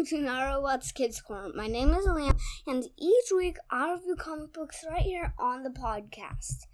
welcome 0.00 0.18
to 0.18 0.30
Narobots 0.30 0.94
Kids 0.94 1.20
Corner. 1.20 1.52
My 1.54 1.66
name 1.66 1.90
is 1.90 2.06
Liam, 2.06 2.34
and 2.66 2.84
each 2.96 3.30
week 3.36 3.58
I 3.70 3.92
review 3.92 4.16
comic 4.16 4.50
books 4.50 4.82
right 4.88 5.02
here 5.02 5.34
on 5.38 5.62
the 5.62 5.68
podcast. 5.68 6.64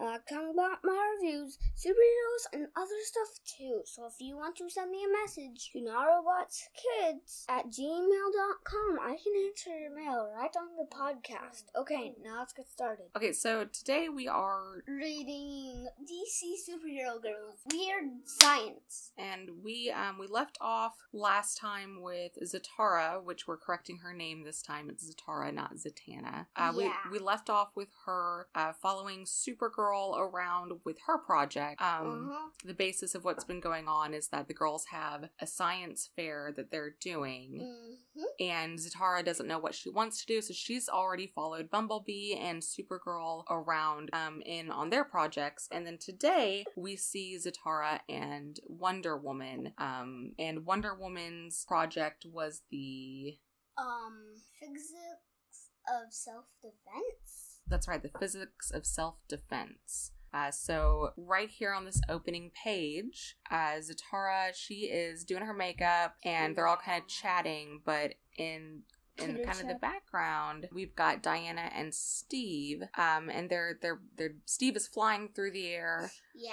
I 0.00 0.04
like 0.04 0.26
talking 0.26 0.52
about 0.54 0.78
my 0.84 1.14
reviews, 1.20 1.58
superheroes, 1.76 2.44
and 2.52 2.68
other 2.76 2.94
stuff 3.02 3.28
too. 3.44 3.82
So 3.84 4.06
if 4.06 4.14
you 4.20 4.36
want 4.36 4.56
to 4.58 4.70
send 4.70 4.90
me 4.92 4.98
a 5.04 5.22
message 5.22 5.70
to 5.72 5.78
narobots.kids 5.80 7.44
at 7.48 7.66
gmail.com, 7.66 8.98
I 9.02 9.16
can 9.22 9.32
answer 9.48 9.78
your 9.78 9.94
mail 9.94 10.30
right 10.36 10.50
on 10.56 10.68
the 10.76 10.86
podcast. 10.94 11.64
Okay, 11.76 12.14
now 12.22 12.38
let's 12.38 12.52
get 12.52 12.68
started. 12.70 13.06
Okay, 13.16 13.32
so 13.32 13.64
today 13.64 14.08
we 14.08 14.28
are, 14.28 14.84
Reading 14.86 15.86
DC 16.02 16.54
Superhero 16.68 17.20
Girls 17.20 17.56
Weird 17.72 18.04
Science. 18.24 19.12
and 19.18 19.50
we 19.64 19.90
um 19.90 20.18
we 20.18 20.26
left 20.28 20.58
off 20.60 20.94
last 21.12 21.58
time 21.58 22.00
with 22.00 22.32
Zatara, 22.42 23.22
which 23.22 23.46
we're 23.48 23.56
correcting 23.56 23.98
her 23.98 24.12
name 24.12 24.44
this 24.44 24.62
time. 24.62 24.88
It's 24.90 25.04
Zatara, 25.12 25.52
not 25.52 25.74
Zatanna. 25.74 26.46
Uh, 26.56 26.72
Yeah. 26.76 26.90
We 27.10 27.18
we 27.18 27.18
left 27.18 27.50
off 27.50 27.70
with 27.74 27.88
her 28.06 28.46
uh, 28.54 28.72
following 28.80 29.24
Supergirl 29.24 29.87
around 29.94 30.72
with 30.84 30.98
her 31.06 31.18
project. 31.18 31.80
Um, 31.80 32.30
Uh-huh. 32.30 32.48
the 32.64 32.74
basis 32.74 33.14
of 33.14 33.24
what's 33.24 33.44
been 33.44 33.60
going 33.60 33.88
on 33.88 34.14
is 34.14 34.28
that 34.28 34.48
the 34.48 34.54
girls 34.54 34.86
have 34.90 35.28
a 35.40 35.46
science 35.46 36.10
fair 36.16 36.52
that 36.56 36.70
they're 36.70 36.94
doing. 37.00 37.60
Mm-hmm. 37.62 38.24
and 38.40 38.78
Zatara 38.78 39.24
doesn't 39.24 39.46
know 39.46 39.58
what 39.58 39.74
she 39.74 39.90
wants 39.90 40.20
to 40.20 40.26
do, 40.26 40.40
so 40.40 40.52
she's 40.52 40.88
already 40.88 41.26
followed 41.26 41.70
Bumblebee 41.70 42.34
and 42.34 42.62
Supergirl 42.62 43.44
around 43.48 44.10
um, 44.12 44.42
in 44.44 44.70
on 44.70 44.90
their 44.90 45.04
projects. 45.04 45.68
And 45.70 45.86
then 45.86 45.98
today 45.98 46.64
we 46.76 46.96
see 46.96 47.36
Zatara 47.38 48.00
and 48.08 48.58
Wonder 48.66 49.16
Woman. 49.16 49.72
Um, 49.78 50.32
and 50.38 50.64
Wonder 50.66 50.94
Woman's 50.94 51.64
project 51.66 52.26
was 52.26 52.62
the 52.70 53.38
Um, 53.76 54.34
physics 54.58 55.70
of 55.88 56.12
self-defense. 56.12 57.47
That's 57.68 57.88
right, 57.88 58.02
the 58.02 58.10
physics 58.18 58.70
of 58.70 58.86
self 58.86 59.16
defense. 59.28 60.12
Uh, 60.32 60.50
so 60.50 61.12
right 61.16 61.48
here 61.48 61.72
on 61.72 61.84
this 61.86 62.00
opening 62.08 62.50
page, 62.62 63.36
uh, 63.50 63.76
Zatara 63.78 64.50
she 64.54 64.86
is 64.86 65.24
doing 65.24 65.42
her 65.42 65.54
makeup, 65.54 66.16
and 66.24 66.54
they're 66.54 66.66
all 66.66 66.76
kind 66.76 67.02
of 67.02 67.08
chatting, 67.08 67.80
but 67.84 68.14
in 68.36 68.82
in 69.18 69.42
kind 69.44 69.60
of 69.60 69.68
the 69.68 69.78
background, 69.80 70.68
we've 70.72 70.94
got 70.94 71.22
Diana 71.22 71.70
and 71.74 71.92
Steve, 71.94 72.82
um, 72.96 73.28
and 73.30 73.50
they're 73.50 73.78
they're 73.80 74.00
they're 74.16 74.34
Steve 74.44 74.76
is 74.76 74.86
flying 74.86 75.30
through 75.34 75.52
the 75.52 75.68
air. 75.68 76.10
Yeah, 76.34 76.52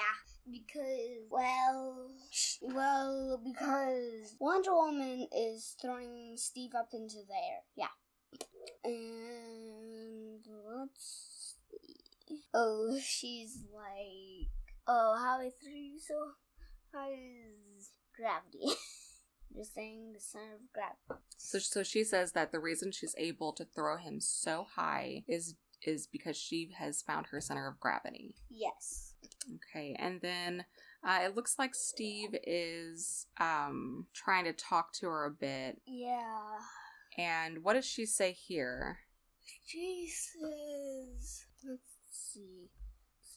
because 0.49 1.27
well, 1.29 2.09
well, 2.61 3.41
because 3.43 4.35
Wonder 4.39 4.73
Woman 4.73 5.27
is 5.35 5.75
throwing 5.81 6.33
Steve 6.37 6.71
up 6.75 6.89
into 6.93 7.17
the 7.27 7.33
air. 7.33 7.61
Yeah, 7.75 7.87
and 8.83 9.94
let's 10.47 11.55
see. 12.27 12.39
Oh, 12.53 12.97
she's 13.01 13.59
like, 13.73 14.49
oh, 14.87 15.15
how 15.17 15.39
I 15.39 15.51
threw 15.61 15.73
you 15.73 15.99
so 15.99 16.15
high 16.93 17.13
is 17.13 17.91
gravity. 18.15 18.77
Just 19.55 19.73
saying 19.73 20.11
the 20.13 20.19
center 20.19 20.55
of 20.55 20.73
gravity. 20.73 21.23
So 21.37 21.59
so 21.59 21.83
she 21.83 22.03
says 22.03 22.33
that 22.33 22.51
the 22.51 22.59
reason 22.59 22.91
she's 22.91 23.15
able 23.17 23.53
to 23.53 23.65
throw 23.65 23.97
him 23.97 24.19
so 24.19 24.67
high 24.75 25.23
is 25.27 25.55
is 25.85 26.07
because 26.07 26.35
she 26.35 26.71
has 26.77 27.01
found 27.01 27.27
her 27.27 27.39
center 27.39 27.67
of 27.67 27.79
gravity. 27.79 28.35
Yes. 28.49 29.13
Okay, 29.55 29.95
and 29.99 30.19
then 30.21 30.65
uh, 31.07 31.19
it 31.23 31.35
looks 31.35 31.59
like 31.59 31.75
Steve 31.75 32.35
is 32.45 33.27
um, 33.39 34.07
trying 34.13 34.45
to 34.45 34.53
talk 34.53 34.91
to 34.93 35.05
her 35.05 35.25
a 35.25 35.31
bit. 35.31 35.79
Yeah. 35.85 36.57
And 37.17 37.63
what 37.63 37.73
does 37.73 37.85
she 37.85 38.05
say 38.05 38.31
here? 38.33 38.99
Says, 40.05 41.45
let's 41.67 41.81
see. 42.11 42.69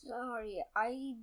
Sorry, 0.06 0.62
I 0.76 1.14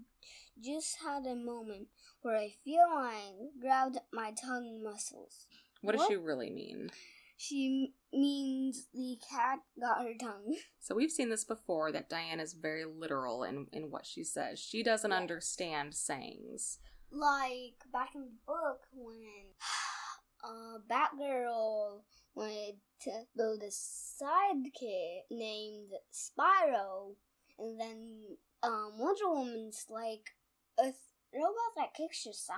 just 0.63 0.97
had 1.03 1.25
a 1.25 1.35
moment 1.35 1.87
where 2.21 2.35
I 2.37 2.53
feel 2.63 2.85
I 2.89 3.31
grabbed 3.61 3.97
my 4.11 4.31
tongue 4.31 4.83
muscles. 4.83 5.47
What 5.81 5.93
does 5.93 6.01
What? 6.01 6.09
she 6.09 6.15
really 6.17 6.49
mean? 6.49 6.89
She 7.37 7.93
means 8.13 8.87
the 8.93 9.17
cat 9.29 9.59
got 9.79 10.03
her 10.03 10.13
tongue. 10.19 10.55
So 10.79 10.93
we've 10.93 11.11
seen 11.11 11.29
this 11.29 11.43
before 11.43 11.91
that 11.93 12.09
Diane 12.09 12.39
is 12.39 12.53
very 12.53 12.85
literal 12.85 13.43
in, 13.43 13.65
in 13.73 13.89
what 13.89 14.05
she 14.05 14.23
says. 14.23 14.59
She 14.59 14.83
doesn't 14.83 15.09
Yeah. 15.09 15.17
understand 15.17 15.95
sayings. 15.95 16.77
Like 17.11 17.73
back 17.91 18.09
in 18.13 18.21
the 18.21 18.31
book 18.45 18.81
when 18.93 19.55
uh, 20.43 20.77
Batgirl 20.87 22.01
wanted 22.35 22.75
to 23.01 23.11
build 23.35 23.61
a 23.63 23.67
sidekick 23.69 25.21
named 25.31 25.91
Spyro, 26.13 27.15
and 27.57 27.79
then 27.79 28.21
um, 28.63 28.93
Wonder 28.97 29.29
Woman's 29.29 29.85
like 29.89 30.35
a 30.79 30.83
th- 30.83 30.95
robot 31.33 31.75
that 31.77 31.93
kicks 31.95 32.25
your 32.25 32.33
side. 32.33 32.57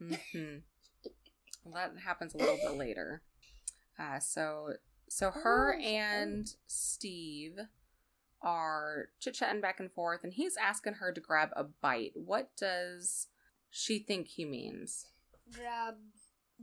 hmm 0.00 0.56
well, 1.64 1.74
that 1.74 1.92
happens 2.04 2.34
a 2.34 2.38
little 2.38 2.56
bit 2.56 2.74
later. 2.78 3.22
Uh, 3.98 4.18
so 4.20 4.74
so 5.08 5.30
her 5.30 5.76
Oh, 5.78 5.82
and 5.84 6.48
Steve 6.66 7.58
are 8.42 9.08
chit 9.18 9.34
chatting 9.34 9.60
back 9.60 9.80
and 9.80 9.90
forth, 9.90 10.20
and 10.22 10.32
he's 10.34 10.56
asking 10.56 10.94
her 10.94 11.12
to 11.12 11.20
grab 11.20 11.50
a 11.56 11.64
bite. 11.64 12.12
What 12.14 12.50
does 12.56 13.28
she 13.70 13.98
think 13.98 14.28
he 14.28 14.44
means? 14.44 15.06
Grab, 15.52 15.94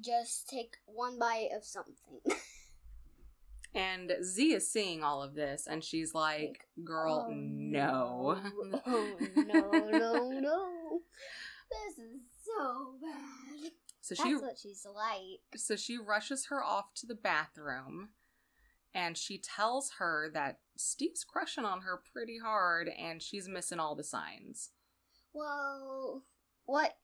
just 0.02 0.48
take 0.50 0.76
one 0.86 1.18
bite 1.20 1.50
of 1.56 1.64
something. 1.66 2.20
And 3.76 4.12
Z 4.24 4.54
is 4.54 4.70
seeing 4.72 5.04
all 5.04 5.24
of 5.24 5.34
this, 5.34 5.66
and 5.66 5.84
she's 5.84 6.14
like, 6.14 6.68
"Girl, 6.84 7.26
Oh, 7.28 7.34
no." 7.34 8.40
no. 8.64 8.80
Oh, 8.86 9.18
no, 9.36 9.72
no, 9.90 10.30
no. 10.30 11.00
This 11.72 11.98
is 11.98 12.22
so 12.46 12.94
bad. 13.02 13.72
so 14.00 14.14
That's 14.14 14.22
she 14.30 14.36
what 14.36 14.60
she's 14.62 14.86
like. 14.86 15.40
so 15.60 15.76
she 15.76 15.98
rushes 15.98 16.46
her 16.48 16.64
off 16.64 16.94
to 16.98 17.08
the 17.08 17.16
bathroom, 17.16 18.10
and 18.94 19.18
she 19.18 19.40
tells 19.40 19.94
her 19.98 20.30
that 20.36 20.60
Steve's 20.78 21.24
crushing 21.24 21.66
on 21.66 21.82
her 21.82 22.00
pretty 22.14 22.38
hard, 22.38 22.90
and 22.90 23.24
she's 23.24 23.48
missing 23.48 23.80
all 23.80 23.96
the 23.96 24.04
signs. 24.04 24.70
Well, 25.34 26.22
what 26.66 26.96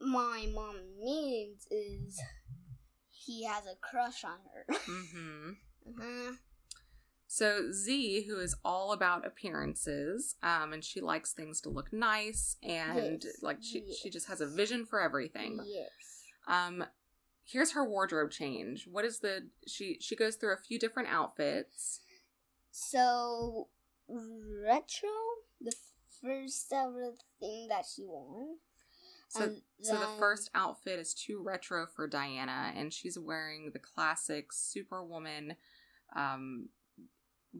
my 0.00 0.48
mom 0.52 0.76
means 1.00 1.66
is 1.70 2.20
he 3.10 3.44
has 3.44 3.64
a 3.66 3.76
crush 3.80 4.24
on 4.24 4.38
her. 4.54 4.76
Mm-hmm. 4.86 5.50
uh-huh. 5.88 6.32
So 7.28 7.72
Z, 7.72 8.24
who 8.28 8.38
is 8.38 8.56
all 8.64 8.92
about 8.92 9.26
appearances, 9.26 10.36
um, 10.42 10.72
and 10.72 10.84
she 10.84 11.00
likes 11.00 11.32
things 11.32 11.60
to 11.62 11.68
look 11.68 11.92
nice, 11.92 12.56
and 12.62 13.22
Yes, 13.22 13.42
like 13.42 13.58
she 13.60 13.84
she 14.00 14.10
just 14.10 14.28
has 14.28 14.40
a 14.40 14.46
vision 14.46 14.86
for 14.86 15.00
everything. 15.00 15.58
Yes. 15.66 15.90
Um, 16.46 16.84
here's 17.44 17.72
her 17.72 17.84
wardrobe 17.84 18.30
change. 18.30 18.86
What 18.90 19.04
is 19.04 19.18
the 19.18 19.48
she 19.66 19.98
she 20.00 20.14
goes 20.16 20.36
through 20.36 20.54
a 20.54 20.56
few 20.66 20.78
different 20.78 21.08
outfits. 21.08 22.00
So, 22.70 23.68
retro, 24.08 25.08
the 25.60 25.74
first 26.22 26.72
ever 26.72 27.14
thing 27.40 27.68
that 27.68 27.84
she 27.92 28.04
wore. 28.04 28.56
So 29.28 29.44
And 29.44 29.62
so 29.82 29.94
the 29.94 30.18
first 30.18 30.50
outfit 30.54 30.98
is 30.98 31.12
too 31.14 31.42
retro 31.42 31.86
for 31.86 32.06
Diana, 32.06 32.72
and 32.74 32.92
she's 32.92 33.18
wearing 33.18 33.70
the 33.72 33.78
classic 33.78 34.52
Superwoman 34.52 35.56
um, 36.14 36.68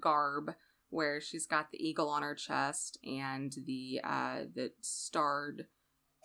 garb, 0.01 0.55
where 0.91 1.21
she's 1.21 1.47
got 1.47 1.71
the 1.71 1.87
eagle 1.87 2.09
on 2.09 2.23
her 2.23 2.35
chest 2.35 2.99
and 3.05 3.55
the 3.67 4.01
uh, 4.03 4.45
the 4.55 4.73
starred 4.81 5.67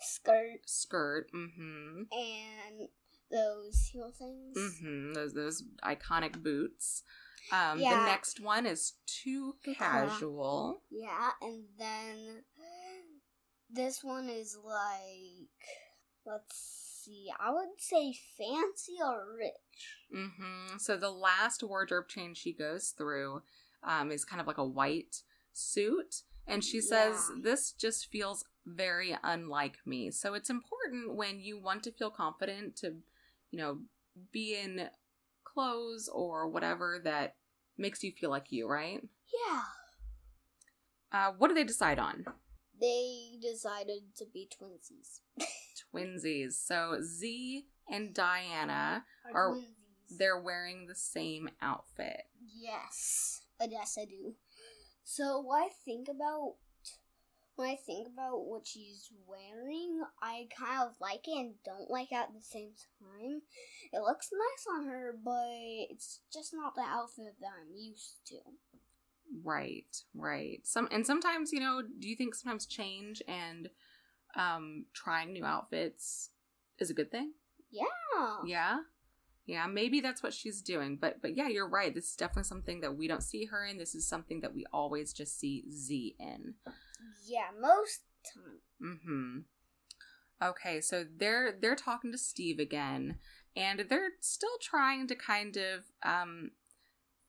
skirt 0.00 0.60
skirt. 0.66 1.30
Mm-hmm. 1.34 2.02
and 2.12 2.88
those 3.30 3.90
heel 3.92 4.12
things. 4.16 4.56
Mm-hmm. 4.56 5.12
Those 5.14 5.34
those 5.34 5.64
iconic 5.84 6.42
boots. 6.42 7.02
Um, 7.50 7.80
Yeah. 7.80 7.98
The 7.98 8.06
next 8.06 8.40
one 8.40 8.66
is 8.66 8.92
too 9.06 9.56
casual. 9.64 10.82
Yeah, 10.90 11.30
and 11.40 11.64
then 11.78 12.44
this 13.72 14.04
one 14.04 14.28
is 14.28 14.56
like, 14.64 15.48
let's 16.26 17.02
see, 17.04 17.28
I 17.40 17.50
would 17.50 17.68
say 17.78 18.14
fancy 18.36 18.96
or 19.04 19.24
rich. 19.36 19.96
Mm-hmm. 20.14 20.76
So 20.78 20.96
the 20.96 21.10
last 21.10 21.62
wardrobe 21.62 22.08
change 22.08 22.38
she 22.38 22.52
goes 22.52 22.94
through 22.96 23.42
um, 23.82 24.12
is 24.12 24.24
kind 24.24 24.40
of 24.40 24.46
like 24.46 24.58
a 24.58 24.64
white 24.66 25.22
suit, 25.52 26.22
and 26.46 26.62
she 26.62 26.80
says 26.80 27.30
Yeah. 27.30 27.40
this 27.42 27.72
just 27.72 28.06
feels 28.10 28.44
very 28.66 29.16
unlike 29.22 29.78
me. 29.86 30.10
So 30.10 30.34
it's 30.34 30.50
important 30.50 31.14
when 31.14 31.40
you 31.40 31.60
want 31.60 31.82
to 31.84 31.92
feel 31.92 32.10
confident 32.10 32.76
to, 32.76 32.96
you 33.50 33.58
know, 33.58 33.78
be 34.32 34.56
in 34.56 34.88
clothes 35.44 36.08
or 36.12 36.48
whatever 36.48 37.00
that 37.04 37.36
makes 37.76 38.04
you 38.04 38.12
feel 38.12 38.30
like 38.30 38.52
you, 38.52 38.68
right? 38.68 39.02
Yeah. 39.48 39.62
Uh, 41.10 41.32
what 41.36 41.48
do 41.48 41.54
they 41.54 41.64
decide 41.64 41.98
on? 41.98 42.24
They 42.82 43.38
decided 43.40 44.02
to 44.16 44.24
be 44.34 44.48
twinsies. 44.50 45.20
Twinsies. 45.94 46.54
So 46.54 46.98
Z 47.00 47.66
and 47.88 48.12
Diana 48.12 49.04
Are- 49.32 49.52
twinsies. 49.54 50.18
they're 50.18 50.40
wearing 50.40 50.86
the 50.88 50.94
same 50.96 51.48
outfit. 51.62 52.22
Yes, 52.54 53.42
yes, 53.66 53.96
I 54.00 54.04
do. 54.04 54.34
So 55.04 55.40
what 55.40 55.62
I 55.62 55.68
think 55.84 56.08
about 56.08 56.56
when 57.54 57.68
I 57.68 57.76
think 57.76 58.08
about 58.08 58.46
what 58.46 58.66
she's 58.66 59.10
wearing, 59.26 60.02
I 60.22 60.48
kind 60.58 60.88
of 60.88 60.94
like 61.00 61.28
it 61.28 61.38
and 61.38 61.54
don't 61.64 61.90
like 61.90 62.10
it 62.10 62.16
at 62.16 62.32
the 62.34 62.40
same 62.42 62.72
time. 62.98 63.42
It 63.92 64.00
looks 64.00 64.30
nice 64.32 64.66
on 64.78 64.88
her, 64.88 65.14
but 65.22 65.46
it's 65.90 66.20
just 66.32 66.54
not 66.54 66.74
the 66.74 66.80
outfit 66.80 67.34
that 67.40 67.50
I'm 67.60 67.76
used 67.76 68.26
to. 68.28 68.36
Right, 69.44 69.96
right. 70.14 70.60
Some 70.64 70.88
and 70.90 71.06
sometimes, 71.06 71.52
you 71.52 71.60
know, 71.60 71.82
do 71.82 72.08
you 72.08 72.16
think 72.16 72.34
sometimes 72.34 72.66
change 72.66 73.22
and 73.26 73.70
um 74.36 74.86
trying 74.94 75.32
new 75.32 75.44
outfits 75.44 76.30
is 76.78 76.90
a 76.90 76.94
good 76.94 77.10
thing? 77.10 77.32
Yeah. 77.70 78.36
Yeah. 78.46 78.78
Yeah, 79.44 79.66
maybe 79.66 80.00
that's 80.00 80.22
what 80.22 80.32
she's 80.32 80.62
doing. 80.62 80.96
But 81.00 81.20
but 81.20 81.36
yeah, 81.36 81.48
you're 81.48 81.68
right. 81.68 81.94
This 81.94 82.10
is 82.10 82.16
definitely 82.16 82.44
something 82.44 82.80
that 82.80 82.96
we 82.96 83.08
don't 83.08 83.22
see 83.22 83.46
her 83.46 83.64
in. 83.64 83.78
This 83.78 83.94
is 83.94 84.06
something 84.06 84.40
that 84.40 84.54
we 84.54 84.66
always 84.72 85.12
just 85.12 85.38
see 85.38 85.64
Z 85.70 86.14
in. 86.18 86.54
Yeah, 87.26 87.48
most 87.58 88.02
time. 88.34 88.60
Mm-hmm. 88.82 89.38
Okay, 90.42 90.80
so 90.80 91.04
they're 91.04 91.56
they're 91.60 91.76
talking 91.76 92.12
to 92.12 92.18
Steve 92.18 92.58
again, 92.58 93.18
and 93.56 93.84
they're 93.88 94.10
still 94.20 94.58
trying 94.60 95.06
to 95.08 95.14
kind 95.14 95.56
of 95.56 95.84
um 96.04 96.52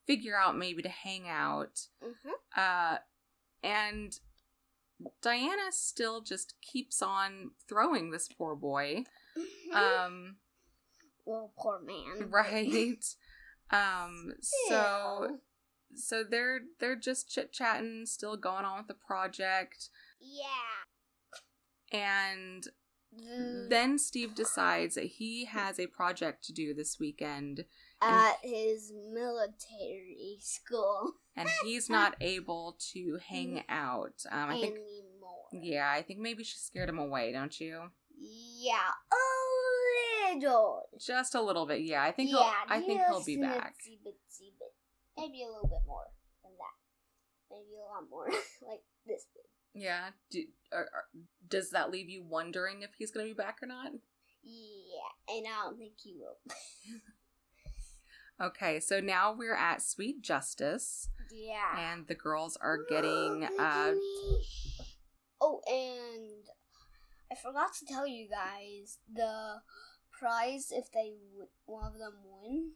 figure 0.06 0.38
out 0.38 0.58
maybe 0.58 0.82
to 0.82 0.90
hang 0.90 1.28
out. 1.28 1.88
Mm-hmm. 2.04 2.30
Uh 2.56 2.98
and 3.64 4.20
Diana 5.22 5.72
still 5.72 6.22
just 6.22 6.56
keeps 6.62 7.02
on 7.02 7.52
throwing 7.68 8.12
this 8.12 8.28
poor 8.28 8.56
boy. 8.56 9.04
Um 9.74 10.38
well, 11.26 11.54
poor 11.58 11.80
man. 11.82 12.30
right. 12.32 13.04
Um 13.72 14.34
so 14.42 15.28
Ew. 15.30 15.40
so 15.96 16.24
they're 16.30 16.60
they're 16.80 16.96
just 16.96 17.30
chit-chatting, 17.30 18.06
still 18.06 18.38
going 18.38 18.66
on 18.66 18.78
with 18.78 18.88
the 18.88 18.94
project. 18.94 19.90
Yeah. 20.20 20.84
And 21.92 22.68
then 23.70 24.00
Steve 24.00 24.34
decides 24.36 24.96
that 24.96 25.06
he 25.06 25.46
has 25.46 25.80
a 25.80 25.88
project 25.88 26.44
to 26.46 26.54
do 26.54 26.74
this 26.74 27.00
weekend 27.00 27.66
at 28.04 28.36
his 28.44 28.92
military 29.12 30.38
school 30.40 31.14
and 31.36 31.50
he's 31.64 31.90
not 31.90 32.16
able 32.22 32.78
to 32.94 33.20
hang 33.28 33.64
out. 33.70 34.24
Um, 34.32 34.50
I 34.50 34.60
think, 34.60 34.76
anymore. 34.76 35.48
yeah, 35.52 35.92
I 35.92 36.02
think 36.02 36.20
maybe 36.20 36.44
she 36.44 36.58
scared 36.58 36.90
him 36.90 37.00
away, 37.00 37.32
don't 37.32 37.60
you? 37.60 37.92
Yeah, 38.18 38.92
a 39.12 40.36
little. 40.36 40.84
Just 41.00 41.36
a 41.36 41.42
little 41.42 41.66
bit, 41.66 41.82
yeah. 41.82 42.04
I 42.04 42.12
think 42.12 42.32
yeah, 42.32 42.38
he'll, 42.38 42.54
I 42.70 42.80
think 42.82 43.02
he'll 43.08 43.24
be 43.24 43.38
back. 43.38 43.76
itsy 43.82 43.98
bitsy 44.06 44.52
bit. 44.60 44.74
Maybe 45.18 45.44
a 45.44 45.48
little 45.48 45.68
bit 45.68 45.82
more 45.88 46.06
than 46.44 46.54
that. 46.58 47.56
Maybe 47.56 47.78
a 47.78 47.94
lot 47.94 48.10
more, 48.10 48.28
like 48.68 48.82
this 49.06 49.26
big. 49.34 49.82
Yeah. 49.82 50.10
Do, 50.30 50.44
are, 50.72 50.90
are, 50.94 51.06
does 51.50 51.72
that 51.72 51.92
leave 51.92 52.10
you 52.10 52.24
wondering 52.24 52.82
if 52.82 52.92
he's 52.98 53.12
going 53.12 53.28
to 53.28 53.34
be 53.34 53.38
back 53.38 53.58
or 53.62 53.68
not? 53.68 53.92
Yeah, 54.44 55.36
and 55.36 55.46
I 55.48 55.64
don't 55.66 55.78
think 55.78 55.94
he 56.04 56.16
will. 56.18 56.38
Okay, 58.42 58.80
so 58.80 59.00
now 59.00 59.34
we're 59.38 59.56
at 59.56 59.82
Sweet 59.82 60.22
Justice, 60.22 61.10
yeah. 61.32 61.94
and 61.94 62.08
the 62.08 62.16
girls 62.16 62.58
are 62.62 62.80
getting 62.90 63.48
uh. 63.60 63.94
Oh, 65.40 65.62
and 65.68 66.46
I 67.32 67.36
forgot 67.36 67.74
to 67.76 67.86
tell 67.86 68.08
you 68.08 68.28
guys 68.30 68.98
the 69.14 69.62
prize 70.12 70.68
if 70.72 70.92
they 70.92 71.14
w- 71.32 71.50
one 71.66 71.86
of 71.86 71.94
them 71.94 72.14
win 72.42 72.72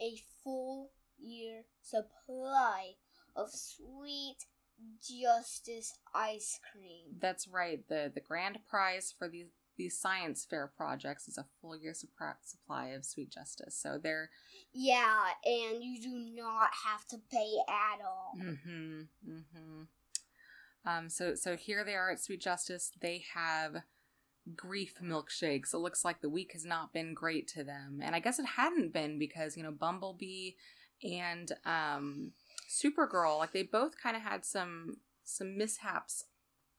a 0.00 0.16
full 0.42 0.90
year 1.18 1.64
supply 1.82 2.92
of 3.36 3.50
sweet 3.52 4.38
justice 5.02 5.98
ice 6.14 6.58
cream. 6.72 7.16
That's 7.20 7.46
right. 7.48 7.86
the 7.88 8.10
The 8.12 8.20
grand 8.20 8.58
prize 8.68 9.14
for 9.16 9.28
these 9.28 9.50
these 9.80 9.98
science 9.98 10.46
fair 10.48 10.70
projects 10.76 11.26
is 11.26 11.38
a 11.38 11.46
full 11.60 11.74
year 11.74 11.94
supply 11.94 12.88
of 12.88 13.04
Sweet 13.04 13.30
Justice. 13.30 13.74
So 13.80 13.98
they're 14.02 14.28
Yeah, 14.74 15.24
and 15.44 15.82
you 15.82 16.00
do 16.02 16.10
not 16.36 16.70
have 16.84 17.06
to 17.08 17.16
pay 17.32 17.54
at 17.66 18.04
all. 18.04 18.34
mm-hmm, 18.38 19.00
mm-hmm. 19.26 19.82
Um. 20.84 21.08
So 21.08 21.34
so 21.34 21.56
here 21.56 21.82
they 21.82 21.94
are 21.94 22.10
at 22.10 22.20
Sweet 22.20 22.42
Justice. 22.42 22.90
They 23.00 23.24
have 23.34 23.76
grief 24.54 24.96
milkshakes. 25.02 25.72
It 25.72 25.78
looks 25.78 26.04
like 26.04 26.20
the 26.20 26.28
week 26.28 26.52
has 26.52 26.66
not 26.66 26.92
been 26.92 27.14
great 27.14 27.48
to 27.48 27.64
them, 27.64 28.00
and 28.02 28.14
I 28.14 28.20
guess 28.20 28.38
it 28.38 28.46
hadn't 28.56 28.92
been 28.92 29.18
because 29.18 29.56
you 29.56 29.62
know 29.62 29.72
Bumblebee 29.72 30.52
and 31.02 31.52
um 31.64 32.32
Supergirl 32.68 33.38
like 33.38 33.52
they 33.52 33.62
both 33.62 33.92
kind 34.02 34.14
of 34.14 34.22
had 34.22 34.44
some 34.44 34.98
some 35.24 35.56
mishaps 35.56 36.24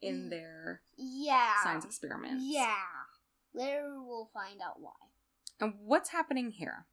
in 0.01 0.25
Mm. 0.25 0.29
their 0.29 0.81
Yeah. 0.97 1.63
science 1.63 1.85
experiments. 1.85 2.43
Yeah. 2.45 3.05
Later 3.53 4.01
we'll 4.03 4.27
find 4.33 4.61
out 4.61 4.79
why. 4.79 4.93
And 5.59 5.79
what's 5.79 6.09
happening 6.09 6.51
here? 6.51 6.87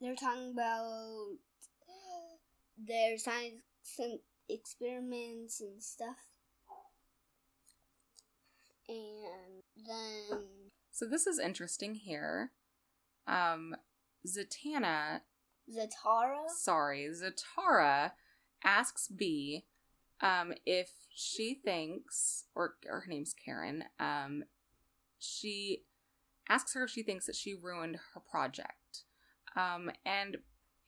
They're 0.00 0.14
talking 0.16 0.52
about 0.52 1.38
their 2.76 3.18
science 3.18 3.62
experiments 4.48 5.60
and 5.60 5.82
stuff. 5.82 6.16
And 8.88 9.62
then 9.76 10.70
So 10.90 11.06
this 11.06 11.26
is 11.26 11.38
interesting 11.38 11.94
here. 11.94 12.52
Um 13.26 13.76
Zatanna, 14.26 15.22
Zatara. 15.70 16.48
sorry, 16.50 17.08
Zatara 17.10 18.12
asks 18.62 19.08
B 19.08 19.64
um 20.22 20.52
if 20.66 20.90
she 21.14 21.54
thinks 21.54 22.44
or 22.54 22.74
or 22.88 23.00
her 23.00 23.06
name's 23.08 23.34
Karen, 23.34 23.84
um 23.98 24.44
she 25.18 25.82
asks 26.48 26.74
her 26.74 26.84
if 26.84 26.90
she 26.90 27.02
thinks 27.02 27.26
that 27.26 27.36
she 27.36 27.54
ruined 27.54 27.96
her 28.14 28.20
project. 28.30 29.04
Um 29.56 29.90
and 30.04 30.38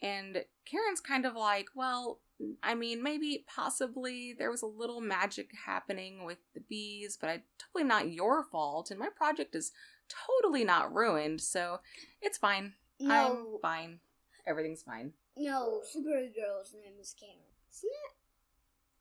and 0.01 0.45
Karen's 0.65 1.01
kind 1.01 1.25
of 1.25 1.35
like, 1.37 1.67
well, 1.77 2.19
I 2.61 2.75
mean, 2.75 3.05
maybe 3.05 3.45
possibly 3.47 4.35
there 4.37 4.51
was 4.51 4.63
a 4.63 4.67
little 4.67 5.01
magic 5.01 5.51
happening 5.65 6.25
with 6.25 6.39
the 6.55 6.61
bees, 6.61 7.17
but 7.21 7.31
I 7.31 7.43
totally 7.57 7.87
not 7.89 8.11
your 8.13 8.43
fault, 8.43 8.91
and 8.91 8.99
my 8.99 9.11
project 9.15 9.55
is 9.55 9.71
totally 10.09 10.65
not 10.65 10.93
ruined, 10.93 11.41
so 11.41 11.79
it's 12.21 12.37
fine. 12.39 12.73
I'm 13.01 13.07
No, 13.07 13.59
fine. 13.63 14.01
Everything's 14.45 14.83
fine. 14.83 15.13
no, 15.37 15.83
Supergirl's 15.95 16.75
name 16.75 16.95
is 17.01 17.15
Karen. 17.19 17.37
Isn't 17.73 17.91
it? 17.91 18.17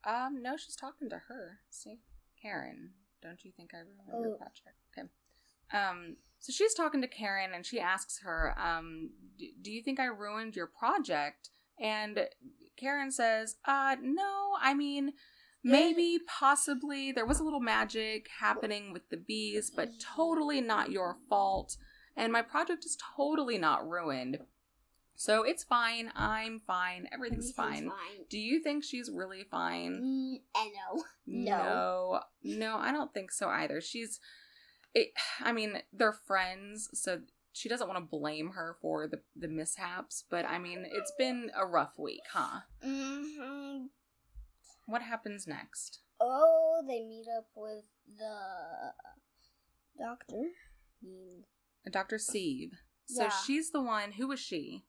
Um, 0.04 0.42
no, 0.42 0.58
she's 0.58 0.76
talking 0.76 1.10
to 1.10 1.18
her. 1.28 1.60
See, 1.70 2.00
Karen, 2.42 2.92
don't 3.22 3.44
you 3.46 3.52
think 3.52 3.74
I 3.74 3.80
ruined 3.80 4.26
your 4.26 4.34
Oh. 4.34 4.38
project? 4.38 4.78
Okay. 4.98 5.08
Um, 5.74 6.18
so 6.40 6.52
she's 6.52 6.74
talking 6.74 7.02
to 7.02 7.08
Karen, 7.08 7.54
and 7.54 7.66
she 7.66 7.80
asks 7.80 8.20
her, 8.24 8.54
um, 8.60 9.12
do 9.62 9.72
you 9.72 9.84
think 9.84 10.00
I 10.00 10.06
ruined 10.06 10.56
your 10.56 10.68
project? 10.68 11.50
And 11.80 12.28
Karen 12.78 13.12
says, 13.12 13.58
uh, 13.66 13.96
no, 14.02 14.58
I 14.60 14.74
mean, 14.74 15.14
maybe, 15.64 16.20
possibly, 16.28 17.12
there 17.12 17.26
was 17.28 17.40
a 17.40 17.44
little 17.44 17.60
magic 17.60 18.28
happening 18.40 18.92
with 18.92 19.08
the 19.10 19.18
bees, 19.18 19.70
but 19.70 20.00
totally 20.00 20.62
not 20.62 20.92
your 20.92 21.18
fault. 21.30 21.78
And 22.18 22.34
my 22.34 22.42
project 22.42 22.86
is 22.86 22.98
totally 23.16 23.58
not 23.60 23.88
ruined. 23.88 24.40
So 25.22 25.44
it's 25.44 25.64
fine. 25.64 26.12
I'm 26.16 26.62
fine. 26.66 27.08
Everything's, 27.14 27.52
fine. 27.52 27.90
fine. 27.90 28.26
Do 28.28 28.40
you 28.40 28.60
think 28.60 28.84
she's 28.84 29.08
really 29.14 29.44
fine? 29.52 30.02
Mm, 30.02 30.64
know. 30.74 31.04
No. 31.28 32.20
No, 32.44 32.58
no, 32.58 32.78
I 32.78 32.92
don't 32.92 33.14
think 33.14 33.32
so 33.32 33.48
either. 33.48 33.82
She's, 33.82 34.20
it, 34.96 35.10
I 35.40 35.52
mean, 35.52 35.84
they're 35.94 36.18
friends, 36.26 36.90
so 36.96 37.20
she 37.54 37.70
doesn't 37.70 37.88
want 37.88 38.00
to 38.00 38.10
blame 38.10 38.54
her 38.56 38.78
for 38.82 39.08
the 39.08 39.22
the 39.36 39.48
mishaps. 39.48 40.24
But 40.28 40.46
I 40.46 40.58
mean, 40.58 40.88
it's 40.92 41.14
been 41.20 41.52
a 41.56 41.68
rough 41.68 42.00
week, 42.00 42.24
huh? 42.34 42.62
Mm-hmm. 42.84 43.86
What 44.88 45.04
happens 45.04 45.46
next? 45.46 46.00
Oh, 46.20 46.82
they 46.88 47.04
meet 47.04 47.28
up 47.38 47.46
with 47.56 47.84
the 48.18 48.94
doctor. 50.04 50.48
Mean, 51.04 51.44
Dr. 51.92 52.18
Sieve. 52.18 52.72
So 53.06 53.26
Yeah. 53.26 53.30
she's 53.46 53.70
the 53.70 53.84
one. 53.84 54.14
Who 54.14 54.28
was 54.28 54.40
she? 54.40 54.86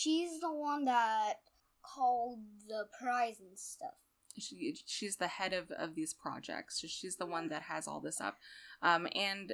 She's 0.00 0.40
the 0.40 0.52
one 0.52 0.84
that 0.84 1.34
called 1.82 2.40
the 2.68 2.84
prize 3.00 3.40
and 3.40 3.58
stuff. 3.58 3.94
she 4.38 4.76
she's 4.86 5.16
the 5.16 5.28
head 5.28 5.52
of 5.54 5.70
of 5.70 5.94
these 5.94 6.12
projects 6.12 6.80
so 6.80 6.86
she's 6.86 7.16
the 7.16 7.24
one 7.36 7.48
that 7.48 7.62
has 7.62 7.88
all 7.88 8.00
this 8.00 8.20
up 8.20 8.36
um 8.82 9.06
and 9.14 9.52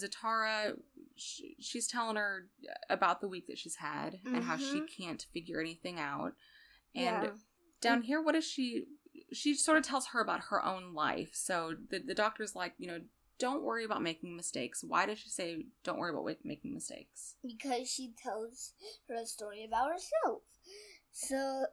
zatara 0.00 0.76
sh 1.16 1.40
she's 1.58 1.86
telling 1.88 2.16
her 2.16 2.46
about 2.88 3.20
the 3.20 3.26
week 3.28 3.46
that 3.48 3.58
she's 3.58 3.76
had 3.76 4.20
and 4.24 4.44
how 4.44 4.56
she 4.56 4.80
Mhm. 4.80 4.88
can't 4.96 5.26
figure 5.32 5.60
anything 5.60 5.98
out 5.98 6.34
and 6.94 7.24
yeah. 7.24 7.30
down 7.80 8.02
here 8.02 8.22
what 8.22 8.36
is 8.36 8.44
she 8.44 8.84
she 9.32 9.54
sort 9.54 9.78
of 9.78 9.82
tells 9.84 10.06
her 10.08 10.20
about 10.20 10.40
her 10.50 10.64
own 10.64 10.94
life 10.94 11.30
so 11.34 11.74
the, 11.90 11.98
the 11.98 12.14
doctor's 12.14 12.54
like 12.54 12.74
you 12.78 12.86
know 12.86 13.00
don't 13.40 13.64
worry 13.64 13.84
about 13.84 14.02
making 14.02 14.36
mistakes. 14.36 14.84
Why 14.86 15.06
does 15.06 15.18
she 15.18 15.30
say 15.30 15.64
don't 15.82 15.98
worry 15.98 16.12
about 16.12 16.36
making 16.44 16.72
mistakes? 16.74 17.34
because 17.44 17.90
she 17.90 18.12
tells 18.22 18.74
her 19.08 19.14
a 19.16 19.26
story 19.26 19.64
about 19.64 19.90
herself. 19.90 20.42
So 21.10 21.64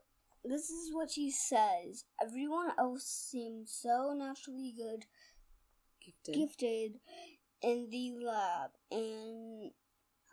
this 0.43 0.69
is 0.69 0.93
what 0.93 1.11
she 1.11 1.29
says. 1.29 2.05
Everyone 2.21 2.71
else 2.79 3.03
seemed 3.05 3.67
so 3.67 4.15
naturally 4.17 4.73
good, 4.75 5.05
Gifted. 6.03 6.33
gifted 6.33 6.91
in 7.61 7.89
the 7.91 8.13
lab, 8.25 8.71
and 8.91 9.71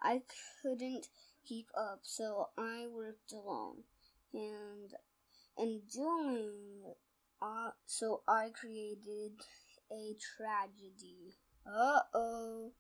I 0.01 0.23
couldn't 0.63 1.09
keep 1.45 1.67
up, 1.77 2.01
so 2.03 2.49
I 2.57 2.87
worked 2.91 3.33
alone. 3.33 3.79
And 4.33 4.95
in 5.59 5.81
doing, 5.93 6.95
uh, 7.43 7.71
so 7.87 8.23
I 8.29 8.51
created 8.59 9.33
a 9.93 10.17
tragedy. 10.37 11.37
Uh 11.67 12.01
oh. 12.15 12.73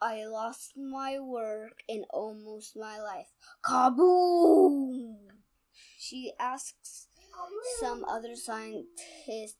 I 0.00 0.24
lost 0.26 0.72
my 0.76 1.20
work 1.20 1.82
and 1.88 2.04
almost 2.10 2.76
my 2.76 2.98
life. 2.98 3.28
Kaboom! 3.64 5.14
She 5.98 6.32
asks 6.40 7.06
some 7.80 8.04
other 8.04 8.34
scientists 8.34 9.56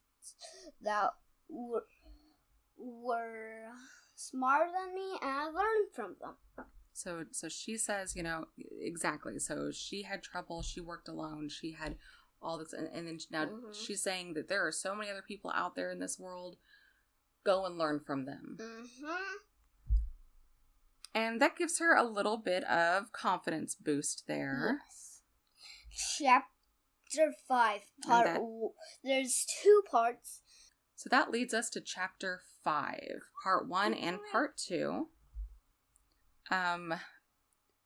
that 0.81 1.11
were, 1.49 1.85
were 2.77 3.69
smarter 4.15 4.69
than 4.71 4.93
me 4.93 5.17
and 5.21 5.31
I 5.31 5.45
learned 5.45 5.91
from 5.93 6.15
them. 6.19 6.65
So 6.93 7.23
so 7.31 7.49
she 7.49 7.77
says, 7.77 8.15
you 8.15 8.23
know, 8.23 8.45
exactly. 8.81 9.39
So 9.39 9.71
she 9.71 10.03
had 10.03 10.21
trouble. 10.21 10.61
She 10.61 10.79
worked 10.79 11.07
alone. 11.07 11.49
She 11.49 11.71
had 11.71 11.95
all 12.43 12.57
this, 12.57 12.73
and, 12.73 12.87
and 12.93 13.07
then 13.07 13.19
now 13.31 13.45
Mhm. 13.45 13.73
she's 13.73 14.03
saying 14.03 14.33
that 14.33 14.47
there 14.49 14.65
are 14.65 14.71
so 14.71 14.93
many 14.95 15.09
other 15.09 15.21
people 15.21 15.51
out 15.55 15.75
there 15.75 15.89
in 15.91 15.99
this 15.99 16.19
world. 16.19 16.57
Go 17.45 17.65
and 17.65 17.77
learn 17.77 17.99
from 17.99 18.25
them, 18.25 18.57
Mm-hmm. 18.59 19.35
and 21.13 21.41
that 21.41 21.55
gives 21.57 21.79
her 21.79 21.95
a 21.95 22.03
little 22.03 22.37
bit 22.37 22.63
of 22.65 23.11
confidence 23.11 23.75
boost 23.75 24.23
there. 24.27 24.79
Yes. 24.89 25.21
Chapter 26.17 27.33
5, 27.47 27.81
part 28.01 28.25
that- 28.25 28.33
w- 28.35 28.73
There's 29.03 29.45
two 29.61 29.83
parts. 29.89 30.41
So 30.95 31.09
that 31.09 31.31
leads 31.31 31.53
us 31.53 31.69
to 31.71 31.81
chapter 31.81 32.41
five, 32.63 33.23
part 33.43 33.67
one 33.67 33.93
and 33.93 34.19
part 34.31 34.55
two. 34.57 35.09
Um, 36.49 36.93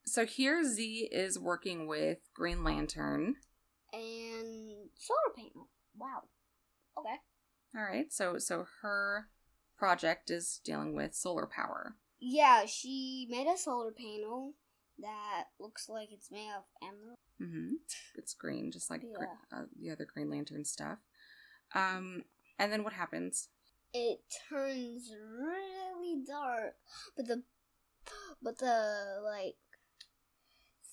so 0.06 0.26
here 0.26 0.64
Z 0.64 1.10
is 1.12 1.40
working 1.40 1.88
with 1.88 2.20
Green 2.36 2.64
Lantern. 2.64 3.38
And 3.94 4.90
solar 4.96 5.34
panel. 5.36 5.70
Wow. 5.98 6.24
Okay. 6.98 7.16
All 7.76 7.84
right, 7.84 8.12
so 8.12 8.38
so 8.38 8.66
her 8.82 9.28
project 9.78 10.30
is 10.30 10.60
dealing 10.64 10.96
with 10.96 11.14
solar 11.14 11.46
power. 11.46 11.96
Yeah, 12.20 12.66
she 12.66 13.28
made 13.30 13.48
a 13.48 13.58
solar 13.58 13.92
panel 13.92 14.54
that 15.00 15.46
looks 15.60 15.88
like 15.88 16.10
it's 16.12 16.32
made 16.32 16.50
of 16.58 16.64
emerald. 16.82 17.18
Mm-hmm. 17.42 17.76
It's 18.16 18.34
green, 18.34 18.72
just 18.72 18.90
like 18.90 19.02
gr- 19.02 19.26
uh, 19.56 19.64
the 19.80 19.92
other 19.92 20.08
Green 20.12 20.30
Lantern 20.30 20.66
stuff. 20.66 20.98
Um, 21.76 22.24
and 22.58 22.72
then 22.72 22.84
what 22.84 22.94
happens? 22.94 23.50
It 23.94 24.20
turns 24.50 25.12
really 25.40 26.24
dark, 26.26 26.76
but 27.16 27.28
the 27.28 27.44
but 28.42 28.58
the 28.58 29.22
like 29.24 29.56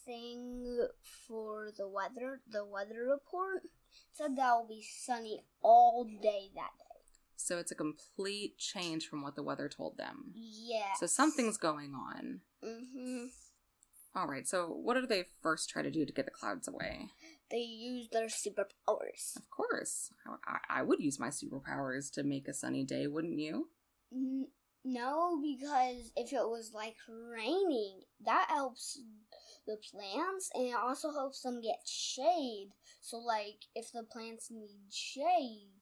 thing 0.04 0.87
for 1.28 1.70
the 1.76 1.88
weather, 1.88 2.40
the 2.50 2.64
weather 2.64 3.04
report 3.11 3.62
said 4.12 4.37
that 4.37 4.52
will 4.52 4.66
be 4.68 4.82
sunny 4.82 5.42
all 5.62 6.04
day 6.04 6.50
that 6.54 6.70
day. 6.78 6.84
So 7.37 7.58
it's 7.58 7.73
a 7.73 7.76
complete 7.76 8.58
change 8.58 9.06
from 9.08 9.23
what 9.23 9.34
the 9.37 9.42
weather 9.42 9.68
told 9.68 9.99
them. 9.99 10.32
Yeah. 10.34 10.94
So 10.99 11.06
something's 11.06 11.58
going 11.58 11.94
on. 11.94 12.40
Mhm. 12.62 13.28
All 14.16 14.26
right. 14.28 14.46
So 14.46 14.68
what 14.68 14.94
do 14.94 15.06
they 15.06 15.25
first 15.42 15.68
try 15.68 15.82
to 15.82 15.90
do 15.90 16.06
to 16.06 16.12
get 16.12 16.25
the 16.26 16.30
clouds 16.30 16.68
away? 16.68 17.11
They 17.50 17.58
use 17.58 18.08
their 18.11 18.26
superpowers. 18.28 19.37
Of 19.37 19.50
course, 19.50 20.12
I, 20.46 20.58
I 20.80 20.82
would 20.82 21.00
use 21.00 21.18
my 21.18 21.28
superpowers 21.28 22.11
to 22.12 22.23
make 22.23 22.49
a 22.49 22.54
sunny 22.54 22.84
day, 22.84 23.06
wouldn't 23.06 23.38
you? 23.38 23.68
N- 24.12 24.49
No, 24.84 25.40
because 25.42 26.12
if 26.16 26.32
it 26.32 26.49
was 26.49 26.73
like 26.73 26.96
raining, 27.08 28.02
that 28.25 28.46
helps 28.49 29.00
the 29.66 29.76
plants 29.92 30.50
and 30.54 30.64
it 30.68 30.75
also 30.75 31.12
helps 31.12 31.42
them 31.42 31.61
get 31.61 31.80
shade. 31.87 32.71
So, 33.00 33.18
like, 33.18 33.66
if 33.75 33.92
the 33.92 34.02
plants 34.04 34.50
need 34.50 34.92
shade 34.92 35.73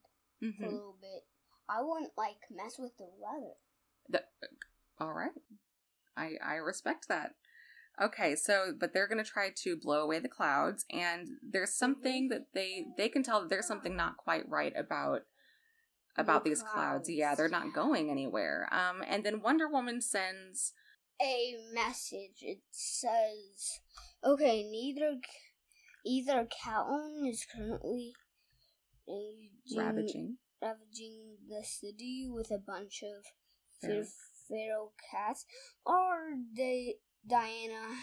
for 0.58 0.66
a 0.66 0.70
Mm-hmm. 0.70 0.74
little 0.74 0.96
bit, 1.00 1.24
I 1.68 1.82
wouldn't 1.82 2.12
like 2.16 2.38
mess 2.50 2.78
with 2.78 2.96
the 2.98 3.06
weather. 3.18 3.54
The, 4.08 4.22
all 4.98 5.12
right, 5.12 5.30
I 6.16 6.32
I 6.44 6.54
respect 6.56 7.08
that. 7.08 7.34
Okay, 8.00 8.34
so 8.36 8.72
but 8.78 8.92
they're 8.92 9.08
gonna 9.08 9.24
try 9.24 9.50
to 9.64 9.76
blow 9.76 10.02
away 10.02 10.18
the 10.18 10.28
clouds, 10.28 10.84
and 10.90 11.28
there's 11.42 11.74
something 11.74 12.28
that 12.28 12.46
they 12.54 12.86
they 12.96 13.08
can 13.08 13.22
tell 13.22 13.40
that 13.40 13.50
there's 13.50 13.66
something 13.66 13.96
not 13.96 14.16
quite 14.16 14.48
right 14.48 14.72
about 14.76 15.22
about 16.16 16.44
The 16.44 16.50
these 16.50 16.62
clouds. 16.62 17.08
Yeah, 17.10 17.34
they're 17.34 17.48
not 17.48 17.72
going 17.74 18.10
anywhere. 18.10 18.68
Um, 18.72 19.02
and 19.06 19.24
then 19.24 19.40
Wonder 19.42 19.68
Woman 19.68 20.00
sends 20.00 20.72
A 21.20 21.56
message. 21.72 22.42
It 22.42 22.62
says, 22.70 23.80
"Okay, 24.24 24.62
neither 24.64 25.20
either 26.04 26.46
Catwoman 26.46 27.28
is 27.28 27.44
currently 27.44 28.14
ravaging. 29.76 30.38
ravaging 30.60 31.36
the 31.48 31.64
city 31.64 32.26
with 32.28 32.50
a 32.50 32.58
bunch 32.58 33.02
of 33.02 33.24
Feral. 33.80 34.06
feral, 34.48 34.92
cats, 35.10 35.44
or 35.84 36.36
they, 36.54 36.96
Diana 37.26 37.96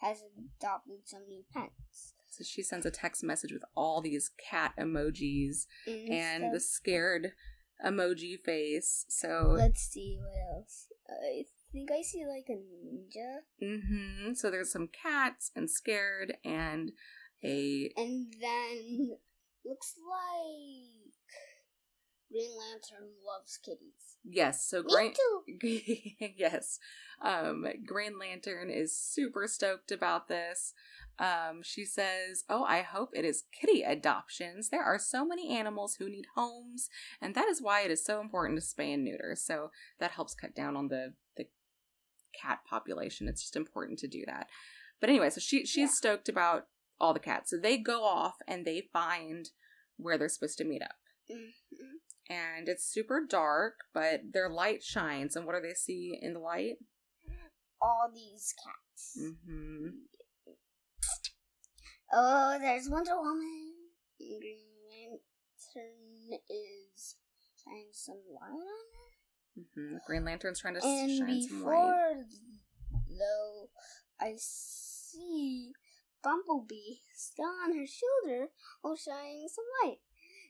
has 0.00 0.22
adopted 0.36 1.06
some 1.06 1.26
new 1.28 1.44
pets. 1.52 2.14
So 2.28 2.44
she 2.44 2.62
sends 2.62 2.86
a 2.86 2.90
text 2.90 3.22
message 3.22 3.52
with 3.52 3.64
all 3.76 4.00
these 4.00 4.30
cat 4.50 4.72
emojis 4.78 5.66
and 5.86 6.52
the 6.52 6.60
scared 6.60 7.32
emoji 7.84 8.40
face. 8.40 9.04
So 9.08 9.54
Let's 9.56 9.82
see 9.82 10.18
what 10.18 10.56
else. 10.56 10.88
I 11.72 11.78
think 11.78 11.90
I 11.90 12.02
see 12.02 12.24
like 12.26 12.48
a 12.50 12.52
ninja, 12.52 13.38
Mm 13.62 13.80
hmm 13.86 14.32
So 14.34 14.50
there's 14.50 14.70
some 14.70 14.88
cats 14.88 15.50
and 15.56 15.70
scared 15.70 16.36
and 16.44 16.92
a 17.42 17.90
and 17.96 18.32
then 18.40 19.16
looks 19.64 19.94
like 19.98 21.12
Green 22.30 22.50
Lantern 22.58 23.10
loves 23.26 23.58
kitties. 23.58 24.16
yes. 24.24 24.66
So 24.68 24.82
Me 24.82 24.92
Green 24.92 25.12
too. 25.14 26.32
yes, 26.36 26.78
um, 27.22 27.66
Green 27.86 28.18
Lantern 28.18 28.70
is 28.70 28.96
super 28.96 29.46
stoked 29.46 29.92
about 29.92 30.28
this. 30.28 30.74
Um, 31.18 31.62
she 31.62 31.84
says, 31.84 32.44
"Oh, 32.48 32.64
I 32.64 32.82
hope 32.82 33.10
it 33.14 33.24
is 33.24 33.44
kitty 33.52 33.82
adoptions. 33.82 34.68
There 34.70 34.82
are 34.82 34.98
so 34.98 35.24
many 35.26 35.56
animals 35.56 35.96
who 35.96 36.08
need 36.08 36.26
homes, 36.34 36.88
and 37.20 37.34
that 37.34 37.48
is 37.48 37.60
why 37.62 37.82
it 37.82 37.90
is 37.90 38.04
so 38.04 38.20
important 38.20 38.58
to 38.60 38.64
spay 38.66 38.94
and 38.94 39.04
neuter. 39.04 39.34
So 39.36 39.70
that 40.00 40.12
helps 40.12 40.34
cut 40.34 40.54
down 40.54 40.76
on 40.76 40.88
the 40.88 41.14
cat 42.40 42.60
population. 42.68 43.28
It's 43.28 43.42
just 43.42 43.56
important 43.56 43.98
to 44.00 44.08
do 44.08 44.24
that. 44.26 44.48
But 45.00 45.10
anyway, 45.10 45.30
so 45.30 45.40
she 45.40 45.64
she's 45.66 45.90
Yeah. 45.90 45.94
stoked 45.94 46.28
about 46.28 46.68
all 47.00 47.12
the 47.12 47.20
cats. 47.20 47.50
So 47.50 47.58
they 47.58 47.78
go 47.78 48.04
off 48.04 48.36
and 48.46 48.64
they 48.64 48.88
find 48.92 49.50
where 49.96 50.16
they're 50.18 50.28
supposed 50.28 50.58
to 50.58 50.64
meet 50.64 50.82
up. 50.82 50.96
Mhm. 51.30 52.00
And 52.28 52.68
it's 52.68 52.84
super 52.84 53.24
dark, 53.24 53.80
but 53.92 54.32
their 54.32 54.48
light 54.48 54.82
shines. 54.82 55.34
And 55.36 55.44
what 55.44 55.54
do 55.54 55.60
they 55.60 55.74
see 55.74 56.16
in 56.20 56.34
the 56.34 56.40
light? 56.40 56.78
All 57.80 58.08
these 58.14 58.54
cats. 58.64 59.18
Mm-hmm. 59.20 59.88
Oh, 62.12 62.58
there's 62.60 62.88
Wonder 62.88 63.16
Woman. 63.16 63.74
Green 64.18 64.68
Lantern 64.88 66.38
is 66.48 67.16
shining 67.56 67.88
some 67.92 68.22
light 68.30 68.50
on 68.50 68.60
her. 68.60 69.01
Mm-hmm. 69.58 69.96
Green 70.06 70.24
Lantern's 70.24 70.60
trying 70.60 70.74
to 70.74 70.80
And 70.82 71.18
shine 71.18 71.42
some 71.42 71.62
light. 71.64 71.72
before, 71.72 72.24
though, 73.08 73.68
I 74.20 74.34
see 74.38 75.72
Bumblebee 76.22 77.00
still 77.14 77.46
on 77.64 77.76
her 77.76 77.86
shoulder 77.86 78.48
while 78.80 78.96
shining 78.96 79.48
some 79.48 79.64
light. 79.84 79.98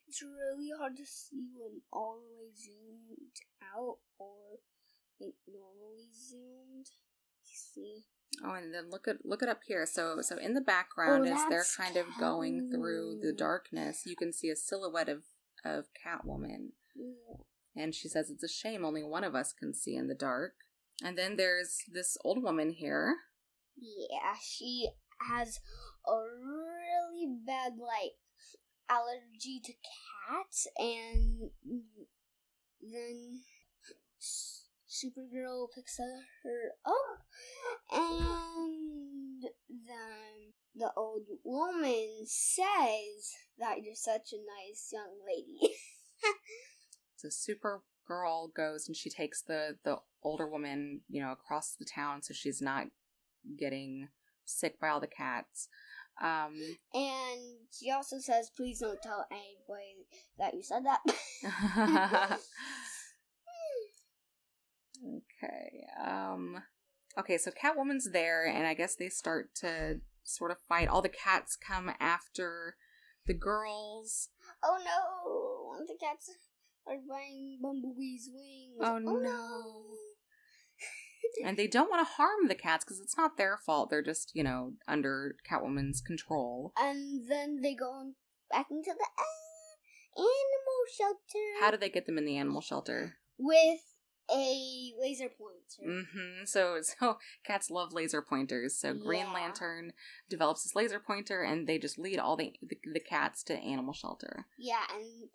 It's 0.06 0.23
really 0.23 0.71
hard 0.78 0.97
to 0.99 1.06
see 1.06 1.49
when 1.56 1.80
all 1.92 2.21
the 2.21 2.37
way 2.37 2.50
zoomed 2.54 3.40
out 3.75 3.97
or 4.18 4.59
like 5.21 5.35
normally 5.49 6.09
zoomed. 6.12 6.87
You 7.44 7.54
see? 7.54 8.04
Oh, 8.44 8.54
and 8.54 8.73
then 8.75 8.90
look 8.90 9.09
at 9.09 9.25
look 9.25 9.42
it 9.42 9.49
up 9.49 9.61
here. 9.66 9.87
So 9.87 10.18
so 10.21 10.37
in 10.37 10.54
the 10.54 10.61
background, 10.61 11.26
Oh, 11.26 11.32
as 11.32 11.40
they're 11.49 11.64
kind 11.76 11.97
of 11.97 12.06
going 12.21 12.71
through 12.71 13.21
the 13.23 13.32
darkness, 13.32 14.02
you 14.06 14.16
can 14.16 14.32
see 14.32 14.49
a 14.50 14.56
silhouette 14.56 15.09
of 15.09 15.23
of 15.64 15.87
Catwoman. 16.04 16.73
Yeah. 16.94 17.37
And 17.75 17.95
she 17.95 18.09
says 18.09 18.31
it's 18.31 18.45
a 18.45 18.49
shame 18.49 18.85
only 18.85 19.02
one 19.02 19.25
of 19.25 19.35
us 19.35 19.52
can 19.52 19.75
see 19.75 19.97
in 19.97 20.09
the 20.09 20.14
dark. 20.14 20.52
And 21.02 21.17
then 21.17 21.37
there's 21.37 21.79
this 21.93 22.17
old 22.25 22.43
woman 22.43 22.71
here. 22.71 23.17
Yeah, 23.76 24.35
she 24.43 24.88
has 25.31 25.61
a 26.07 26.12
really 26.12 27.29
bad 27.47 27.73
like 27.79 28.12
allergy 28.88 29.61
to 29.64 29.73
cats, 29.73 30.67
and 30.76 31.50
then 32.81 33.41
Supergirl 34.21 35.69
picks 35.75 35.99
her 35.99 36.73
up, 36.85 37.25
and 37.91 39.43
then 39.69 40.52
the 40.75 40.91
old 40.97 41.26
woman 41.45 42.25
says 42.26 43.33
that 43.59 43.83
you're 43.83 43.95
such 43.95 44.33
a 44.33 44.37
nice 44.37 44.91
young 44.93 45.19
lady. 45.26 45.75
So 47.23 47.29
Supergirl 47.29 48.52
goes 48.55 48.88
and 48.88 48.97
she 48.97 49.11
takes 49.11 49.43
the 49.43 49.76
the 49.85 49.99
older 50.23 50.49
woman, 50.49 51.02
you 51.09 51.23
know, 51.23 51.33
across 51.33 51.75
the 51.79 51.87
town 51.87 52.23
so 52.23 52.35
she's 52.35 52.61
not 52.61 52.87
getting 53.59 54.09
sick 54.45 54.81
by 54.81 54.88
all 54.88 55.00
the 55.00 55.07
cats. 55.07 55.69
Um, 56.21 56.55
and 56.93 57.41
she 57.73 57.91
also 57.91 58.19
says, 58.19 58.50
please 58.55 58.81
don't 58.81 59.00
tell 59.02 59.26
anybody 59.31 60.07
that 60.38 60.55
you 60.55 60.62
said 60.62 60.85
that. 60.85 61.00
okay. 65.17 65.87
Um, 66.05 66.62
okay. 67.19 67.38
So 67.38 67.50
Catwoman's 67.50 68.11
there, 68.12 68.47
and 68.47 68.67
I 68.67 68.75
guess 68.75 68.95
they 68.95 69.09
start 69.09 69.55
to 69.57 70.00
sort 70.23 70.50
of 70.50 70.59
fight. 70.69 70.88
All 70.88 71.02
the 71.02 71.09
cats 71.09 71.57
come 71.57 71.91
after 71.99 72.76
the 73.26 73.35
girls. 73.35 74.29
oh 74.62 74.79
no! 74.85 75.87
The 75.87 75.97
cats 75.99 76.31
are 76.87 76.97
biting 77.09 77.59
Bumblebee's 77.62 78.29
wings. 78.33 78.79
Oh, 78.81 78.99
no. 78.99 79.97
and 81.47 81.57
they 81.57 81.67
don't 81.67 81.91
want 81.91 82.07
to 82.07 82.12
harm 82.15 82.49
the 82.49 82.55
cats 82.55 82.85
because 82.85 83.01
it's 83.01 83.17
not 83.17 83.37
their 83.37 83.57
fault. 83.65 83.91
They're 83.91 84.03
just, 84.03 84.33
you 84.35 84.43
know, 84.43 84.73
under 84.89 85.37
Catwoman's 85.49 86.01
control. 86.01 86.73
And 86.79 87.29
then 87.29 87.61
they 87.62 87.75
go 87.75 88.12
back 88.51 88.67
into 88.71 88.91
the 88.91 89.07
animal 90.17 90.83
shelter 90.99 91.45
How 91.61 91.71
do 91.71 91.77
they 91.77 91.89
get 91.89 92.07
them 92.07 92.19
in 92.19 92.25
the 92.25 92.37
animal 92.37 92.61
shelter? 92.61 93.17
with 93.39 93.81
a 94.31 94.93
laser 95.01 95.29
pointer. 95.29 95.83
Mm-hmm. 96.07 96.45
So, 96.45 96.79
so 96.83 97.19
cats 97.45 97.71
love 97.71 97.93
laser 97.93 98.23
pointers. 98.23 98.79
So 98.79 98.95
Green 98.95 99.27
Yeah. 99.27 99.33
Lantern 99.33 99.93
develops 100.31 100.62
this 100.62 100.77
laser 100.77 101.01
pointer, 101.01 101.43
and 101.43 101.67
they 101.67 101.79
just 101.79 101.99
lead 101.99 102.19
all 102.19 102.37
the 102.37 102.53
the, 102.62 102.79
the 102.93 103.01
cats 103.01 103.43
to 103.45 103.55
animal 103.55 103.93
shelter. 103.95 104.47
Yeah, 104.59 104.85
and 104.95 105.29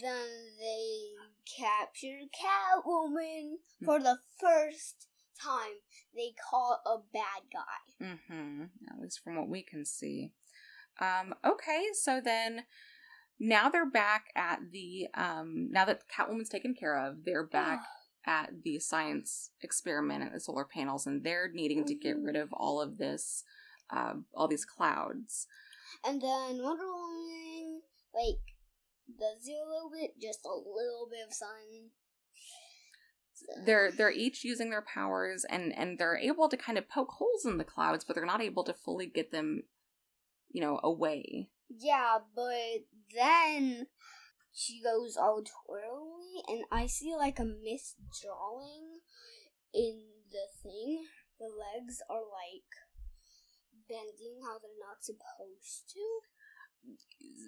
then 0.00 0.26
they 0.58 1.10
capture 1.58 2.20
Catwoman 2.28 3.56
for 3.84 3.98
the 3.98 4.18
first 4.40 5.06
time. 5.42 5.80
They 6.14 6.32
call 6.50 6.80
a 6.86 6.98
bad 7.12 7.42
guy. 7.52 8.04
Mm-hmm. 8.04 8.64
At 8.90 9.00
least 9.00 9.20
from 9.24 9.36
what 9.36 9.48
we 9.48 9.62
can 9.62 9.84
see. 9.84 10.32
Um, 11.00 11.34
okay, 11.44 11.86
so 11.94 12.20
then 12.22 12.64
now 13.38 13.70
they're 13.70 13.90
back 13.90 14.26
at 14.36 14.58
the 14.70 15.08
um 15.14 15.68
now 15.70 15.86
that 15.86 16.02
Catwoman's 16.08 16.50
taken 16.50 16.74
care 16.74 16.98
of, 16.98 17.24
they're 17.24 17.46
back 17.46 17.80
at 18.26 18.50
the 18.64 18.78
science 18.78 19.50
experiment 19.62 20.22
at 20.22 20.32
the 20.32 20.40
solar 20.40 20.66
panels 20.66 21.06
and 21.06 21.24
they're 21.24 21.50
needing 21.52 21.86
to 21.86 21.94
get 21.94 22.18
rid 22.20 22.36
of 22.36 22.52
all 22.52 22.80
of 22.80 22.98
this 22.98 23.44
uh, 23.92 24.14
all 24.34 24.48
these 24.48 24.64
clouds. 24.64 25.46
And 26.04 26.20
then 26.20 26.62
Wonder 26.62 26.86
Woman, 26.86 27.82
like, 28.14 28.40
does 29.18 29.46
it 29.46 29.52
a 29.52 29.68
little 29.68 29.90
bit, 29.90 30.20
just 30.20 30.40
a 30.44 30.48
little 30.48 31.08
bit 31.10 31.26
of 31.26 31.34
sun. 31.34 31.90
They're 33.64 33.90
they're 33.90 34.12
each 34.12 34.44
using 34.44 34.70
their 34.70 34.82
powers 34.82 35.46
and 35.48 35.72
and 35.76 35.98
they're 35.98 36.18
able 36.18 36.48
to 36.48 36.56
kind 36.56 36.76
of 36.76 36.88
poke 36.88 37.10
holes 37.18 37.46
in 37.46 37.58
the 37.58 37.64
clouds, 37.64 38.04
but 38.04 38.14
they're 38.14 38.26
not 38.26 38.42
able 38.42 38.64
to 38.64 38.74
fully 38.74 39.06
get 39.06 39.32
them, 39.32 39.62
you 40.50 40.60
know, 40.60 40.78
away. 40.82 41.48
Yeah, 41.68 42.18
but 42.34 42.84
then 43.14 43.86
she 44.52 44.82
goes 44.82 45.16
all 45.16 45.42
twirly, 45.42 46.42
and 46.48 46.64
I 46.70 46.86
see 46.86 47.14
like 47.16 47.38
a 47.38 47.44
misdrawing 47.44 49.00
in 49.72 50.02
the 50.30 50.46
thing. 50.62 51.06
The 51.38 51.46
legs 51.46 52.02
are 52.10 52.20
like 52.20 52.68
bending 53.88 54.40
how 54.44 54.58
they're 54.58 54.78
not 54.78 55.02
supposed 55.02 55.88
to. 55.94 56.20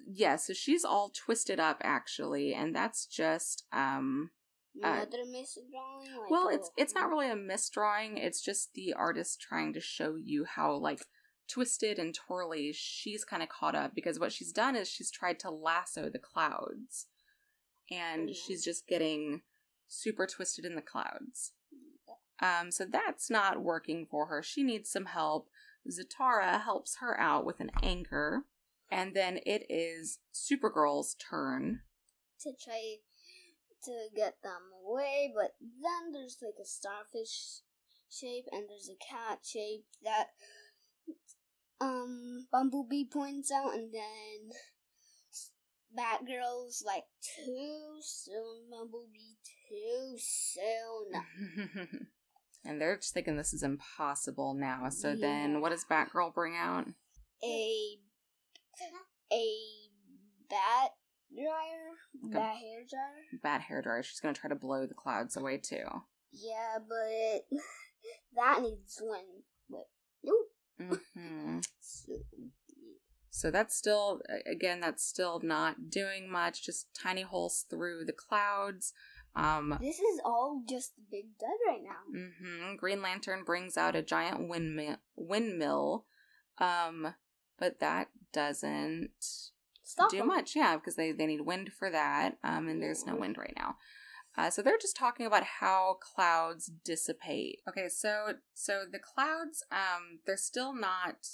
Yeah, 0.05 0.35
so 0.35 0.53
she's 0.53 0.83
all 0.85 1.09
twisted 1.09 1.59
up 1.59 1.81
actually, 1.83 2.53
and 2.53 2.75
that's 2.75 3.05
just 3.05 3.65
um 3.71 4.31
Uh, 4.83 4.87
Another 4.87 5.23
misdrawing. 5.25 6.17
Like 6.19 6.29
well, 6.29 6.49
it's 6.49 6.71
it's 6.77 6.95
not 6.95 7.09
really 7.09 7.29
a 7.29 7.35
misdrawing. 7.35 8.17
It's 8.17 8.41
just 8.41 8.73
the 8.73 8.93
artist 8.93 9.39
trying 9.41 9.73
to 9.73 9.79
show 9.79 10.15
you 10.15 10.45
how 10.45 10.73
like 10.75 11.05
twisted 11.47 11.99
and 11.99 12.13
twirly 12.15 12.71
she's 12.73 13.23
kind 13.25 13.43
of 13.43 13.49
caught 13.49 13.75
up 13.75 13.93
because 13.93 14.19
what 14.19 14.31
she's 14.31 14.51
done 14.51 14.75
is 14.75 14.87
she's 14.89 15.11
tried 15.11 15.39
to 15.39 15.49
lasso 15.51 16.09
the 16.09 16.19
clouds, 16.19 17.07
and 17.91 18.29
Mhm. 18.29 18.35
she's 18.35 18.63
just 18.63 18.87
getting 18.87 19.41
super 19.87 20.25
twisted 20.25 20.65
in 20.65 20.75
the 20.75 20.81
clouds. 20.81 21.53
Um, 22.39 22.71
so 22.71 22.85
that's 22.85 23.29
not 23.29 23.61
working 23.61 24.05
for 24.05 24.25
her. 24.25 24.41
She 24.41 24.63
needs 24.63 24.89
some 24.89 25.05
help. 25.05 25.49
Zatara 25.87 26.61
helps 26.61 26.97
her 26.97 27.19
out 27.19 27.45
with 27.45 27.59
an 27.59 27.69
anchor, 27.83 28.45
and 28.93 29.15
then 29.15 29.39
it 29.45 29.65
is 29.69 30.19
Supergirl's 30.33 31.15
turn. 31.15 31.81
to 32.41 32.51
try 32.63 32.97
to 33.85 34.07
get 34.15 34.35
them 34.43 34.61
away, 34.85 35.33
but 35.35 35.55
then 35.59 36.13
there's 36.13 36.37
like 36.41 36.61
a 36.61 36.65
starfish 36.65 37.61
shape 38.09 38.45
and 38.51 38.69
there's 38.69 38.89
a 38.89 39.03
cat 39.03 39.39
shape 39.43 39.85
that 40.03 40.27
um 41.81 42.45
Bumblebee 42.51 43.05
points 43.11 43.51
out, 43.51 43.73
and 43.73 43.91
then 43.91 44.51
Batgirl's 45.97 46.83
like 46.85 47.05
too 47.45 47.97
soon, 48.01 48.69
Bumblebee 48.69 49.37
too 49.69 50.15
soon. 50.19 52.07
and 52.65 52.79
they're 52.79 52.97
just 52.97 53.15
thinking 53.15 53.37
this 53.37 53.53
is 53.53 53.63
impossible 53.63 54.53
now. 54.53 54.89
So 54.89 55.15
then, 55.15 55.61
what 55.61 55.71
does 55.71 55.85
Batgirl 55.89 56.35
bring 56.35 56.55
out? 56.55 56.85
A 57.43 57.97
a 59.31 59.55
bat 60.49 60.91
dryer, 61.33 62.25
Okay. 62.25 62.33
bat 62.33 62.57
hair 62.57 62.83
dryer. 62.89 63.41
Bat 63.41 63.61
hair 63.61 63.81
dryer. 63.81 64.03
She's 64.03 64.19
gonna 64.19 64.33
try 64.33 64.49
to 64.49 64.55
blow 64.55 64.85
the 64.85 64.93
clouds 64.93 65.35
away 65.37 65.57
too. 65.57 65.85
Yeah, 66.31 66.77
but 66.87 67.45
that 68.35 68.61
needs 68.61 69.01
wind. 69.01 69.43
But 69.69 69.87
nope. 70.23 70.49
hmm 70.79 71.59
So, 71.79 72.13
So 73.29 73.51
that's 73.51 73.75
still, 73.75 74.21
again, 74.45 74.79
that's 74.79 75.03
still 75.03 75.39
not 75.43 75.89
doing 75.89 76.29
much. 76.31 76.63
Just 76.63 76.87
tiny 76.93 77.23
holes 77.23 77.65
through 77.69 78.05
the 78.05 78.13
clouds. 78.13 78.93
Um, 79.35 79.77
this 79.81 79.97
is 79.99 80.21
all 80.23 80.61
just 80.69 80.93
big 81.09 81.37
dud 81.39 81.49
right 81.67 81.81
now. 81.83 82.19
hmm 82.37 82.75
Green 82.75 83.01
Lantern 83.01 83.43
brings 83.43 83.77
out 83.77 83.95
a 83.95 84.03
giant 84.03 84.47
windmill. 84.47 84.97
Windmill. 85.15 86.05
Um, 86.59 87.15
but 87.57 87.79
that 87.79 88.09
doesn't 88.33 89.11
Stop 89.83 90.09
do 90.11 90.17
them. 90.17 90.27
much, 90.27 90.55
yeah, 90.55 90.75
because 90.75 90.95
they, 90.95 91.11
they 91.11 91.25
need 91.27 91.41
wind 91.41 91.71
for 91.77 91.89
that, 91.89 92.37
um, 92.43 92.67
and 92.67 92.81
there's 92.81 93.05
no 93.05 93.15
wind 93.15 93.37
right 93.37 93.53
now. 93.55 93.75
Uh, 94.35 94.49
so 94.49 94.61
they're 94.63 94.79
just 94.81 94.95
talking 94.95 95.25
about 95.27 95.43
how 95.43 95.97
clouds 96.01 96.71
dissipate. 96.83 97.59
Okay, 97.69 97.87
so 97.87 98.33
so 98.55 98.83
the 98.91 98.97
clouds, 98.99 99.63
um, 99.71 100.19
they're 100.25 100.37
still 100.37 100.73
not 100.73 101.27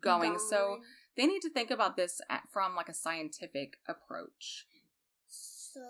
going. 0.00 0.38
So 0.38 0.78
they 1.16 1.26
need 1.26 1.40
to 1.42 1.50
think 1.50 1.70
about 1.70 1.96
this 1.96 2.20
at, 2.30 2.44
from 2.50 2.74
like 2.74 2.88
a 2.88 2.94
scientific 2.94 3.76
approach. 3.86 4.64
so 5.26 5.80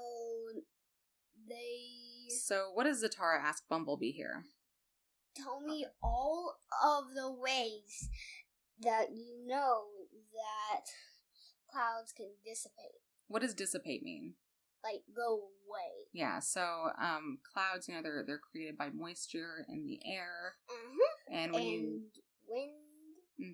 they 1.48 2.28
So 2.28 2.70
what 2.74 2.84
does 2.84 3.04
Zatara 3.04 3.40
ask 3.40 3.62
Bumblebee 3.68 4.12
here? 4.12 4.44
tell 5.36 5.60
me 5.60 5.86
all 6.02 6.56
of 6.84 7.14
the 7.14 7.30
ways 7.32 8.08
that 8.82 9.10
you 9.14 9.46
know 9.46 9.84
that 10.32 10.84
clouds 11.70 12.12
can 12.12 12.28
dissipate, 12.44 13.02
What 13.28 13.42
does 13.42 13.54
dissipate 13.54 14.02
mean? 14.02 14.34
like 14.84 15.02
go 15.14 15.34
away. 15.34 16.06
Yeah, 16.12 16.38
so 16.38 16.90
um, 17.02 17.38
clouds, 17.52 17.88
you 17.88 17.94
know, 17.94 18.02
they're 18.02 18.22
they're 18.26 18.38
created 18.38 18.78
by 18.78 18.90
moisture 18.90 19.64
in 19.68 19.86
the 19.86 19.98
air, 20.06 20.54
Mm-hmm. 20.70 21.34
and 21.34 21.52
when 21.52 21.62
and 21.62 21.72
you 21.72 22.00
wind. 22.46 22.72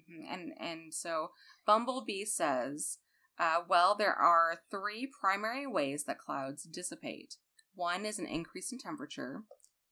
hmm 0.06 0.24
And 0.30 0.52
and 0.60 0.94
so 0.94 1.30
Bumblebee 1.66 2.26
says, 2.26 2.98
uh, 3.38 3.60
well, 3.68 3.94
there 3.96 4.14
are 4.14 4.60
three 4.70 5.10
primary 5.20 5.66
ways 5.66 6.04
that 6.04 6.18
clouds 6.18 6.64
dissipate. 6.64 7.36
One 7.74 8.04
is 8.04 8.18
an 8.18 8.26
increase 8.26 8.70
in 8.70 8.78
temperature. 8.78 9.42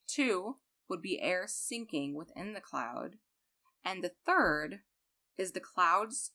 Two 0.07 0.57
would 0.89 1.01
be 1.03 1.21
air 1.21 1.45
sinking 1.49 2.15
within 2.15 2.53
the 2.53 2.61
cloud, 2.61 3.17
and 3.85 4.05
the 4.05 4.13
third 4.27 4.81
is 5.39 5.53
the 5.53 5.61
clouds 5.61 6.33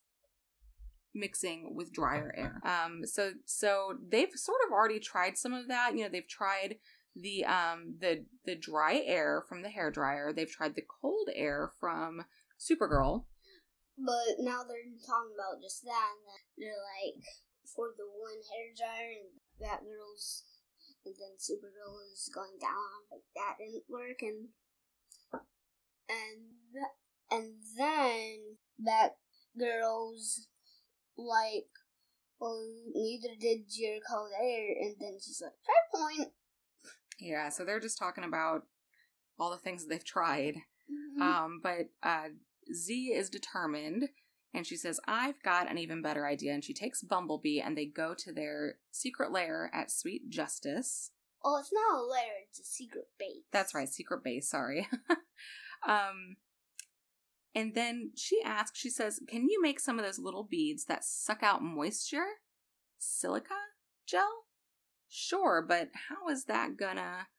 mixing 1.13 1.75
with 1.75 1.91
drier 1.91 2.33
air. 2.38 2.62
Um, 2.63 3.01
so 3.05 3.31
so 3.45 3.97
they've 4.07 4.31
sort 4.36 4.60
of 4.65 4.71
already 4.71 4.99
tried 4.99 5.38
some 5.38 5.53
of 5.53 5.67
that. 5.67 5.95
You 5.95 6.03
know, 6.03 6.10
they've 6.10 6.27
tried 6.27 6.77
the 7.15 7.45
um 7.45 7.95
the 7.99 8.25
the 8.45 8.55
dry 8.55 9.01
air 9.05 9.43
from 9.47 9.63
the 9.63 9.69
hair 9.69 9.91
dryer. 9.91 10.31
They've 10.31 10.49
tried 10.49 10.75
the 10.75 10.86
cold 11.01 11.29
air 11.33 11.71
from 11.79 12.25
Supergirl. 12.60 13.25
But 13.97 14.38
now 14.38 14.62
they're 14.62 14.93
talking 15.01 15.33
about 15.33 15.57
just 15.62 15.83
that, 15.83 16.10
and 16.13 16.25
then 16.29 16.69
they're 16.69 16.86
like, 17.01 17.25
for 17.65 17.97
the 17.97 18.05
one 18.05 18.38
hair 18.53 18.69
dryer 18.77 19.25
and 19.25 19.33
that 19.60 19.81
Batgirl's 19.81 20.43
and 21.05 21.15
then 21.15 21.33
Supergirl 21.39 21.97
is 22.13 22.29
going 22.33 22.60
down. 22.62 23.10
Like 23.10 23.25
that 23.36 23.57
didn't 23.57 23.89
work, 23.89 24.21
and 24.21 24.53
and 26.10 26.53
and 27.31 27.53
then 27.77 28.57
that 28.79 29.17
girl's 29.57 30.47
like, 31.17 31.67
well, 32.39 32.63
neither 32.93 33.35
did 33.39 33.69
Jericho 33.69 34.27
there, 34.39 34.67
and 34.79 34.95
then 34.99 35.17
she's 35.23 35.41
like, 35.41 35.53
fair 35.65 36.01
point. 36.01 36.31
Yeah, 37.19 37.49
so 37.49 37.65
they're 37.65 37.79
just 37.79 37.97
talking 37.97 38.23
about 38.23 38.63
all 39.39 39.49
the 39.51 39.57
things 39.57 39.83
that 39.83 39.89
they've 39.89 40.05
tried. 40.05 40.57
Mhm. 41.17 41.21
Um, 41.21 41.59
but 41.63 41.89
uh, 42.03 42.29
Z 42.73 43.11
is 43.13 43.29
determined, 43.29 44.09
and 44.53 44.65
she 44.67 44.77
says, 44.77 44.99
"I've 45.07 45.41
got 45.43 45.69
an 45.69 45.77
even 45.79 46.01
better 46.01 46.25
idea." 46.27 46.53
And 46.53 46.63
she 46.63 46.73
takes 46.73 47.01
Bumblebee, 47.01 47.59
and 47.59 47.75
they 47.77 47.85
go 47.85 48.13
to 48.19 48.31
their 48.31 48.77
secret 48.91 49.31
lair 49.31 49.69
at 49.73 49.91
Sweet 49.91 50.29
Justice. 50.29 51.11
oh, 51.43 51.57
it's 51.59 51.73
not 51.73 51.99
a 51.99 52.03
lair; 52.03 52.43
it's 52.47 52.59
a 52.59 52.63
secret 52.63 53.05
base. 53.17 53.43
That's 53.51 53.73
right, 53.73 53.89
secret 53.89 54.23
base. 54.23 54.49
Sorry. 54.49 54.87
um, 55.87 56.37
and 57.58 57.74
then 57.74 58.12
she 58.15 58.39
asks, 58.46 58.78
she 58.78 58.91
says, 58.91 59.20
"Can 59.28 59.50
you 59.50 59.60
make 59.60 59.80
some 59.80 59.98
of 59.98 60.06
those 60.06 60.20
little 60.20 60.43
beads 60.43 60.86
that 60.86 61.04
suck 61.04 61.41
out 61.41 61.63
moisture? 61.63 62.28
Silica 63.00 63.56
gel? 64.08 64.46
Sure, 65.10 65.65
but 65.67 65.89
how 66.10 66.30
is 66.30 66.46
that 66.46 66.78
gonna? 66.78 67.30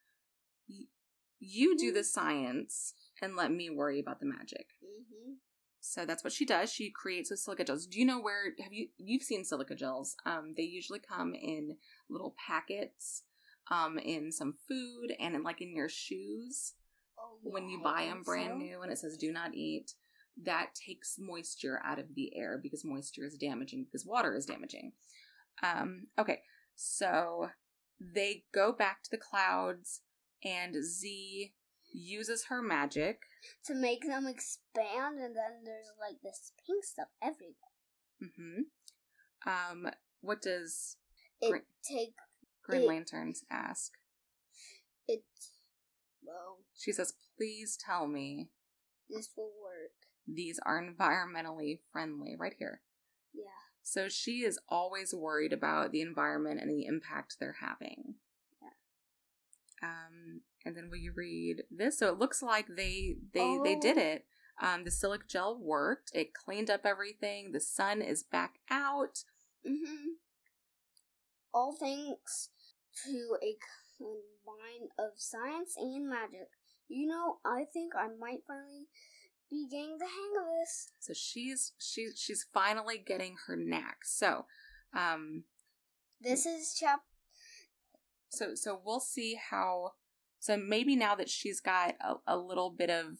You 1.39 1.77
do 1.77 1.93
the 1.93 2.03
science, 2.03 2.93
and 3.21 3.37
let 3.37 3.49
me 3.49 3.69
worry 3.69 4.01
about 4.01 4.19
the 4.19 4.25
magic." 4.25 4.67
Mm-hmm. 4.83 5.35
So 5.79 6.05
that's 6.05 6.25
what 6.25 6.33
she 6.33 6.45
does. 6.45 6.69
She 6.73 6.91
creates 6.91 7.29
those 7.29 7.45
silica 7.45 7.63
gels. 7.63 7.87
Do 7.87 7.97
you 7.97 8.05
know 8.05 8.19
where 8.19 8.53
have 8.61 8.73
you 8.73 8.89
you've 8.97 9.23
seen 9.23 9.45
silica 9.45 9.73
gels? 9.73 10.17
Um, 10.25 10.53
they 10.57 10.63
usually 10.63 10.99
come 10.99 11.33
in 11.33 11.77
little 12.09 12.35
packets, 12.45 13.23
um, 13.71 13.97
in 13.97 14.33
some 14.33 14.55
food 14.67 15.13
and 15.17 15.33
in 15.33 15.43
like 15.43 15.61
in 15.61 15.73
your 15.73 15.87
shoes 15.87 16.73
Oh, 17.17 17.37
when 17.43 17.69
you 17.69 17.81
buy 17.81 18.05
them 18.05 18.21
brand 18.23 18.53
so. 18.53 18.57
new 18.57 18.81
and 18.81 18.91
it 18.91 18.97
says 18.97 19.17
do 19.17 19.31
not 19.31 19.53
eat. 19.53 19.93
That 20.45 20.69
takes 20.75 21.17
moisture 21.19 21.81
out 21.83 21.99
of 21.99 22.15
the 22.15 22.31
air 22.35 22.57
because 22.61 22.85
moisture 22.85 23.25
is 23.25 23.35
damaging 23.35 23.83
because 23.85 24.05
water 24.05 24.35
is 24.35 24.45
damaging. 24.45 24.93
Um, 25.61 26.07
okay, 26.17 26.39
so 26.75 27.49
they 27.99 28.45
go 28.53 28.71
back 28.71 29.03
to 29.03 29.09
the 29.11 29.17
clouds 29.17 30.01
and 30.43 30.75
Z 30.83 31.53
uses 31.91 32.45
her 32.45 32.61
magic 32.61 33.19
to 33.65 33.73
make 33.75 34.05
them 34.05 34.27
expand, 34.27 35.17
and 35.19 35.35
then 35.35 35.63
there's 35.65 35.91
like 35.99 36.21
this 36.23 36.53
pink 36.65 36.85
stuff 36.85 37.07
everywhere. 37.21 37.53
Mm-hmm. 38.23 39.49
Um, 39.49 39.91
what 40.21 40.41
does 40.41 40.95
It 41.41 41.49
Green- 41.51 41.61
take 41.83 42.13
Green 42.63 42.81
It- 42.83 42.87
Lanterns 42.87 43.43
ask? 43.49 43.91
it. 45.07 45.23
Well, 46.23 46.59
She 46.77 46.91
says, 46.93 47.13
"Please 47.35 47.75
tell 47.77 48.07
me 48.07 48.49
this 49.09 49.29
will 49.35 49.51
work. 49.61 49.91
These 50.33 50.59
are 50.65 50.81
environmentally 50.81 51.79
friendly." 51.91 52.35
Right 52.37 52.55
here. 52.57 52.81
Yeah. 53.33 53.43
So 53.81 54.07
she 54.09 54.43
is 54.43 54.59
always 54.69 55.13
worried 55.13 55.53
about 55.53 55.91
the 55.91 56.01
environment 56.01 56.59
and 56.61 56.69
the 56.69 56.85
impact 56.85 57.37
they're 57.39 57.57
having. 57.61 58.15
Yeah. 58.61 59.87
Um, 59.89 60.41
and 60.65 60.75
then 60.75 60.89
will 60.89 60.97
you 60.97 61.13
read 61.15 61.63
this? 61.71 61.97
So 61.99 62.09
it 62.09 62.19
looks 62.19 62.41
like 62.41 62.67
they 62.75 63.17
they 63.33 63.57
they 63.63 63.75
did 63.75 63.97
Oh. 63.97 64.01
it. 64.01 64.25
Um, 64.61 64.83
the 64.83 64.91
silica 64.91 65.23
gel 65.27 65.57
worked. 65.57 66.11
It 66.13 66.33
cleaned 66.33 66.69
up 66.69 66.85
everything. 66.85 67.51
The 67.53 67.61
sun 67.61 68.01
is 68.01 68.23
back 68.23 68.59
out. 68.69 69.23
Mm-hmm. 69.65 70.09
All 71.53 71.75
thanks 71.79 72.49
to 73.05 73.37
a 73.41 73.57
combine 73.97 74.89
of 74.99 75.13
science 75.15 75.75
and 75.77 76.09
magic. 76.09 76.49
You 76.89 77.07
know, 77.07 77.37
I 77.45 77.65
think 77.71 77.93
I 77.95 78.07
might 78.19 78.41
finally 78.47 78.87
be 79.49 79.67
getting 79.69 79.97
the 79.97 80.05
hang 80.05 80.33
of 80.41 80.47
this. 80.59 80.91
So 80.99 81.13
she's 81.13 81.73
she's 81.79 82.19
she's 82.19 82.45
finally 82.53 82.97
getting 82.97 83.35
her 83.47 83.55
knack. 83.55 83.99
So, 84.05 84.45
um, 84.95 85.43
This 86.21 86.45
is 86.45 86.75
chap. 86.79 87.01
so 88.29 88.55
so 88.55 88.79
we'll 88.83 88.99
see 88.99 89.37
how. 89.49 89.93
So 90.39 90.55
maybe 90.55 90.95
now 90.95 91.15
that 91.15 91.29
she's 91.29 91.59
got 91.59 91.95
a, 92.01 92.15
a 92.25 92.37
little 92.37 92.69
bit 92.69 92.89
of 92.89 93.17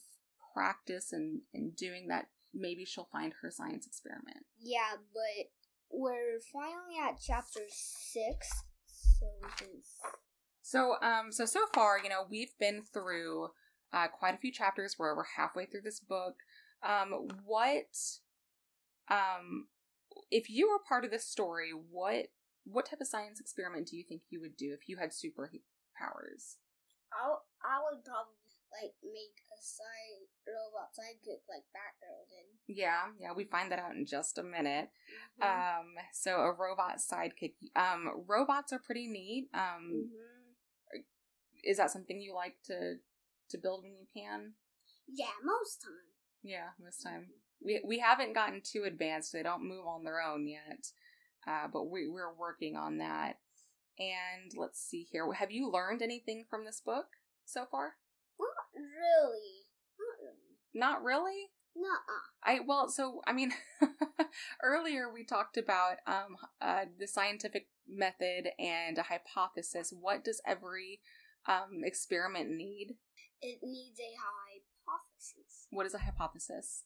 practice 0.53 1.11
and 1.11 1.41
in 1.53 1.71
doing 1.71 2.07
that, 2.07 2.27
maybe 2.53 2.85
she'll 2.85 3.09
find 3.11 3.33
her 3.41 3.51
science 3.51 3.85
experiment. 3.85 4.45
Yeah, 4.59 4.95
but 5.13 5.49
we're 5.91 6.39
finally 6.53 6.95
at 7.03 7.19
chapter 7.25 7.61
six. 7.69 8.49
So. 8.85 9.25
So 10.61 10.95
um 11.01 11.31
so 11.31 11.45
so 11.45 11.65
far, 11.73 11.99
you 12.01 12.09
know, 12.09 12.25
we've 12.29 12.57
been 12.59 12.83
through 12.93 13.49
uh, 13.93 14.07
quite 14.07 14.35
a 14.35 14.37
few 14.37 14.51
chapters. 14.51 14.95
We're 14.97 15.11
over 15.11 15.25
halfway 15.37 15.65
through 15.65 15.81
this 15.81 15.99
book. 15.99 16.35
Um, 16.83 17.27
what 17.45 17.95
um 19.09 19.67
if 20.31 20.49
you 20.49 20.69
were 20.69 20.79
part 20.87 21.05
of 21.05 21.11
this 21.11 21.25
story, 21.27 21.71
what 21.71 22.27
what 22.65 22.85
type 22.89 23.01
of 23.01 23.07
science 23.07 23.39
experiment 23.39 23.87
do 23.87 23.97
you 23.97 24.03
think 24.07 24.21
you 24.29 24.39
would 24.41 24.55
do 24.57 24.73
if 24.73 24.87
you 24.87 24.97
had 24.97 25.09
superpowers? 25.09 26.57
I 27.11 27.35
I 27.63 27.79
would 27.83 28.05
probably 28.05 28.35
like 28.71 28.93
make 29.03 29.41
a 29.49 29.59
side 29.61 30.29
robot 30.45 30.93
sidekick 30.93 31.41
like 31.49 31.65
Batgirl 31.73 32.29
did. 32.29 32.75
Yeah, 32.77 33.07
yeah, 33.19 33.33
we 33.35 33.45
find 33.45 33.71
that 33.71 33.79
out 33.79 33.95
in 33.95 34.05
just 34.05 34.37
a 34.37 34.43
minute. 34.43 34.89
Mhm. 35.41 35.79
Um, 35.79 35.95
so 36.13 36.41
a 36.41 36.53
robot 36.53 36.97
sidekick. 36.99 37.55
Um, 37.75 38.25
robots 38.27 38.71
are 38.71 38.79
pretty 38.79 39.07
neat. 39.07 39.49
Um, 39.53 40.11
Mhm. 40.93 41.03
is 41.63 41.77
that 41.77 41.91
something 41.91 42.21
you 42.21 42.33
like 42.33 42.61
to 42.63 42.99
to 43.49 43.57
build 43.57 43.83
when 43.83 43.93
you 43.97 44.07
can? 44.13 44.53
Yeah, 45.07 45.33
most 45.43 45.81
time. 45.81 45.91
Yeah, 46.43 46.69
most 46.79 47.03
time 47.03 47.27
we 47.63 47.81
we 47.85 47.99
haven't 47.99 48.33
gotten 48.33 48.61
too 48.61 48.83
advanced. 48.85 49.33
They 49.33 49.43
don't 49.43 49.67
move 49.67 49.85
on 49.85 50.03
their 50.03 50.21
own 50.21 50.47
yet, 50.47 50.87
uh, 51.47 51.67
but 51.71 51.89
we 51.89 52.07
we're 52.07 52.33
working 52.33 52.75
on 52.75 52.97
that. 52.99 53.37
And 53.99 54.51
let's 54.55 54.79
see 54.81 55.07
here. 55.11 55.31
Have 55.33 55.51
you 55.51 55.69
learned 55.69 56.01
anything 56.01 56.45
from 56.49 56.65
this 56.65 56.81
book 56.81 57.07
so 57.45 57.65
far? 57.69 57.95
Not 58.39 58.81
really. 58.81 59.65
Not 59.99 60.15
really. 60.23 60.59
Not 60.73 61.03
really. 61.03 61.49
Nuh-uh. 61.75 62.49
I 62.51 62.59
well, 62.65 62.89
so 62.89 63.21
I 63.27 63.33
mean, 63.33 63.51
earlier 64.63 65.11
we 65.11 65.25
talked 65.25 65.57
about 65.57 65.97
um 66.07 66.37
uh, 66.61 66.85
the 66.97 67.07
scientific 67.07 67.67
method 67.87 68.49
and 68.57 68.97
a 68.97 69.03
hypothesis. 69.03 69.93
What 69.97 70.23
does 70.23 70.41
every 70.45 71.01
um 71.47 71.81
experiment 71.83 72.51
need? 72.51 72.95
It 73.41 73.59
needs 73.63 73.99
a 73.99 74.11
hypothesis. 74.19 75.67
What 75.71 75.85
is 75.85 75.93
a 75.93 75.99
hypothesis? 75.99 76.83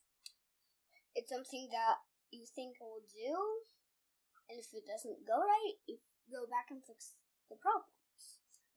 It's 1.15 1.29
something 1.29 1.69
that 1.71 2.01
you 2.31 2.45
think 2.55 2.77
will 2.81 3.05
do, 3.09 3.33
and 4.49 4.59
if 4.59 4.73
it 4.73 4.85
doesn't 4.85 5.25
go 5.27 5.37
right, 5.37 5.77
you 5.87 5.97
go 6.31 6.45
back 6.49 6.69
and 6.69 6.81
fix 6.85 7.13
the 7.49 7.55
problems. 7.55 7.89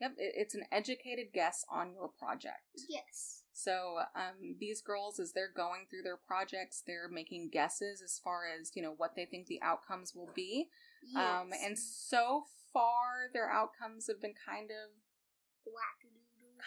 Yep, 0.00 0.12
it's 0.18 0.54
an 0.54 0.64
educated 0.70 1.32
guess 1.32 1.64
on 1.70 1.92
your 1.92 2.08
project. 2.08 2.68
Yes. 2.88 3.42
So 3.52 4.00
um, 4.14 4.56
these 4.60 4.82
girls, 4.82 5.18
as 5.18 5.32
they're 5.32 5.52
going 5.54 5.86
through 5.88 6.02
their 6.02 6.18
projects, 6.18 6.82
they're 6.86 7.08
making 7.08 7.48
guesses 7.50 8.02
as 8.04 8.20
far 8.22 8.42
as 8.44 8.72
you 8.74 8.82
know 8.82 8.92
what 8.94 9.16
they 9.16 9.24
think 9.24 9.46
the 9.46 9.62
outcomes 9.62 10.12
will 10.14 10.28
be. 10.34 10.68
Yes. 11.02 11.16
Um, 11.16 11.50
and 11.64 11.78
so 11.78 12.44
far, 12.72 13.32
their 13.32 13.50
outcomes 13.50 14.06
have 14.08 14.20
been 14.20 14.34
kind 14.36 14.70
of 14.70 14.92
wackadoodle. 15.64 16.05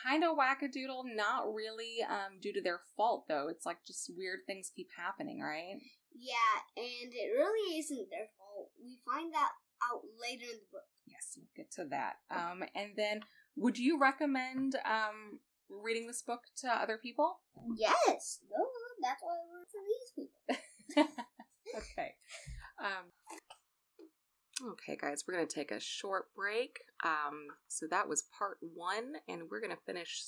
Kind 0.04 0.24
of 0.24 0.38
wackadoodle. 0.38 1.04
Not 1.16 1.54
really 1.54 2.04
um, 2.08 2.40
due 2.42 2.54
to 2.54 2.62
their 2.62 2.82
fault, 2.96 3.26
though. 3.28 3.48
It's 3.50 3.66
like 3.66 3.78
just 3.86 4.12
weird 4.16 4.40
things 4.46 4.72
keep 4.76 4.90
happening, 4.96 5.42
right? 5.42 5.80
Yeah, 6.14 6.56
and 6.78 7.14
it 7.14 7.32
really 7.38 7.80
isn't 7.80 8.10
their 8.10 8.28
fault. 8.38 8.72
We 8.84 8.98
find 9.06 9.34
that 9.34 9.52
out 9.92 10.02
later 10.22 10.46
in 10.46 10.60
the 10.60 10.70
book. 10.72 10.88
Yes, 11.08 11.38
we'll 11.38 11.48
get 11.56 11.72
to 11.74 11.86
that. 11.90 12.16
Um, 12.30 12.64
and 12.76 12.92
then, 12.96 13.22
would 13.56 13.78
you 13.78 14.00
recommend 14.00 14.76
um, 14.86 15.40
reading 15.70 16.08
this 16.08 16.22
book 16.22 16.42
to 16.58 16.68
other 16.68 16.98
people? 16.98 17.40
Yes. 17.76 18.40
No, 18.50 18.66
that's 19.02 19.22
why 19.22 19.38
we're 19.50 19.66
for 19.70 19.82
these 19.88 20.12
people. 20.16 21.14
okay. 21.78 22.16
Um, 22.80 23.12
okay, 24.72 24.98
guys, 25.00 25.24
we're 25.28 25.36
going 25.36 25.48
to 25.48 25.54
take 25.54 25.72
a 25.72 25.80
short 25.80 26.26
break. 26.36 26.80
Um, 27.04 27.48
so 27.68 27.86
that 27.90 28.08
was 28.10 28.24
part 28.38 28.58
one, 28.74 29.14
and 29.28 29.44
we're 29.50 29.62
going 29.62 29.76
to 29.76 29.82
finish 29.86 30.22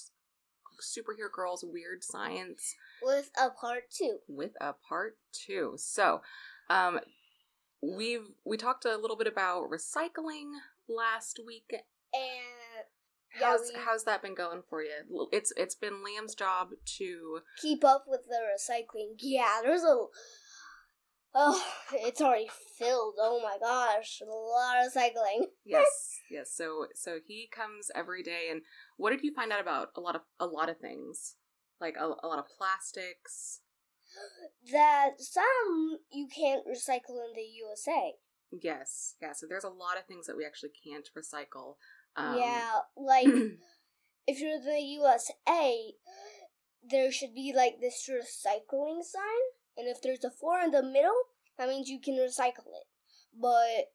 Superhero 0.81 1.31
Girls 1.31 1.63
Weird 1.67 2.03
Science 2.03 2.75
With 3.03 3.29
a 3.39 3.49
part 3.49 3.83
two. 3.91 4.17
with 4.27 4.51
a 4.61 4.73
part 4.87 5.17
two. 5.31 5.73
So, 5.77 6.21
um, 6.69 6.99
we've 7.81 8.27
we 8.45 8.57
talked 8.57 8.85
a 8.85 8.97
little 8.97 9.17
bit 9.17 9.27
about 9.27 9.69
recycling 9.69 10.51
last 10.87 11.39
week. 11.45 11.65
And 11.71 11.81
yeah, 13.39 13.47
How's 13.47 13.71
we 13.73 13.79
how's 13.79 14.03
that 14.05 14.21
been 14.21 14.35
going 14.35 14.61
for 14.69 14.81
you? 14.81 15.27
It's 15.31 15.53
it's 15.55 15.75
been 15.75 16.03
Liam's 16.03 16.35
job 16.35 16.69
to 16.97 17.39
keep 17.61 17.83
up 17.83 18.05
with 18.07 18.21
the 18.27 18.37
recycling. 18.55 19.15
Yeah, 19.19 19.59
there's 19.63 19.83
a 19.83 20.05
Oh, 21.33 21.63
it's 21.93 22.19
already 22.19 22.49
filled. 22.77 23.15
Oh 23.19 23.39
my 23.41 23.57
gosh, 23.59 24.21
a 24.21 24.29
lot 24.29 24.85
of 24.85 24.91
cycling. 24.91 25.47
yes, 25.65 26.19
yes. 26.29 26.51
So 26.53 26.87
so 26.93 27.19
he 27.25 27.49
comes 27.53 27.89
every 27.95 28.23
day, 28.23 28.47
and 28.51 28.61
what 28.97 29.11
did 29.11 29.23
you 29.23 29.33
find 29.33 29.51
out 29.51 29.61
about 29.61 29.89
a 29.95 30.01
lot 30.01 30.15
of 30.15 30.21
a 30.39 30.45
lot 30.45 30.69
of 30.69 30.77
things, 30.79 31.35
like 31.79 31.95
a, 31.97 32.05
a 32.05 32.27
lot 32.27 32.39
of 32.39 32.45
plastics? 32.57 33.61
That 34.73 35.11
some 35.19 35.99
you 36.11 36.27
can't 36.27 36.65
recycle 36.67 37.23
in 37.23 37.33
the 37.35 37.47
USA. 37.59 38.13
Yes, 38.51 39.15
yeah. 39.21 39.31
So 39.33 39.45
there's 39.47 39.63
a 39.63 39.69
lot 39.69 39.97
of 39.97 40.05
things 40.05 40.27
that 40.27 40.35
we 40.35 40.45
actually 40.45 40.71
can't 40.85 41.09
recycle. 41.17 41.75
Um, 42.17 42.37
yeah, 42.37 42.79
like 42.97 43.27
if 44.27 44.39
you're 44.39 44.55
in 44.55 44.65
the 44.65 44.81
USA, 44.81 45.93
there 46.89 47.11
should 47.11 47.33
be 47.33 47.53
like 47.55 47.75
this 47.79 48.09
recycling 48.09 49.03
sign, 49.03 49.43
and 49.77 49.87
if 49.87 50.01
there's 50.01 50.23
a 50.23 50.31
four 50.31 50.59
in 50.59 50.71
the 50.71 50.83
middle, 50.83 51.15
that 51.57 51.69
means 51.69 51.89
you 51.89 51.99
can 51.99 52.15
recycle 52.15 52.71
it. 52.73 52.87
But 53.33 53.91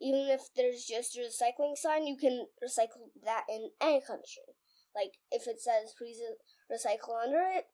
even 0.00 0.28
if 0.28 0.42
there's 0.56 0.84
just 0.84 1.16
a 1.16 1.20
recycling 1.20 1.76
sign, 1.76 2.06
you 2.06 2.16
can 2.16 2.46
recycle 2.62 3.10
that 3.24 3.44
in 3.48 3.70
any 3.80 4.00
country. 4.00 4.56
Like 4.94 5.12
if 5.30 5.46
it 5.46 5.60
says 5.60 5.94
please 5.96 6.18
recycle 6.72 7.22
under 7.22 7.42
it, 7.54 7.66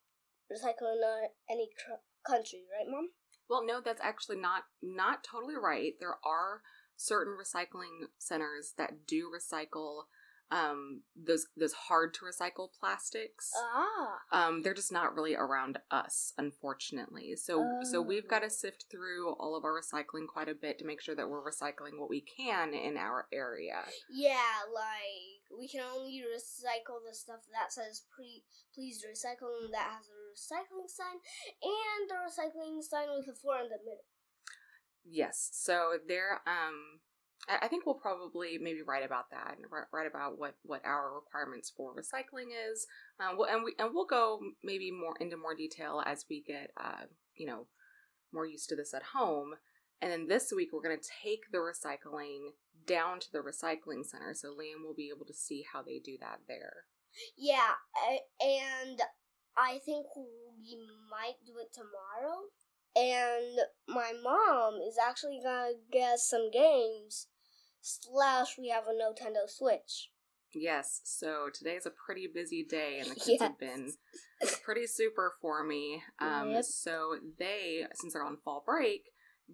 recycle 0.51 0.93
in 0.93 1.01
uh, 1.03 1.27
any 1.49 1.69
cr- 1.73 2.03
country, 2.29 2.63
right, 2.71 2.89
Mom? 2.89 3.09
Well, 3.49 3.65
no, 3.65 3.79
that's 3.83 4.01
actually 4.01 4.37
not 4.37 4.63
not 4.81 5.23
totally 5.23 5.55
right. 5.55 5.93
There 5.99 6.17
are 6.25 6.61
certain 6.95 7.33
recycling 7.33 8.07
centers 8.17 8.73
that 8.77 9.05
do 9.07 9.29
recycle 9.29 10.03
um 10.51 11.01
those 11.15 11.47
those 11.57 11.73
hard 11.73 12.13
to 12.13 12.19
recycle 12.21 12.69
plastics 12.79 13.51
Ah. 13.57 14.19
um 14.31 14.61
they're 14.61 14.75
just 14.75 14.91
not 14.91 15.15
really 15.15 15.35
around 15.35 15.79
us 15.89 16.33
unfortunately 16.37 17.35
so 17.35 17.65
so 17.91 18.01
we've 18.01 18.27
got 18.27 18.39
to 18.39 18.45
Oh. 18.45 18.49
sift 18.49 18.85
through 18.91 19.33
all 19.39 19.55
of 19.55 19.63
our 19.65 19.73
recycling 19.81 20.27
quite 20.27 20.47
a 20.47 20.53
bit 20.53 20.77
to 20.79 20.85
make 20.85 21.01
sure 21.01 21.15
that 21.15 21.27
we're 21.29 21.41
recycling 21.43 21.97
what 21.97 22.09
we 22.09 22.21
can 22.21 22.73
in 22.75 22.95
our 22.95 23.27
area 23.33 23.83
Yeah, 24.09 24.61
like 24.71 25.41
we 25.57 25.67
can 25.67 25.81
only 25.81 26.21
recycle 26.21 27.01
the 27.07 27.15
stuff 27.15 27.41
that 27.51 27.73
says 27.73 28.03
pre- 28.15 28.43
please 28.73 29.03
recycle 29.03 29.49
and 29.63 29.73
that 29.73 29.89
has 29.97 30.05
a 30.07 30.13
recycling 30.35 30.89
sign 30.89 31.17
and 31.63 32.09
the 32.09 32.15
recycling 32.21 32.83
sign 32.83 33.07
with 33.17 33.27
a 33.27 33.33
four 33.33 33.57
in 33.57 33.69
the 33.69 33.79
middle. 33.83 34.05
yes 35.03 35.49
so 35.53 35.93
there 36.07 36.41
um 36.47 36.99
I 37.47 37.67
think 37.67 37.85
we'll 37.85 37.95
probably 37.95 38.57
maybe 38.59 38.81
write 38.81 39.05
about 39.05 39.29
that 39.31 39.55
and 39.57 39.65
write, 39.91 40.07
about 40.07 40.39
what 40.39 40.55
what 40.63 40.81
our 40.85 41.13
requirements 41.13 41.71
for 41.75 41.93
recycling 41.93 42.49
is. 42.71 42.87
Um, 43.19 43.37
well, 43.37 43.49
and 43.53 43.63
we 43.63 43.73
and 43.77 43.91
we'll 43.93 44.05
go 44.05 44.39
maybe 44.63 44.91
more 44.91 45.15
into 45.19 45.37
more 45.37 45.55
detail 45.55 46.03
as 46.05 46.25
we 46.29 46.43
get 46.45 46.71
uh, 46.77 47.05
you 47.35 47.45
know 47.45 47.67
more 48.33 48.45
used 48.45 48.69
to 48.69 48.75
this 48.75 48.93
at 48.93 49.03
home. 49.13 49.55
And 50.01 50.11
then 50.11 50.27
this 50.27 50.51
week 50.55 50.69
we're 50.73 50.81
going 50.81 50.99
to 50.99 51.09
take 51.23 51.51
the 51.51 51.59
recycling 51.59 52.51
down 52.85 53.19
to 53.21 53.31
the 53.31 53.39
recycling 53.39 54.05
center, 54.05 54.33
so 54.33 54.49
Liam 54.49 54.85
will 54.85 54.93
be 54.93 55.11
able 55.15 55.25
to 55.25 55.33
see 55.33 55.63
how 55.71 55.81
they 55.81 55.99
do 56.03 56.17
that 56.19 56.41
there. 56.47 56.85
Yeah, 57.37 57.75
and 58.41 58.99
I 59.57 59.79
think 59.85 60.05
we 60.15 60.77
might 61.09 61.39
do 61.45 61.53
it 61.59 61.73
tomorrow. 61.73 62.49
And 62.97 63.59
my 63.87 64.13
mom 64.21 64.75
is 64.87 64.97
actually 64.97 65.39
gonna 65.43 65.73
get 65.91 66.19
some 66.19 66.49
games. 66.51 67.27
Slash, 67.87 68.57
we 68.57 68.69
have 68.69 68.85
a 68.87 68.93
Nintendo 68.93 69.47
Switch. 69.47 70.09
Yes, 70.55 71.01
so 71.03 71.49
today's 71.53 71.85
a 71.85 71.91
pretty 71.91 72.27
busy 72.33 72.65
day, 72.67 72.97
and 72.99 73.11
the 73.11 73.15
kids 73.19 73.43
have 73.43 73.59
been 73.59 73.93
pretty 74.63 74.87
super 74.87 75.33
for 75.39 75.63
me. 75.63 76.01
Um, 76.19 76.49
Yep. 76.51 76.63
So 76.63 77.17
they, 77.37 77.85
since 77.93 78.13
they're 78.13 78.23
on 78.25 78.37
fall 78.43 78.63
break, 78.65 79.03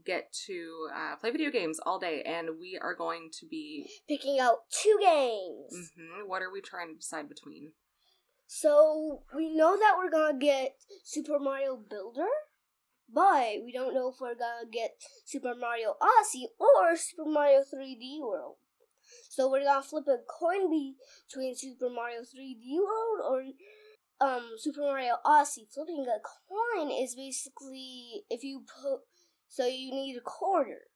get 0.05 0.31
to 0.45 0.87
uh, 0.95 1.15
play 1.17 1.31
video 1.31 1.51
games 1.51 1.77
all 1.85 1.99
day, 1.99 2.21
and 2.25 2.51
we 2.57 2.79
are 2.81 2.95
going 2.95 3.31
to 3.39 3.45
be. 3.47 3.89
Picking 4.07 4.39
out 4.39 4.59
two 4.81 4.97
games. 5.01 5.91
mhm, 5.99 6.27
what 6.27 6.41
are 6.41 6.51
we 6.53 6.61
trying 6.61 6.93
to 6.93 6.95
decide 6.99 7.27
between? 7.27 7.73
So 8.47 9.23
we 9.35 9.53
know 9.53 9.75
that 9.77 9.95
we're 9.97 10.09
gonna 10.11 10.37
get 10.37 10.75
Super 11.03 11.37
Mario 11.39 11.77
Builder, 11.89 12.27
but 13.13 13.63
we 13.63 13.71
don't 13.73 13.93
know 13.93 14.09
if 14.09 14.15
we're 14.19 14.35
gonna 14.35 14.69
get 14.71 14.91
Super 15.25 15.53
Mario 15.55 15.95
Odyssey 16.01 16.47
or 16.59 16.95
Super 16.95 17.29
Mario 17.29 17.61
3D 17.61 18.19
World. 18.21 18.55
So 19.29 19.49
we're 19.49 19.63
gonna 19.63 19.81
flip 19.83 20.05
a 20.07 20.17
coin 20.27 20.95
between 21.27 21.55
Super 21.55 21.89
Mario 21.89 22.21
3D 22.21 22.77
World 22.79 23.19
or 24.21 24.27
um 24.27 24.51
Super 24.57 24.81
Mario 24.81 25.15
Odyssey. 25.25 25.67
Flipping 25.73 26.05
a 26.07 26.19
coin 26.19 26.91
is 26.91 27.15
basically 27.15 28.23
if 28.29 28.43
you 28.43 28.63
put 28.81 29.01
so 29.47 29.65
you 29.65 29.91
need 29.91 30.17
a 30.17 30.21
quarter, 30.21 30.87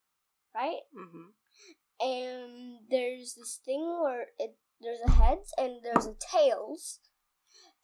right? 0.54 0.82
hmm 0.94 1.32
and 2.02 2.80
there's 2.90 3.36
this 3.36 3.60
thing 3.66 3.82
where 4.04 4.28
it 4.38 4.58
there's 4.82 5.00
a 5.08 5.12
heads 5.12 5.54
and 5.58 5.78
there's 5.84 6.06
a 6.06 6.16
tails, 6.20 7.00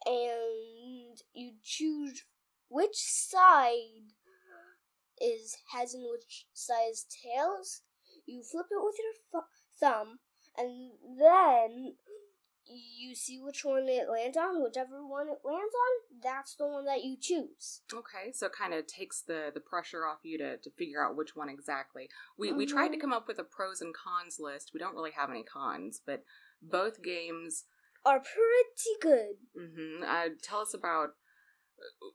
and 0.06 1.17
you 1.34 1.54
choose 1.63 2.24
which 2.70 2.96
side 2.96 4.12
is 5.22 5.58
heads 5.72 5.94
and 5.94 6.06
which 6.10 6.48
side 6.54 6.92
is 6.92 7.06
tails. 7.06 7.82
You 8.26 8.44
flip 8.44 8.68
it 8.72 8.84
with 8.84 8.96
your 9.00 9.14
th- 9.32 9.52
thumb, 9.80 10.20
and 10.58 10.92
then 11.20 11.96
you 12.66 13.16
see 13.16 13.40
which 13.42 13.66
one 13.66 13.88
it 13.88 14.10
lands 14.10 14.38
on. 14.38 14.64
Whichever 14.64 15.06
one 15.06 15.28
it 15.28 15.40
lands 15.44 15.74
on, 15.74 16.20
that's 16.22 16.56
the 16.56 16.68
one 16.68 16.86
that 16.86 17.04
you 17.04 17.18
choose. 17.20 17.82
Okay, 17.94 18.32
so 18.34 18.46
it 18.48 18.54
kind 18.54 18.74
of 18.74 18.88
takes 18.88 19.22
the 19.22 19.52
the 19.54 19.60
pressure 19.60 20.06
off 20.06 20.20
you 20.24 20.38
to, 20.38 20.58
to 20.58 20.70
figure 20.72 21.04
out 21.06 21.16
which 21.16 21.36
one 21.36 21.50
exactly. 21.50 22.10
We 22.38 22.52
we 22.52 22.66
tried 22.66 22.90
to 22.90 22.98
Mhm. 22.98 23.02
come 23.02 23.14
up 23.14 23.28
with 23.28 23.40
a 23.40 23.44
pros 23.44 23.82
and 23.82 23.94
cons 23.94 24.40
list. 24.40 24.72
We 24.74 24.80
don't 24.80 24.96
really 24.96 25.12
have 25.12 25.30
any 25.30 25.44
cons, 25.44 26.02
but 26.06 26.24
both 26.62 27.02
games. 27.02 27.66
Are 28.04 28.20
pretty 28.20 28.98
good. 29.00 29.38
Mm 29.56 29.74
-hmm. 29.76 30.04
Uh, 30.04 30.36
tell 30.42 30.60
us 30.62 30.74
about 30.74 31.16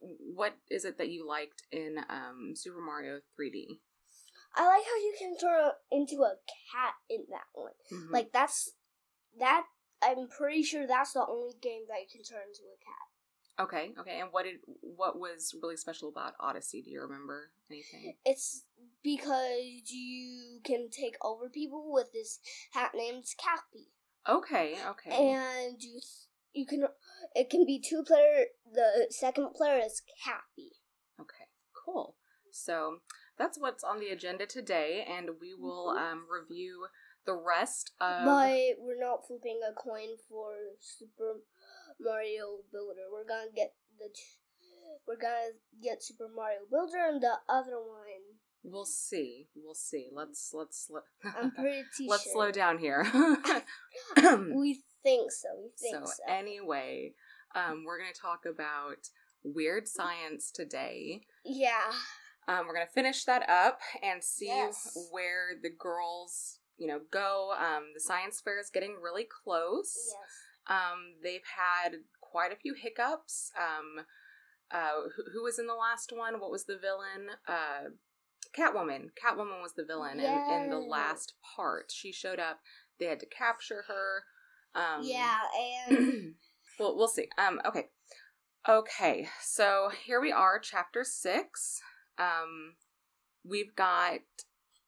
what 0.01 0.57
is 0.71 0.85
it 0.85 0.99
that 0.99 1.09
you 1.11 1.27
liked 1.27 1.63
in 1.73 1.99
um, 2.09 2.53
Super 2.55 2.81
Mario 2.81 3.21
3D. 3.39 3.79
I 4.55 4.67
like 4.67 4.85
how 4.85 4.97
you 4.97 5.15
can 5.19 5.37
turn 5.37 5.71
into 5.91 6.23
a 6.23 6.37
cat 6.73 6.95
in 7.11 7.25
that 7.31 7.45
one. 7.53 7.73
Mhm. 7.93 8.11
Like 8.11 8.33
that's 8.33 8.73
that. 9.39 9.67
I'm 10.03 10.29
pretty 10.29 10.63
sure 10.63 10.87
that's 10.87 11.13
the 11.13 11.27
only 11.27 11.55
game 11.61 11.83
that 11.89 12.01
you 12.01 12.07
can 12.11 12.23
turn 12.23 12.43
into 12.49 12.63
a 12.63 12.79
cat. 12.85 13.65
Okay, 13.67 13.95
okay. 13.99 14.21
And 14.21 14.29
what 14.33 14.45
did 14.45 14.57
what 14.81 15.19
was 15.19 15.55
really 15.63 15.77
special 15.77 16.09
about 16.09 16.35
Odyssey? 16.39 16.83
Do 16.83 16.91
you 16.91 17.01
remember 17.01 17.51
anything? 17.71 18.15
It's 18.25 18.65
because 19.03 19.63
you 19.91 20.61
can 20.65 20.91
take 20.91 21.17
over 21.23 21.49
people 21.49 21.93
with 21.93 22.13
this 22.13 22.41
hat 22.73 22.93
named 22.95 23.25
Cappy, 23.39 23.89
Okay, 24.29 24.77
okay. 24.87 25.11
and 25.11 25.83
you 25.83 26.01
you 26.57 26.67
can 26.67 26.85
it 27.35 27.51
can 27.51 27.65
be 27.67 27.79
two 27.81 28.03
player. 28.03 28.47
The 28.73 29.07
second 29.11 29.55
player 29.55 29.79
is 29.85 30.03
Cappy. 30.25 30.73
Okay, 31.21 31.49
cool. 31.85 32.17
So 32.51 32.99
that's 33.39 33.59
what's 33.59 33.85
on 33.85 34.01
the 34.01 34.09
agenda 34.09 34.47
today, 34.47 35.05
and 35.07 35.39
we 35.41 35.55
will 35.55 35.93
Mhm. 35.95 35.99
um, 36.13 36.27
review 36.31 36.89
the 37.27 37.35
rest 37.35 37.93
of. 38.01 38.25
But 38.25 38.79
we're 38.79 38.99
not 38.99 39.27
flipping 39.27 39.61
a 39.63 39.73
coin 39.75 40.17
for 40.29 40.55
Super 40.81 41.43
Mario 42.01 42.63
Builder. 42.73 43.11
We're 43.13 43.25
gonna 43.25 43.51
get 43.51 43.75
the 43.99 44.09
t- 44.09 44.41
we're 45.07 45.17
gonna 45.17 45.53
get 45.83 46.03
Super 46.03 46.29
Mario 46.29 46.65
Builder 46.71 46.99
and 46.99 47.21
the 47.21 47.41
other 47.49 47.79
one. 47.81 48.41
We'll 48.69 48.85
see. 48.85 49.47
We'll 49.55 49.75
see. 49.75 50.09
Let's 50.13 50.51
let's 50.53 50.89
let, 50.91 51.05
I'm 51.41 51.53
pretty 51.53 51.83
let's 52.09 52.25
sure. 52.25 52.33
slow 52.33 52.51
down 52.51 52.79
here. 52.79 53.07
We 54.55 54.83
think 55.03 55.31
so. 55.33 55.49
We 55.63 55.71
think 55.81 56.07
so 56.07 56.13
so. 56.27 56.33
anyway, 56.33 57.13
um, 57.55 57.85
we're 57.87 57.99
gonna 57.99 58.11
talk 58.13 58.45
about 58.45 59.09
weird 59.45 59.87
science 59.89 60.51
today. 60.51 61.23
yeah. 61.45 61.93
Um, 62.49 62.67
we're 62.67 62.75
gonna 62.75 62.87
finish 62.95 63.25
that 63.25 63.49
up 63.49 63.81
and 64.03 64.23
see 64.23 64.47
Yes. 64.47 64.97
where 65.11 65.51
the 65.63 65.71
girls, 65.71 66.59
you 66.79 66.87
know, 66.87 67.01
go. 67.11 67.53
Um, 67.59 67.87
the 67.95 68.01
science 68.01 68.41
fair 68.41 68.61
is 68.61 68.71
getting 68.73 68.97
really 69.03 69.25
close. 69.45 69.95
Yes. 69.97 70.77
Um, 70.79 71.15
they've 71.23 71.47
had 71.57 71.99
quite 72.21 72.53
a 72.53 72.57
few 72.57 72.75
hiccups. 72.75 73.51
Um, 73.59 74.05
uh, 74.71 75.09
who, 75.17 75.23
who 75.33 75.43
was 75.45 75.59
in 75.61 75.67
the 75.67 75.75
last 75.75 76.13
one? 76.17 76.41
What 76.41 76.51
was 76.51 76.65
the 76.65 76.77
villain? 76.79 77.31
Uh, 77.49 77.91
Catwoman. 78.57 79.09
Catwoman 79.23 79.63
was 79.63 79.75
the 79.77 79.85
villain 79.85 80.21
in, 80.21 80.27
in 80.27 80.71
the 80.71 80.79
last 80.79 81.35
part. 81.57 81.93
She 81.93 82.13
showed 82.13 82.39
up. 82.39 82.61
They 82.99 83.07
had 83.07 83.21
to 83.21 83.27
capture 83.27 83.85
her. 83.89 84.25
Um, 84.75 85.03
yeah, 85.03 85.39
and 85.89 86.35
well, 86.79 86.97
we'll 86.97 87.09
see. 87.09 87.29
Um, 87.39 87.61
okay, 87.67 87.89
okay. 88.69 89.29
So 89.43 89.91
here 90.05 90.21
we 90.21 90.33
are, 90.33 90.59
chapter 90.59 91.05
six. 91.05 91.81
Um, 92.19 92.75
we've 93.45 93.75
got 93.77 94.21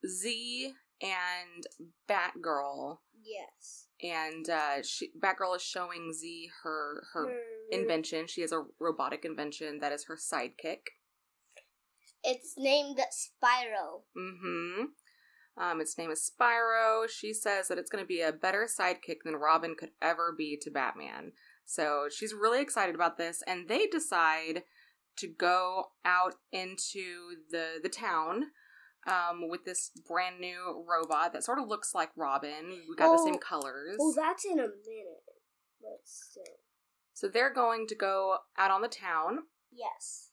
Z 0.06 0.72
and 1.02 1.66
Batgirl, 2.08 2.98
yes. 3.22 3.86
and 4.02 4.48
uh, 4.48 4.82
she 4.82 5.10
Batgirl 5.18 5.56
is 5.56 5.62
showing 5.62 6.12
Z 6.12 6.50
her 6.62 7.04
her 7.12 7.26
invention. 7.70 8.26
She 8.26 8.40
has 8.40 8.52
a 8.52 8.64
robotic 8.80 9.24
invention 9.24 9.78
that 9.80 9.92
is 9.92 10.06
her 10.06 10.16
sidekick. 10.16 10.80
It's 12.22 12.54
named 12.56 12.98
Spyro. 12.98 14.02
Mm-hmm. 14.16 14.84
Um, 15.56 15.80
its 15.80 15.98
name 15.98 16.10
is 16.10 16.30
Spyro. 16.30 17.08
She 17.08 17.32
says 17.32 17.68
that 17.68 17.78
it's 17.78 17.90
going 17.90 18.02
to 18.02 18.08
be 18.08 18.20
a 18.20 18.32
better 18.32 18.68
sidekick 18.68 19.18
than 19.24 19.34
Robin 19.36 19.74
could 19.78 19.90
ever 20.00 20.32
be 20.36 20.56
to 20.62 20.70
Batman. 20.70 21.32
So 21.64 22.08
she's 22.14 22.32
really 22.32 22.60
excited 22.62 22.94
about 22.94 23.18
this, 23.18 23.42
and 23.46 23.68
they 23.68 23.86
decide 23.86 24.62
to 25.16 25.26
go 25.26 25.86
out 26.04 26.34
into 26.52 27.34
the 27.50 27.80
the 27.82 27.88
town 27.88 28.44
um, 29.06 29.48
with 29.48 29.64
this 29.64 29.90
brand 30.08 30.38
new 30.38 30.84
robot 30.88 31.32
that 31.32 31.44
sort 31.44 31.58
of 31.58 31.66
looks 31.68 31.94
like 31.94 32.10
Robin. 32.16 32.70
We 32.88 32.94
got 32.96 33.14
the 33.16 33.20
Oh. 33.20 33.24
same 33.24 33.38
colors. 33.38 33.96
Well, 33.98 34.14
that's 34.16 34.44
in 34.44 34.58
a 34.60 34.68
minute, 34.68 35.24
but 35.80 36.00
still. 36.04 36.44
So 37.14 37.26
they're 37.28 37.52
going 37.52 37.86
to 37.88 37.96
go 37.96 38.38
out 38.56 38.70
on 38.70 38.80
the 38.80 38.88
town. 38.88 39.40
Yes. 39.72 40.27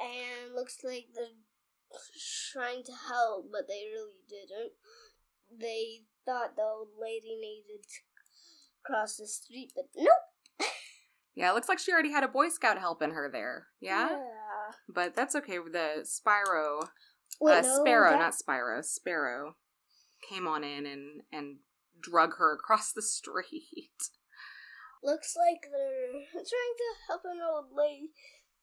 And 0.00 0.54
looks 0.54 0.78
like 0.82 1.06
they're 1.14 1.26
trying 2.52 2.82
to 2.84 2.92
help, 3.08 3.46
but 3.52 3.68
they 3.68 3.84
really 3.92 4.20
didn't. 4.28 4.72
They 5.60 6.02
thought 6.26 6.56
the 6.56 6.62
old 6.62 6.88
lady 7.00 7.36
needed 7.40 7.82
to 7.84 8.00
cross 8.84 9.16
the 9.16 9.26
street, 9.26 9.72
but 9.74 9.84
nope. 9.96 10.68
Yeah, 11.36 11.50
it 11.50 11.54
looks 11.54 11.68
like 11.68 11.78
she 11.80 11.92
already 11.92 12.12
had 12.12 12.22
a 12.22 12.28
Boy 12.28 12.48
Scout 12.48 12.78
helping 12.78 13.10
her 13.10 13.28
there. 13.30 13.66
Yeah, 13.80 14.08
but 14.88 15.14
that's 15.16 15.34
okay. 15.36 15.58
The 15.58 16.04
Spyro, 16.04 16.88
Wait, 17.40 17.58
uh, 17.58 17.60
no, 17.62 17.80
Sparrow, 17.80 18.10
that- 18.10 18.18
not 18.20 18.34
Spyro, 18.34 18.84
Sparrow, 18.84 19.56
came 20.28 20.46
on 20.46 20.62
in 20.62 20.86
and 20.86 21.22
and 21.32 21.56
drug 22.00 22.36
her 22.38 22.54
across 22.54 22.92
the 22.92 23.02
street. 23.16 23.90
Looks 25.02 25.34
like 25.36 25.62
they're 25.70 26.22
trying 26.32 26.42
to 26.44 26.94
help 27.08 27.22
an 27.24 27.40
old 27.42 27.66
lady 27.76 28.10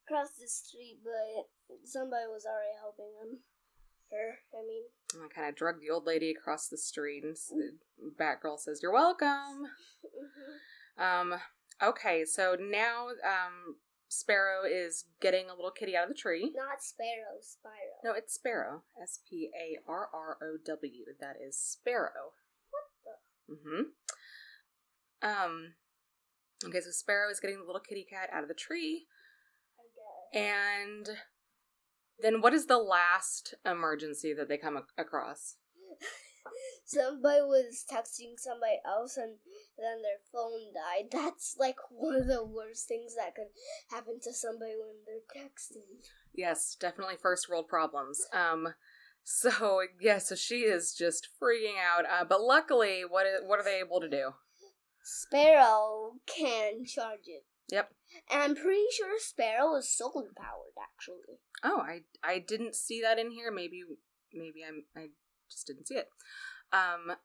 cross 0.06 0.30
the 0.38 0.48
street, 0.48 1.00
but 1.04 1.48
somebody 1.84 2.26
was 2.28 2.46
already 2.46 2.76
helping 2.80 3.12
them. 3.20 3.40
Her, 4.10 4.38
I 4.52 4.66
mean. 4.66 4.84
And 5.14 5.24
I 5.24 5.28
kind 5.34 5.48
of 5.48 5.56
drug 5.56 5.80
the 5.80 5.90
old 5.90 6.06
lady 6.06 6.30
across 6.30 6.68
the 6.68 6.76
street, 6.76 7.24
and 7.24 7.36
Batgirl 8.20 8.58
says, 8.58 8.80
"You're 8.82 8.92
welcome." 8.92 9.68
Um, 10.98 11.34
okay, 11.82 12.24
so 12.24 12.54
now 12.60 13.08
um, 13.08 13.76
Sparrow 14.08 14.64
is 14.68 15.06
getting 15.20 15.48
a 15.48 15.54
little 15.54 15.70
kitty 15.70 15.96
out 15.96 16.04
of 16.04 16.10
the 16.10 16.14
tree. 16.14 16.52
Not 16.54 16.82
Sparrow, 16.82 17.40
Spyro. 17.40 18.04
No, 18.04 18.12
it's 18.12 18.34
Sparrow. 18.34 18.82
S 19.02 19.20
P 19.28 19.50
A 19.58 19.78
R 19.88 20.08
R 20.12 20.36
O 20.42 20.58
W. 20.64 21.04
That 21.20 21.36
is 21.42 21.58
Sparrow. 21.58 22.34
What 22.70 22.84
the? 23.48 23.54
Mm-hmm. 23.54 23.82
Um. 25.28 25.74
Okay, 26.64 26.80
so 26.80 26.90
Sparrow 26.90 27.30
is 27.30 27.40
getting 27.40 27.58
the 27.58 27.64
little 27.64 27.80
kitty 27.80 28.06
cat 28.08 28.28
out 28.32 28.42
of 28.42 28.48
the 28.48 28.54
tree. 28.54 29.06
And 30.32 31.08
then 32.20 32.40
what 32.40 32.54
is 32.54 32.66
the 32.66 32.78
last 32.78 33.54
emergency 33.64 34.32
that 34.34 34.48
they 34.48 34.56
come 34.56 34.76
ac- 34.76 34.86
across? 34.96 35.56
somebody 36.84 37.40
was 37.40 37.84
texting 37.90 38.34
somebody 38.38 38.80
else 38.86 39.16
and 39.16 39.36
then 39.78 40.02
their 40.02 40.20
phone 40.32 40.72
died. 40.74 41.08
That's 41.12 41.56
like 41.58 41.76
one 41.90 42.16
of 42.16 42.26
the 42.26 42.44
worst 42.44 42.86
things 42.88 43.14
that 43.16 43.34
could 43.34 43.48
happen 43.90 44.18
to 44.22 44.32
somebody 44.32 44.72
when 44.78 44.96
they're 45.06 45.42
texting. 45.42 46.06
Yes, 46.34 46.76
definitely 46.78 47.16
first 47.20 47.48
world 47.48 47.68
problems. 47.68 48.20
Um. 48.32 48.74
So 49.24 49.82
yeah, 50.00 50.18
so 50.18 50.34
she 50.34 50.60
is 50.60 50.94
just 50.94 51.28
freaking 51.40 51.74
out. 51.80 52.04
Uh, 52.04 52.24
but 52.24 52.40
luckily, 52.42 53.02
what 53.08 53.26
i- 53.26 53.46
what 53.46 53.58
are 53.60 53.64
they 53.64 53.78
able 53.80 54.00
to 54.00 54.08
do? 54.08 54.32
Sparrow 55.04 56.12
can 56.26 56.84
charge 56.84 57.26
it. 57.26 57.44
Yep. 57.70 57.90
And 58.30 58.42
I'm 58.42 58.54
pretty 58.54 58.84
sure 58.96 59.08
Sparrow 59.18 59.76
is 59.76 59.94
solar 59.94 60.30
powered 60.36 60.76
actually. 60.80 61.38
Oh, 61.62 61.80
I 61.80 62.00
I 62.22 62.38
didn't 62.38 62.74
see 62.74 63.00
that 63.02 63.18
in 63.18 63.30
here. 63.30 63.50
Maybe 63.50 63.82
maybe 64.32 64.62
I'm 64.66 64.84
I 64.96 65.08
just 65.50 65.66
didn't 65.66 65.88
see 65.88 65.96
it. 65.96 66.08
Um 66.72 67.16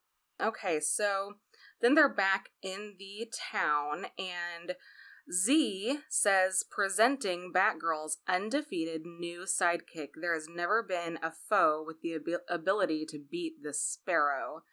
okay, 0.41 0.80
so 0.80 1.34
then 1.82 1.95
they're 1.95 2.13
back 2.13 2.50
in 2.62 2.95
the 3.00 3.32
town 3.52 4.08
and 4.17 4.76
Z 5.32 6.00
says 6.10 6.63
presenting 6.71 7.52
Batgirl's 7.54 8.17
undefeated 8.30 9.02
new 9.06 9.41
sidekick. 9.41 10.10
There 10.19 10.34
has 10.34 10.47
never 10.50 10.82
been 10.82 11.19
a 11.21 11.32
foe 11.50 11.84
with 11.86 12.02
the 12.02 12.15
abi- 12.15 12.43
ability 12.50 13.06
to 13.10 13.19
beat 13.19 13.62
the 13.62 13.73
Sparrow. 13.73 14.63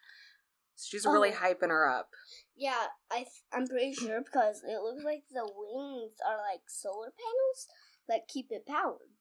She's 0.77 1.05
really 1.05 1.31
Oh. 1.33 1.37
hyping 1.37 1.69
her 1.69 1.87
up. 1.87 2.09
Yeah, 2.57 2.87
I 3.11 3.17
th- 3.17 3.43
I'm 3.51 3.67
pretty 3.67 3.93
sure 3.93 4.21
because 4.23 4.61
it 4.63 4.81
looks 4.81 5.03
like 5.03 5.23
the 5.29 5.43
wings 5.43 6.13
are 6.25 6.37
like 6.37 6.61
solar 6.67 7.11
panels 7.11 7.67
that 8.07 8.27
keep 8.27 8.47
it 8.49 8.65
powered. 8.65 9.11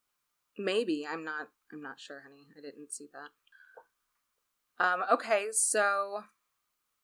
Maybe 0.56 1.06
I'm 1.08 1.24
not. 1.24 1.48
I'm 1.72 1.82
not 1.82 1.98
sure, 1.98 2.22
honey. 2.22 2.46
I 2.56 2.60
didn't 2.60 2.92
see 2.92 3.08
that. 3.12 4.84
Um. 4.84 5.02
Okay. 5.12 5.48
So 5.50 6.24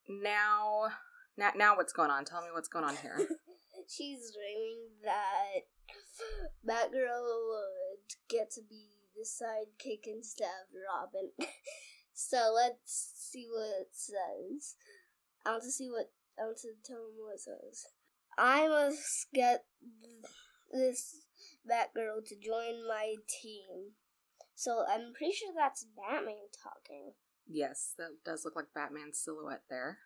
now, 0.08 0.88
now, 1.36 1.50
now, 1.56 1.76
what's 1.76 1.92
going 1.92 2.10
on? 2.10 2.24
Tell 2.24 2.42
me 2.42 2.48
what's 2.52 2.68
going 2.68 2.84
on 2.84 2.96
here. 2.96 3.16
She's 3.88 4.32
dreaming 4.32 4.90
that 5.02 5.66
Batgirl 6.66 7.48
would 7.48 8.14
get 8.28 8.50
to 8.52 8.60
be 8.68 8.86
the 9.16 9.24
sidekick 9.24 10.06
instead 10.06 10.44
of 10.44 10.76
Robin. 10.94 11.30
so 12.12 12.52
let's 12.54 13.12
see 13.16 13.46
what 13.50 13.80
it 13.80 13.88
says. 13.92 14.76
I 15.44 15.50
want 15.52 15.62
to 15.64 15.70
see 15.70 15.90
what 15.90 16.10
I 16.40 16.44
want 16.44 16.58
to 16.58 16.68
tell 16.84 16.96
him 16.98 17.36
says. 17.36 17.84
I 18.38 18.68
must 18.68 19.26
get 19.34 19.64
this 20.72 21.26
Batgirl 21.68 22.24
to 22.26 22.36
join 22.36 22.86
my 22.88 23.16
team. 23.42 23.92
So 24.54 24.84
I'm 24.88 25.12
pretty 25.16 25.34
sure 25.34 25.52
that's 25.56 25.86
Batman 25.96 26.48
talking. 26.62 27.12
yes, 27.46 27.94
that 27.98 28.22
does 28.24 28.44
look 28.44 28.56
like 28.56 28.72
Batman's 28.74 29.18
silhouette 29.18 29.64
there. 29.68 29.98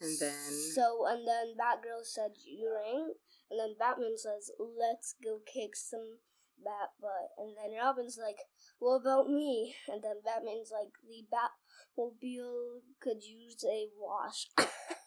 And 0.00 0.18
then, 0.18 0.50
So 0.74 1.06
and 1.06 1.26
then 1.26 1.54
Batgirl 1.54 2.04
said 2.04 2.32
you 2.44 2.74
ring, 2.74 3.14
and 3.50 3.60
then 3.60 3.76
Batman 3.78 4.18
says 4.18 4.50
let's 4.58 5.14
go 5.22 5.38
kick 5.46 5.76
some 5.76 6.18
bat 6.58 6.90
butt, 7.00 7.30
and 7.38 7.54
then 7.56 7.78
Robin's 7.78 8.18
like, 8.20 8.38
what 8.80 9.00
about 9.00 9.28
me? 9.28 9.76
And 9.88 10.02
then 10.02 10.16
Batman's 10.24 10.72
like, 10.72 10.90
the 11.06 11.24
Batmobile 11.30 12.80
could 13.00 13.22
use 13.22 13.62
a 13.64 13.88
wash. 13.96 14.48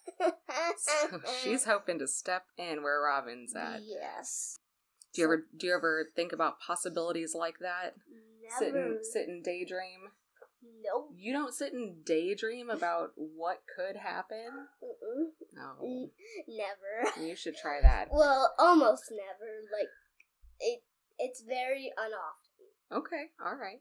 so 0.77 1.19
she's 1.43 1.65
hoping 1.65 1.99
to 1.99 2.07
step 2.07 2.43
in 2.57 2.83
where 2.83 3.01
Robin's 3.01 3.55
at. 3.55 3.81
yes. 3.83 4.57
Do 5.13 5.21
you 5.21 5.27
ever 5.27 5.45
do 5.57 5.67
you 5.67 5.73
ever 5.75 6.07
think 6.15 6.33
about 6.33 6.59
possibilities 6.59 7.33
like 7.33 7.59
that? 7.59 7.95
Sit 8.59 8.73
Never. 8.73 8.85
and 8.85 9.05
sit 9.05 9.27
and 9.27 9.43
daydream. 9.43 10.09
Nope. 10.83 11.11
You 11.15 11.31
don't 11.33 11.53
sit 11.53 11.73
and 11.73 12.03
daydream 12.05 12.69
about 12.69 13.11
what 13.15 13.61
could 13.75 13.95
happen. 13.97 14.67
Mm-mm. 14.83 15.25
No, 15.53 15.73
N- 15.83 16.09
Never. 16.47 17.25
you 17.27 17.35
should 17.35 17.55
try 17.55 17.79
that. 17.81 18.09
Well, 18.11 18.53
almost 18.59 19.03
never. 19.11 19.61
Like 19.77 19.87
it. 20.59 20.81
It's 21.17 21.41
very 21.47 21.91
unoften. 21.97 22.67
Okay, 22.91 23.25
all 23.43 23.55
right. 23.57 23.79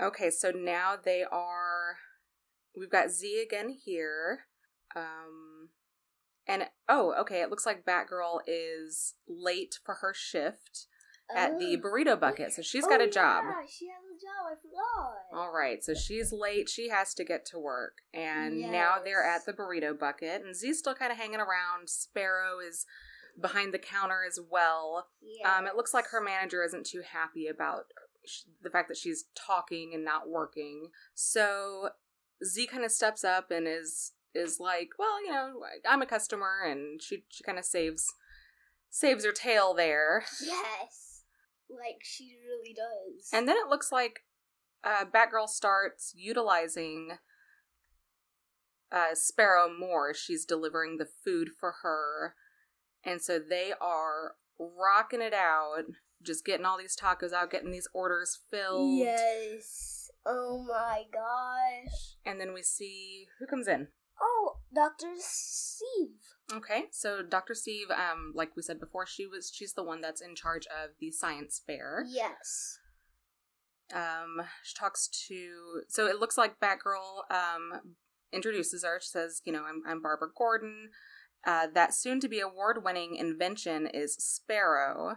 Okay, 0.00 0.28
so 0.30 0.50
now 0.50 0.94
they 1.02 1.24
are. 1.24 1.96
We've 2.76 2.90
got 2.90 3.10
Z 3.10 3.42
again 3.42 3.70
here. 3.70 4.40
Um, 4.96 5.68
and 6.48 6.64
oh, 6.88 7.12
okay, 7.20 7.42
it 7.42 7.50
looks 7.50 7.66
like 7.66 7.84
Batgirl 7.84 8.40
is 8.46 9.14
late 9.28 9.78
for 9.84 9.96
her 9.96 10.12
shift 10.14 10.86
at 11.34 11.58
the 11.58 11.76
Oh. 11.76 11.80
burrito 11.80 12.18
bucket, 12.18 12.52
so 12.52 12.62
she's 12.62 12.86
got 12.86 13.00
Oh, 13.00 13.04
a 13.04 13.10
job. 13.10 13.44
Yeah, 13.48 13.66
she 13.68 13.88
has 13.88 14.02
a 14.04 14.14
job. 14.20 14.46
I 14.46 14.54
forgot. 14.54 15.16
All 15.38 15.52
right, 15.52 15.82
so 15.82 15.92
she's 15.92 16.32
late. 16.32 16.68
She 16.68 16.88
has 16.88 17.14
to 17.14 17.24
get 17.24 17.44
to 17.46 17.58
work. 17.58 17.98
And 18.14 18.60
now 18.60 18.98
they're 19.04 19.24
at 19.24 19.44
the 19.44 19.52
burrito 19.52 19.98
bucket, 19.98 20.42
and 20.42 20.54
Z's 20.54 20.78
still 20.78 20.94
kind 20.94 21.10
of 21.12 21.18
hanging 21.18 21.40
around. 21.40 21.90
Sparrow 21.90 22.60
is 22.60 22.86
behind 23.40 23.74
the 23.74 23.78
counter 23.78 24.22
as 24.26 24.38
well. 24.50 25.08
Yeah. 25.20 25.56
Um, 25.58 25.66
it 25.66 25.74
looks 25.74 25.92
like 25.92 26.06
her 26.06 26.20
manager 26.22 26.62
isn't 26.64 26.86
too 26.86 27.02
happy 27.02 27.48
about 27.48 27.86
the 28.62 28.70
fact 28.70 28.88
that 28.88 28.96
she's 28.96 29.24
talking 29.34 29.90
and 29.94 30.04
not 30.04 30.28
working. 30.28 30.90
So 31.14 31.90
Z 32.44 32.66
kind 32.68 32.84
of 32.84 32.92
steps 32.92 33.24
up 33.24 33.50
and 33.50 33.66
is 33.68 34.12
is 34.36 34.60
like, 34.60 34.90
well, 34.98 35.24
you 35.24 35.32
know, 35.32 35.60
I'm 35.88 36.02
a 36.02 36.06
customer, 36.06 36.62
and 36.66 37.02
she 37.02 37.24
she 37.28 37.42
kind 37.42 37.58
of 37.58 37.64
saves 37.64 38.12
saves 38.90 39.24
her 39.24 39.32
tail 39.32 39.74
there. 39.74 40.24
Yes. 40.42 41.22
Like 41.68 42.00
she 42.02 42.36
really 42.46 42.74
does. 42.74 43.28
And 43.32 43.48
then 43.48 43.56
it 43.56 43.68
looks 43.68 43.90
like 43.90 44.20
uh, 44.84 45.04
Batgirl 45.04 45.48
starts 45.48 46.12
utilizing 46.14 47.18
uh, 48.92 49.14
Sparrow 49.14 49.68
more. 49.68 50.14
She's 50.14 50.44
delivering 50.44 50.98
the 50.98 51.08
food 51.24 51.50
for 51.58 51.76
her. 51.82 52.34
And 53.04 53.20
so 53.20 53.38
they 53.38 53.72
are 53.80 54.34
rocking 54.58 55.22
it 55.22 55.34
out, 55.34 55.84
just 56.22 56.44
getting 56.44 56.64
all 56.64 56.78
these 56.78 56.96
tacos 56.96 57.32
out, 57.32 57.50
getting 57.50 57.72
these 57.72 57.88
orders 57.92 58.38
filled. 58.50 58.98
Yes. 58.98 60.10
Oh 60.24 60.64
my 60.68 61.04
gosh. 61.12 62.16
And 62.24 62.40
then 62.40 62.52
we 62.52 62.62
see 62.62 63.26
who 63.38 63.46
comes 63.46 63.68
in. 63.68 63.88
Oh, 64.20 64.56
Dr. 64.74 65.08
Steve. 65.18 66.16
Okay, 66.52 66.84
so 66.92 67.22
Dr. 67.22 67.54
Steve, 67.54 67.90
um, 67.90 68.32
like 68.34 68.56
we 68.56 68.62
said 68.62 68.78
before, 68.78 69.06
she 69.06 69.26
was 69.26 69.50
she's 69.52 69.74
the 69.74 69.82
one 69.82 70.00
that's 70.00 70.20
in 70.20 70.34
charge 70.34 70.66
of 70.66 70.90
the 71.00 71.10
science 71.10 71.60
fair. 71.66 72.04
Yes. 72.08 72.78
Um, 73.92 74.42
she 74.62 74.74
talks 74.74 75.08
to. 75.28 75.82
So 75.88 76.06
it 76.06 76.20
looks 76.20 76.38
like 76.38 76.60
Batgirl 76.60 77.30
um, 77.30 77.96
introduces 78.32 78.84
her. 78.84 78.98
She 79.00 79.08
says, 79.08 79.42
"You 79.44 79.52
know, 79.52 79.64
I'm 79.64 79.82
I'm 79.86 80.02
Barbara 80.02 80.28
Gordon. 80.36 80.90
Uh, 81.44 81.68
that 81.74 81.94
soon-to-be 81.94 82.40
award-winning 82.40 83.16
invention 83.16 83.86
is 83.86 84.14
Sparrow." 84.14 85.16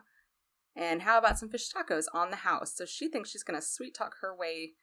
And 0.76 1.02
how 1.02 1.18
about 1.18 1.38
some 1.38 1.50
fish 1.50 1.70
tacos 1.72 2.06
on 2.14 2.30
the 2.30 2.38
house? 2.38 2.76
So 2.76 2.86
she 2.86 3.08
thinks 3.10 3.30
she's 3.30 3.44
gonna 3.44 3.62
sweet 3.62 3.94
talk 3.94 4.16
her 4.22 4.36
way 4.36 4.74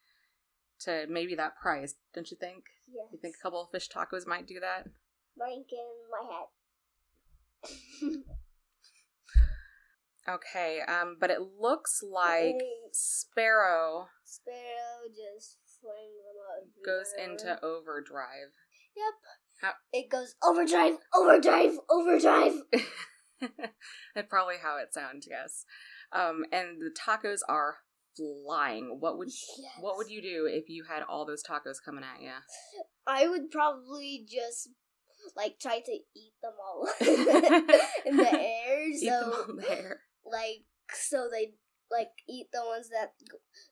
to 0.80 1.06
maybe 1.08 1.34
that 1.34 1.56
prize, 1.56 1.94
don't 2.12 2.30
you 2.30 2.36
think? 2.36 2.64
Yes. 2.88 3.06
You 3.12 3.18
think 3.20 3.36
a 3.38 3.42
couple 3.42 3.62
of 3.62 3.70
fish 3.70 3.88
tacos 3.88 4.26
might 4.26 4.46
do 4.46 4.60
that? 4.60 4.86
Blank 5.36 5.66
in 5.72 5.78
my 6.10 6.22
head. 6.34 8.22
Okay, 10.28 10.80
um, 10.88 11.16
but 11.20 11.30
it 11.30 11.40
looks 11.40 12.02
like 12.02 12.56
Hey. 12.58 12.60
Sparrow 12.92 14.08
Sparrow 14.24 15.06
just 15.08 15.58
flings 15.80 16.16
them 16.24 16.36
up. 16.50 16.84
goes 16.84 17.12
into 17.16 17.64
overdrive. 17.64 18.50
Yep. 18.96 19.14
How- 19.60 19.74
It 19.92 20.08
goes 20.10 20.34
overdrive, 20.42 20.98
overdrive, 21.14 21.78
overdrive. 21.88 22.54
That's 24.14 24.28
probably 24.28 24.56
how 24.60 24.78
it 24.78 24.92
sounds, 24.92 25.28
yes. 25.30 25.64
Um, 26.12 26.44
and 26.50 26.80
the 26.80 26.90
tacos 26.90 27.40
are 27.48 27.78
flying. 28.16 28.96
What 29.00 29.18
would 29.18 29.28
what 29.80 29.96
would 29.96 30.10
you 30.10 30.22
do 30.22 30.46
if 30.50 30.68
you 30.68 30.84
had 30.88 31.02
all 31.02 31.24
those 31.26 31.42
tacos 31.42 31.76
coming 31.84 32.04
at 32.04 32.22
you? 32.22 32.30
I 33.06 33.28
would 33.28 33.50
probably 33.50 34.26
just 34.28 34.68
like 35.36 35.58
try 35.60 35.80
to 35.80 35.92
eat 35.92 36.32
them 36.42 36.52
all 36.60 36.88
in 38.06 38.16
the 38.16 38.32
air. 38.32 38.88
Eat 38.88 39.08
them 39.08 39.32
So 39.34 39.56
there. 39.68 40.00
like 40.24 40.64
so 40.92 41.28
they 41.30 41.54
like 41.90 42.08
eat 42.28 42.46
the 42.52 42.62
ones 42.66 42.88
that 42.90 43.12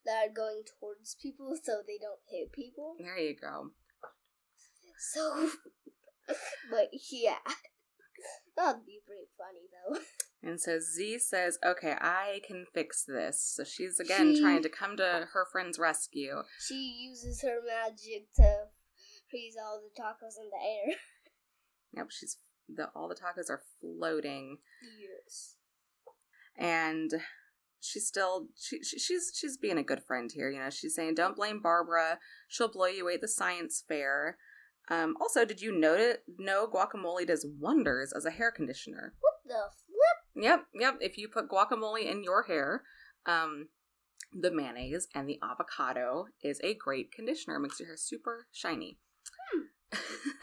that 0.05 0.29
are 0.29 0.33
going 0.35 0.63
towards 0.81 1.17
people 1.21 1.57
so 1.63 1.83
they 1.87 1.99
don't 2.01 2.21
hit 2.29 2.53
people. 2.53 2.95
There 2.99 3.19
you 3.19 3.35
go. 3.41 3.71
So, 5.13 5.51
but 6.71 6.89
yeah, 7.11 7.39
that'd 8.57 8.87
be 8.87 9.01
pretty 9.05 9.29
funny 9.37 9.67
though. 9.73 9.99
And 10.47 10.61
so 10.61 10.79
Z 10.79 11.19
says, 11.21 11.59
"Okay, 11.65 11.97
I 12.01 12.41
can 12.47 12.67
fix 12.75 13.05
this." 13.05 13.41
So 13.41 13.65
she's 13.65 13.99
again 13.99 14.35
She- 14.35 14.41
trying 14.43 14.63
to 14.63 14.69
come 14.69 14.97
to 14.99 15.29
her 15.33 15.47
friend's 15.51 15.79
rescue. 15.79 16.43
She 16.61 16.75
uses 17.09 17.41
her 17.43 17.61
magic 17.67 18.33
to 18.37 18.67
freeze 19.31 19.57
all 19.61 19.81
the 19.81 19.91
tacos 20.01 20.39
in 20.39 20.51
the 20.51 20.91
air. 20.93 20.97
Yep, 21.97 22.11
she's 22.11 22.39
the 22.69 22.89
all 22.95 23.09
the 23.09 23.15
tacos 23.15 23.49
are 23.49 23.63
floating. 23.81 24.59
Yes. 24.99 25.57
and 26.57 27.11
she's 27.81 28.07
still 28.07 28.49
she, 28.57 28.83
she 28.83 28.99
she's 28.99 29.33
she's 29.35 29.57
being 29.57 29.79
a 29.79 29.83
good 29.83 30.03
friend 30.03 30.31
here 30.35 30.51
you 30.51 30.59
know 30.59 30.71
she's 30.71 30.95
saying 30.95 31.15
don't 31.15 31.37
blame 31.37 31.61
barbara 31.61 32.19
she'll 32.49 32.69
blow 32.73 32.87
you 32.87 33.03
away 33.05 33.15
at 33.15 33.21
the 33.21 33.29
science 33.29 33.85
fair 33.87 34.39
um 34.89 35.15
also 35.21 35.45
did 35.45 35.61
you 35.61 35.71
know 35.71 35.95
it 35.95 36.23
know 36.39 36.67
guacamole 36.67 37.27
does 37.27 37.47
wonders 37.61 38.13
as 38.17 38.25
a 38.25 38.31
hair 38.31 38.51
conditioner 38.51 39.15
What 39.21 39.35
the? 39.47 39.84
Yep 40.35 40.67
yep 40.75 40.97
if 41.01 41.19
you 41.19 41.29
put 41.29 41.49
guacamole 41.49 42.05
in 42.11 42.23
your 42.23 42.45
hair 42.45 42.83
um 43.27 43.69
the 44.33 44.51
mayonnaise 44.51 45.07
and 45.15 45.29
the 45.29 45.39
avocado 45.43 46.27
is 46.43 46.61
a 46.65 46.75
great 46.75 47.13
conditioner 47.13 47.59
makes 47.59 47.79
your 47.79 47.89
hair 47.89 47.97
super 47.97 48.47
shiny 48.53 48.99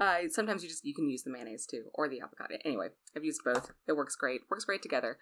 uh 0.00 0.18
sometimes 0.28 0.62
you 0.62 0.68
just 0.68 0.84
you 0.84 0.94
can 0.94 1.08
use 1.08 1.22
the 1.22 1.30
mayonnaise 1.30 1.66
too 1.66 1.84
or 1.94 2.08
the 2.08 2.20
avocado 2.20 2.56
anyway 2.64 2.88
i've 3.16 3.24
used 3.24 3.42
both 3.44 3.70
it 3.86 3.92
works 3.92 4.16
great 4.16 4.40
works 4.50 4.64
great 4.64 4.82
together 4.82 5.18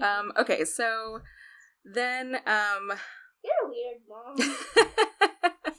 um, 0.00 0.32
okay, 0.38 0.64
so 0.64 1.20
then, 1.84 2.36
um, 2.46 2.92
You're 3.42 3.64
a 3.64 3.68
weird, 3.68 4.02
mom. 4.08 4.56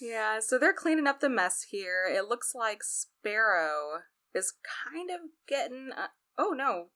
yeah, 0.00 0.40
so 0.40 0.58
they're 0.58 0.72
cleaning 0.72 1.06
up 1.06 1.20
the 1.20 1.28
mess 1.28 1.66
here. 1.70 2.04
It 2.08 2.28
looks 2.28 2.54
like 2.54 2.82
Sparrow 2.82 4.02
is 4.34 4.54
kind 4.92 5.10
of 5.10 5.20
getting. 5.48 5.90
Oh 6.38 6.50
no, 6.50 6.86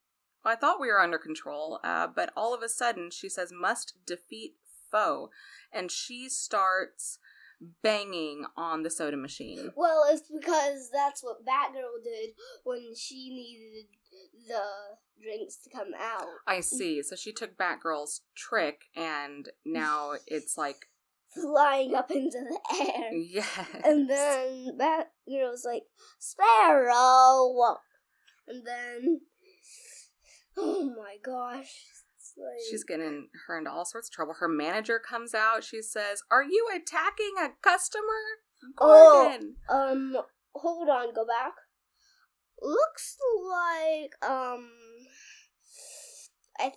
I 0.45 0.55
thought 0.57 0.81
we 0.81 0.89
were 0.89 1.01
under 1.01 1.19
control, 1.19 1.81
uh, 1.85 2.07
but 2.07 2.33
all 2.37 2.55
of 2.55 2.63
a 2.63 2.69
sudden 2.69 3.11
she 3.11 3.29
says 3.29 3.53
must 3.53 3.95
defeat 4.07 4.55
foe, 4.91 5.31
and 5.73 5.91
she 5.91 6.29
starts 6.29 7.19
banging 7.83 8.47
on 8.57 8.83
the 8.83 8.91
soda 8.91 9.17
machine. 9.17 9.71
well, 9.77 10.05
it's 10.11 10.31
because 10.31 10.91
that's 10.93 11.23
what 11.23 11.45
Batgirl 11.45 12.03
did 12.03 12.31
when 12.65 12.95
she 12.97 13.31
needed 13.31 13.87
the 14.49 15.23
drinks 15.23 15.57
to 15.57 15.71
come 15.71 15.91
out. 15.99 16.25
I 16.47 16.61
see. 16.61 17.03
So 17.03 17.17
she 17.17 17.33
took 17.33 17.57
Batgirl's 17.57 18.23
trick, 18.35 18.85
and 18.97 19.49
now 19.65 20.13
it's 20.27 20.57
like 20.57 20.87
Flying 21.33 21.95
up 21.95 22.11
into 22.11 22.39
the 22.41 22.59
air. 22.83 23.13
yes. 23.13 23.47
And 23.85 24.11
then 24.11 24.77
Batgirl's 24.77 25.65
like, 25.65 25.85
Sparrow! 26.19 27.53
Walk. 27.55 27.83
And 28.49 28.67
then, 28.67 29.21
oh 30.61 30.95
my 30.97 31.17
gosh. 31.25 31.73
Like, 32.37 32.61
She's 32.71 32.85
getting 32.85 33.29
her 33.47 33.59
into 33.59 33.71
all 33.71 33.85
sorts 33.85 34.09
of 34.09 34.13
trouble. 34.13 34.35
Her 34.39 34.49
manager 34.49 34.99
comes 35.01 35.35
out. 35.35 35.65
She 35.65 35.83
says, 35.83 36.23
"Are 36.31 36.45
you 36.45 36.69
attacking 36.75 37.35
a 37.39 37.51
customer, 37.63 38.05
Oh. 38.79 39.25
Gordon?" 39.25 39.57
Um, 39.69 40.17
hold 40.55 40.89
on, 40.89 41.13
go 41.13 41.27
back. 41.27 41.55
Looks 42.63 43.17
like, 43.51 44.13
um, 44.31 44.71
I 46.59 46.73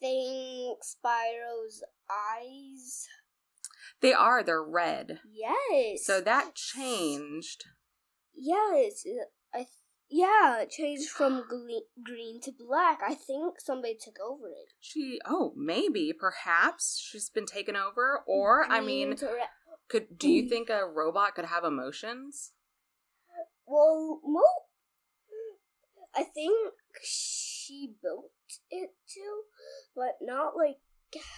think 0.00 0.78
Spyro's 0.82 1.82
eyes. 2.10 3.06
They 4.00 4.12
are. 4.12 4.42
They're 4.42 4.62
red. 4.62 5.20
Yes. 5.30 6.04
So 6.04 6.20
that 6.20 6.54
changed. 6.54 7.64
Yes. 8.34 9.04
I. 9.52 9.66
Yeah, 10.10 10.60
it 10.60 10.70
changed 10.70 11.08
from 11.16 11.44
green, 11.48 11.82
green 12.02 12.40
to 12.42 12.52
black. 12.52 13.00
I 13.06 13.14
think 13.14 13.60
somebody 13.60 13.96
took 14.00 14.16
over 14.20 14.48
it. 14.48 14.72
She. 14.80 15.18
Oh, 15.24 15.52
maybe, 15.56 16.12
perhaps 16.12 17.00
she's 17.02 17.28
been 17.28 17.46
taken 17.46 17.76
over. 17.76 18.20
Or 18.26 18.64
I 18.70 18.80
mean, 18.80 19.16
could 19.88 20.18
do 20.18 20.28
you 20.28 20.44
mm. 20.44 20.48
think 20.48 20.70
a 20.70 20.86
robot 20.86 21.34
could 21.34 21.46
have 21.46 21.64
emotions? 21.64 22.52
Well, 23.66 24.20
Mo. 24.24 24.42
I 26.16 26.22
think 26.22 26.74
she 27.02 27.94
built 28.00 28.30
it 28.70 28.90
too, 29.12 29.42
but 29.96 30.18
not 30.20 30.56
like 30.56 30.76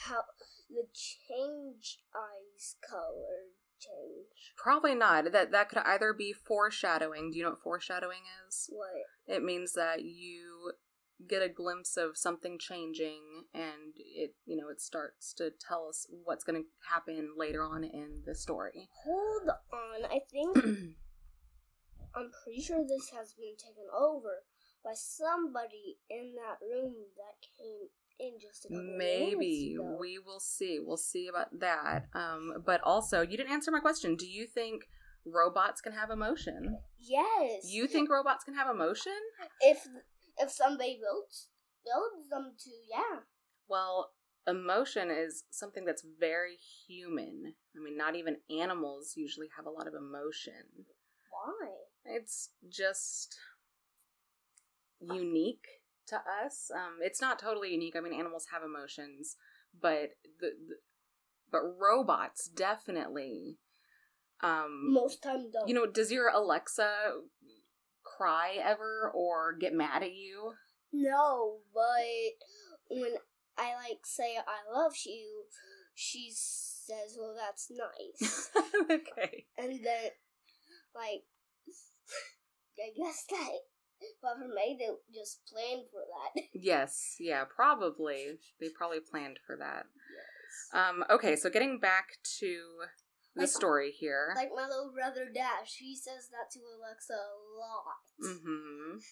how 0.05 0.23
the 0.69 0.87
change 0.93 1.99
eyes 2.15 2.77
color 2.89 3.53
change. 3.81 4.53
Probably 4.57 4.95
not. 4.95 5.33
That 5.33 5.53
that 5.53 5.69
could 5.69 5.83
either 5.85 6.13
be 6.13 6.33
foreshadowing. 6.33 7.31
Do 7.31 7.39
you 7.39 7.45
know 7.45 7.51
what 7.51 7.63
foreshadowing 7.63 8.23
is? 8.47 8.71
What? 8.71 9.35
It 9.37 9.43
means 9.43 9.73
that 9.75 10.03
you 10.03 10.73
get 11.27 11.43
a 11.43 11.49
glimpse 11.49 11.97
of 11.97 12.17
something 12.17 12.59
changing 12.59 13.45
and 13.55 13.95
it 13.97 14.35
you 14.45 14.55
know 14.55 14.69
it 14.69 14.83
starts 14.83 15.33
to 15.33 15.51
tell 15.67 15.87
us 15.89 16.07
what's 16.25 16.45
going 16.45 16.63
to 16.63 16.69
happen 16.93 17.33
later 17.39 17.63
on 17.63 17.83
in 17.83 18.23
the 18.27 18.35
story 18.35 18.87
Hold 19.05 19.49
on. 19.73 20.05
I 20.05 20.21
think 20.31 20.57
I'm 22.15 22.31
pretty 22.45 22.61
sure 22.61 22.85
this 22.85 23.11
has 23.17 23.33
been 23.33 23.57
taken 23.57 23.89
over 23.97 24.45
by 24.85 24.93
somebody 24.95 25.99
in 26.09 26.35
that 26.37 26.65
room 26.65 26.95
that 27.17 27.41
came 27.43 27.89
in 28.19 28.33
just 28.41 28.65
a 28.65 28.69
couple 28.69 28.97
maybe. 28.97 29.77
we 29.99 30.19
will 30.19 30.41
see. 30.41 30.79
We'll 30.83 30.97
see 30.97 31.29
about 31.29 31.49
that. 31.61 32.07
Um 32.15 32.63
but 32.65 32.81
also 32.83 33.21
you 33.23 33.37
didn't 33.37 33.53
answer 33.53 33.71
my 33.71 33.81
question. 33.81 34.17
Do 34.17 34.27
you 34.27 34.47
think 34.47 34.83
robots 35.25 35.81
can 35.81 35.93
have 35.93 36.11
emotion? 36.11 36.79
Yes. 37.01 37.63
you 37.65 37.87
think 37.87 38.11
robots 38.11 38.45
can 38.45 38.55
have 38.55 38.69
emotion? 38.69 39.13
If 39.61 39.87
if 40.39 40.51
somebody 40.51 40.99
builds 41.01 41.49
builds 41.85 42.29
them 42.31 42.53
to, 42.59 42.71
yeah. 42.91 43.21
well 43.69 44.11
emotion 44.49 45.11
is 45.11 45.45
something 45.51 45.85
that's 45.85 46.05
very 46.19 46.57
human. 46.87 47.55
I 47.77 47.83
mean 47.83 47.97
not 47.97 48.17
even 48.17 48.37
animals 48.51 49.15
usually 49.17 49.49
have 49.57 49.67
a 49.67 49.71
lot 49.71 49.87
of 49.87 49.95
emotion. 49.95 50.87
Why? 51.31 51.69
It's 52.05 52.51
just 52.69 53.37
unique 55.01 55.67
to 56.09 56.17
us. 56.17 56.71
Um, 56.75 56.99
it's 57.01 57.21
not 57.21 57.39
totally 57.39 57.73
unique. 57.73 57.95
I 57.97 58.01
mean, 58.01 58.13
animals 58.13 58.47
have 58.53 58.63
emotions, 58.63 59.37
but 59.81 60.11
the, 60.41 60.51
the 60.69 60.77
but 61.51 61.63
robots 61.79 62.49
definitely. 62.49 63.59
Um, 64.43 64.93
Most 64.93 65.23
times 65.23 65.47
don't. 65.53 65.69
you 65.69 65.75
know, 65.75 65.87
does 65.87 66.13
your 66.13 66.29
Alexa 66.29 66.93
cry 68.05 68.57
ever 68.63 69.11
or 69.15 69.55
get 69.55 69.73
mad 69.73 70.03
at 70.03 70.13
you? 70.15 70.53
No, 70.93 71.59
but 71.75 72.97
when 72.97 73.15
I 73.59 73.75
like 73.75 74.05
say 74.05 74.37
I 74.37 74.73
love 74.73 74.93
you, 75.05 75.45
she 75.95 76.31
says, 76.33 77.17
"Well, 77.19 77.35
that's 77.37 77.71
nice," 77.71 78.51
okay. 78.91 79.47
and 79.59 79.85
then 79.85 80.11
like 80.95 81.25
I 82.79 82.93
guess 82.97 83.25
that 83.31 83.59
whoever 84.21 84.47
made 84.53 84.79
it 84.81 84.97
just 85.15 85.41
planned 85.53 85.87
for 85.91 86.03
that. 86.07 86.43
Yes. 86.55 87.17
Yeah. 87.21 87.45
Probably. 87.45 88.39
They 88.61 88.69
probably 88.77 89.01
planned 89.01 89.39
for 89.47 89.57
that. 89.57 89.87
Yes. 89.87 90.81
Um, 90.89 91.05
okay, 91.11 91.37
so 91.37 91.51
getting 91.51 91.79
back 91.79 92.07
to 92.41 92.63
the 93.35 93.43
Like- 93.43 93.51
story 93.51 93.91
here. 93.91 94.33
Like 94.35 94.51
my 94.55 94.63
little 94.67 94.93
brother 94.95 95.29
Dash, 95.33 95.77
he 95.79 95.95
says 95.95 96.29
that 96.31 96.51
to 96.53 96.61
Alexa 96.61 97.13
a 97.15 97.37
lot. 97.59 98.33
Mm-hmm. 98.35 98.99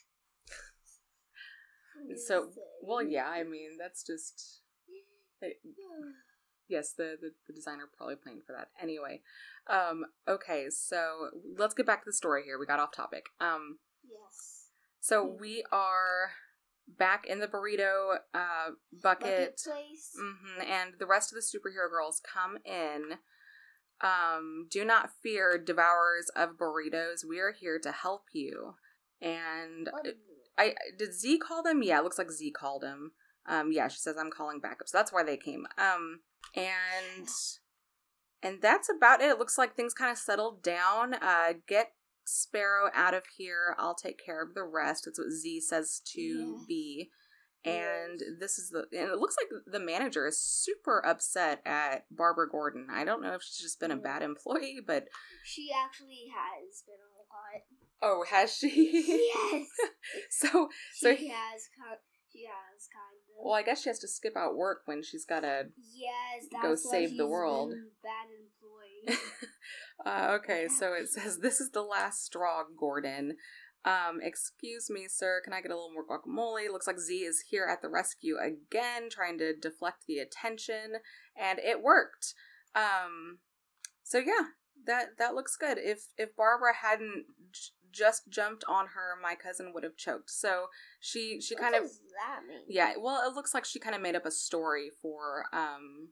So, 2.27 2.51
well, 2.83 3.03
yeah, 3.03 3.29
I 3.29 3.45
mean, 3.45 3.79
that's 3.81 4.03
just. 4.05 4.61
it- 5.41 5.61
yes, 6.69 6.93
the, 6.93 7.17
the, 7.21 7.31
the 7.47 7.53
designer 7.53 7.85
probably 7.97 8.17
planned 8.17 8.43
for 8.47 8.53
that. 8.53 8.69
Anyway, 8.83 9.23
um, 9.71 10.05
okay, 10.29 10.67
so 10.71 11.31
let's 11.57 11.75
get 11.75 11.87
back 11.87 12.01
to 12.03 12.09
the 12.11 12.13
story 12.13 12.43
here. 12.45 12.59
We 12.59 12.67
got 12.67 12.81
off 12.81 12.91
topic. 12.95 13.27
Um, 13.41 13.79
yes. 14.03 14.54
So 15.05 15.27
Hmm. 15.27 15.37
we 15.41 15.65
are 15.71 16.33
back 16.89 17.27
in 17.27 17.39
the 17.41 17.47
burrito 17.49 18.17
uh, 18.33 18.71
bucket. 19.03 19.57
Bucket 19.57 19.63
place. 19.65 20.17
hmm 20.19 20.61
and 20.63 20.95
the 20.99 21.07
rest 21.07 21.31
of 21.33 21.37
the 21.37 21.43
superhero 21.43 21.89
girls 21.91 22.21
come 22.25 22.57
in. 22.65 23.19
Um, 24.01 24.67
do 24.71 24.85
not 24.85 25.11
fear, 25.23 25.57
devourers 25.59 26.29
of 26.35 26.57
burritos. 26.59 27.25
We 27.27 27.39
are 27.39 27.53
here 27.53 27.79
to 27.79 27.93
help 27.93 28.25
you. 28.33 28.75
And 29.21 29.89
What 29.91 30.07
is 30.07 30.15
it? 30.15 30.19
I 30.59 30.75
did 30.99 31.15
Z 31.15 31.39
call 31.39 31.63
them? 31.63 31.83
Yeah, 31.83 31.99
it 31.99 32.05
looks 32.05 32.19
like 32.19 32.31
Z 32.31 32.51
called 32.53 32.85
him. 32.85 33.13
Um, 33.47 33.73
yeah, 33.73 33.89
she 33.89 33.99
says 33.99 34.17
I'm 34.19 34.31
calling 34.31 34.61
backup, 34.61 34.89
so 34.89 34.97
that's 34.99 35.13
why 35.13 35.23
they 35.23 35.37
came. 35.37 35.67
Um, 35.79 36.21
and 36.55 37.29
and 38.43 38.61
that's 38.63 38.89
about 38.95 39.21
it. 39.21 39.31
It 39.31 39.39
looks 39.39 39.57
like 39.59 39.75
things 39.75 39.95
kind 39.95 40.11
of 40.13 40.19
settled 40.19 40.63
down. 40.63 41.15
Uh, 41.15 41.55
get 41.67 41.93
Sparrow 42.25 42.91
out 42.95 43.15
of 43.15 43.25
here. 43.37 43.75
I'll 43.79 43.95
take 43.95 44.19
care 44.25 44.43
of 44.43 44.55
the 44.55 44.65
rest. 44.65 45.05
That's 45.07 45.19
what 45.19 45.31
Z 45.31 45.61
says 45.61 46.01
to 46.15 46.21
Yeah. 46.21 46.65
B. 46.69 47.11
And 47.67 48.21
this 48.41 48.59
is 48.59 48.69
the 48.71 48.81
and 48.93 49.11
it 49.11 49.19
looks 49.19 49.37
like 49.41 49.49
the 49.67 49.81
manager 49.81 50.27
is 50.27 50.39
super 50.39 51.05
upset 51.07 51.63
at 51.65 52.05
Barbara 52.11 52.47
Gordon. 52.51 52.89
I 52.93 53.05
don't 53.05 53.23
know 53.23 53.35
if 53.35 53.43
she's 53.43 53.57
just 53.59 53.81
been 53.81 53.91
a 53.91 53.97
bad 53.97 54.23
employee, 54.23 54.81
but 54.87 55.07
She 55.45 55.71
actually 55.75 56.27
has 56.35 56.83
been 56.87 56.97
a 57.01 57.17
lot. 57.33 57.63
oh, 58.03 58.25
has 58.29 58.55
she? 58.55 59.31
yes. 59.53 59.67
so 60.31 60.69
She 60.95 61.07
So- 61.07 61.11
has 61.11 61.69
kind. 61.79 61.99
She 62.31 62.47
has 62.47 62.89
kind 62.93 63.15
of. 63.39 63.45
well, 63.47 63.55
I 63.55 63.63
guess 63.63 63.83
she 63.83 63.89
has 63.89 64.01
to 64.01 64.09
skip 64.09 64.37
out 64.37 64.57
work 64.57 64.83
when 64.87 65.05
she's 65.05 65.25
got 65.25 65.41
to 65.41 65.67
yes, 65.95 66.47
go 66.61 66.75
save 66.75 67.17
the 67.17 67.29
world. 67.29 67.73
Bad 68.03 68.27
employee. 68.29 69.21
uh, 70.05 70.37
okay, 70.41 70.69
so 70.69 70.93
it 70.93 71.09
says, 71.09 71.39
This 71.39 71.61
is 71.61 71.71
the 71.71 71.83
last 71.83 72.25
straw, 72.25 72.63
Gordon. 72.79 73.37
Um, 73.85 74.21
excuse 74.23 74.89
me, 74.89 75.07
sir, 75.09 75.43
can 75.45 75.53
I 75.53 75.61
get 75.61 75.71
a 75.71 75.75
little 75.75 75.93
more 75.93 76.07
guacamole? 76.07 76.71
Looks 76.71 76.87
like 76.87 76.99
Z 76.99 77.15
is 77.17 77.45
here 77.51 77.67
at 77.71 77.83
the 77.83 77.91
rescue 77.91 78.37
again, 78.39 79.11
trying 79.11 79.37
to 79.39 79.55
deflect 79.55 80.05
the 80.09 80.19
attention, 80.19 80.95
and 81.37 81.59
it 81.59 81.83
worked. 81.83 82.35
Um, 82.75 83.41
so 84.03 84.19
yeah, 84.19 84.49
that 84.87 85.19
that 85.19 85.35
looks 85.35 85.57
good. 85.57 85.77
If 85.79 86.07
if 86.17 86.35
Barbara 86.35 86.75
hadn't 86.81 87.27
j- 87.53 87.73
just 87.93 88.31
jumped 88.31 88.65
on 88.67 88.87
her, 88.95 89.19
my 89.23 89.35
cousin 89.35 89.73
would 89.75 89.85
have 89.85 89.97
choked. 89.97 90.31
So 90.31 90.67
she 90.99 91.41
she 91.43 91.55
what 91.55 91.63
kind 91.63 91.75
of 91.75 91.83
that 91.83 92.41
mean? 92.49 92.63
yeah, 92.69 92.95
well, 92.99 93.23
it 93.29 93.35
looks 93.35 93.53
like 93.53 93.67
she 93.67 93.79
kind 93.79 93.95
of 93.95 94.01
made 94.01 94.17
up 94.17 94.25
a 94.25 94.31
story 94.31 94.91
for 95.03 95.45
um 95.53 96.09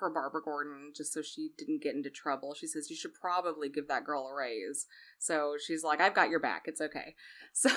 for 0.00 0.10
Barbara 0.10 0.40
Gordon 0.42 0.90
just 0.96 1.12
so 1.12 1.22
she 1.22 1.50
didn't 1.56 1.82
get 1.82 1.94
into 1.94 2.10
trouble. 2.10 2.54
She 2.54 2.66
says 2.66 2.90
you 2.90 2.96
should 2.96 3.14
probably 3.14 3.68
give 3.68 3.86
that 3.86 4.04
girl 4.04 4.26
a 4.26 4.34
raise. 4.34 4.86
So 5.20 5.54
she's 5.64 5.84
like, 5.84 6.00
"I've 6.00 6.14
got 6.14 6.30
your 6.30 6.40
back. 6.40 6.62
It's 6.64 6.80
okay." 6.80 7.14
So 7.52 7.68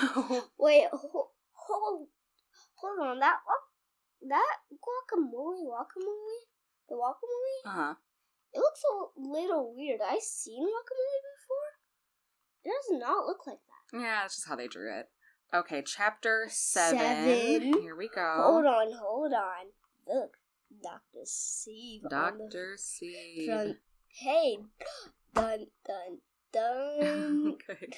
Wait, 0.58 0.86
hold, 0.92 1.28
hold, 1.52 2.08
hold 2.76 3.00
on. 3.08 3.20
That 3.20 3.38
that 4.28 4.56
guacamole, 4.72 5.66
guacamole, 5.66 6.40
the 6.90 6.96
guacamole. 6.96 7.66
uh-huh. 7.68 7.94
It 8.54 8.60
looks 8.60 8.82
a 8.84 9.20
little 9.20 9.74
weird. 9.76 10.00
I've 10.08 10.22
seen 10.22 10.64
guacamole 10.64 11.22
before. 11.36 11.72
It 12.64 12.70
does 12.70 13.00
not 13.02 13.26
look 13.26 13.46
like 13.48 13.58
that. 13.92 14.00
yeah, 14.00 14.20
that's 14.22 14.36
just 14.36 14.48
how 14.48 14.56
they 14.56 14.68
drew 14.68 14.96
it. 14.98 15.10
Okay, 15.54 15.84
chapter 15.86 16.48
seven. 16.50 17.00
Seven. 17.00 17.82
Here 17.82 17.96
we 17.96 18.08
go. 18.10 18.36
Hold 18.38 18.66
on, 18.66 18.92
hold 19.00 19.34
on. 19.34 19.68
Look, 20.08 20.38
Steve 21.26 22.02
on 22.12 22.38
the 22.38 22.44
Doctor 22.44 22.74
C. 22.78 23.46
front 23.46 23.78
page. 24.24 24.60
Dun 25.34 25.66
dun 25.86 26.18
dun. 26.52 27.56
okay. 27.72 27.90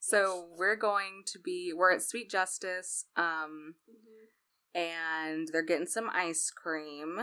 So 0.00 0.48
we're 0.56 0.76
going 0.76 1.22
to 1.26 1.38
be 1.38 1.72
we're 1.74 1.92
at 1.92 2.02
Sweet 2.02 2.30
Justice. 2.30 3.06
Um 3.16 3.74
Mhm. 3.90 4.80
and 4.80 5.48
they're 5.52 5.62
getting 5.64 5.86
some 5.86 6.10
ice 6.12 6.50
cream. 6.50 7.20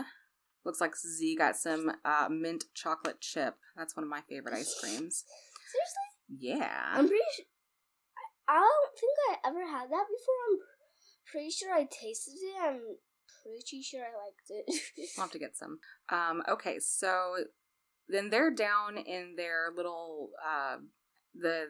Looks 0.64 0.80
like 0.80 0.96
Z 0.96 1.36
got 1.36 1.56
some 1.56 1.92
uh, 2.04 2.26
mint 2.28 2.64
chocolate 2.74 3.20
chip. 3.20 3.54
That's 3.76 3.94
one 3.96 4.02
of 4.02 4.10
my 4.10 4.20
favorite 4.28 4.54
ice 4.54 4.74
creams. 4.80 5.24
Seriously, 5.70 6.58
Yeah. 6.58 6.90
I'm 6.92 7.06
pretty 7.06 7.22
sure. 7.36 7.44
I, 8.48 8.56
I 8.56 8.58
don't 8.58 8.98
think 8.98 9.12
I 9.30 9.48
ever 9.48 9.64
had 9.64 9.90
that 9.90 10.06
before. 10.08 10.34
I'm 10.50 10.58
pretty 11.30 11.50
sure 11.50 11.72
I 11.72 11.84
tasted 11.88 12.32
it. 12.34 12.56
I'm 12.60 12.80
pretty 13.46 13.82
sure 13.82 14.00
I 14.02 14.24
liked 14.24 14.50
it. 14.50 14.64
We'll 15.16 15.24
have 15.26 15.32
to 15.32 15.38
get 15.38 15.56
some. 15.56 15.78
Um, 16.08 16.42
okay, 16.48 16.78
so 16.78 17.36
then 18.08 18.30
they're 18.30 18.50
down 18.54 18.98
in 18.98 19.34
their 19.36 19.70
little 19.76 20.30
uh, 20.44 20.76
the 21.34 21.66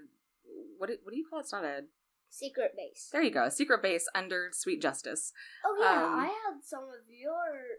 what 0.79 0.89
do, 0.89 0.97
what 1.03 1.13
do 1.13 1.19
you 1.19 1.27
call 1.29 1.41
it? 1.41 1.43
It's 1.43 1.53
not 1.53 1.65
a 1.65 1.81
Secret 2.29 2.73
base. 2.77 3.09
there 3.13 3.23
you 3.23 3.31
go 3.31 3.49
secret 3.49 3.83
base 3.83 4.07
under 4.15 4.51
Sweet 4.53 4.83
Justice. 4.83 5.33
Oh 5.65 5.77
yeah, 5.81 6.05
Um, 6.07 6.19
I 6.21 6.25
had 6.27 6.65
some 6.65 6.83
of 6.85 7.09
your 7.09 7.79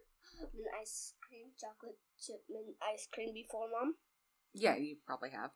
ice 0.81 1.13
cream, 1.27 1.47
chocolate 1.59 1.97
chip 2.19 2.41
mint 2.49 2.75
ice 2.81 3.07
cream 3.13 3.33
before, 3.33 3.67
Mom. 3.69 3.95
Yeah, 4.53 4.75
you 4.77 4.97
probably 5.05 5.29
have. 5.31 5.51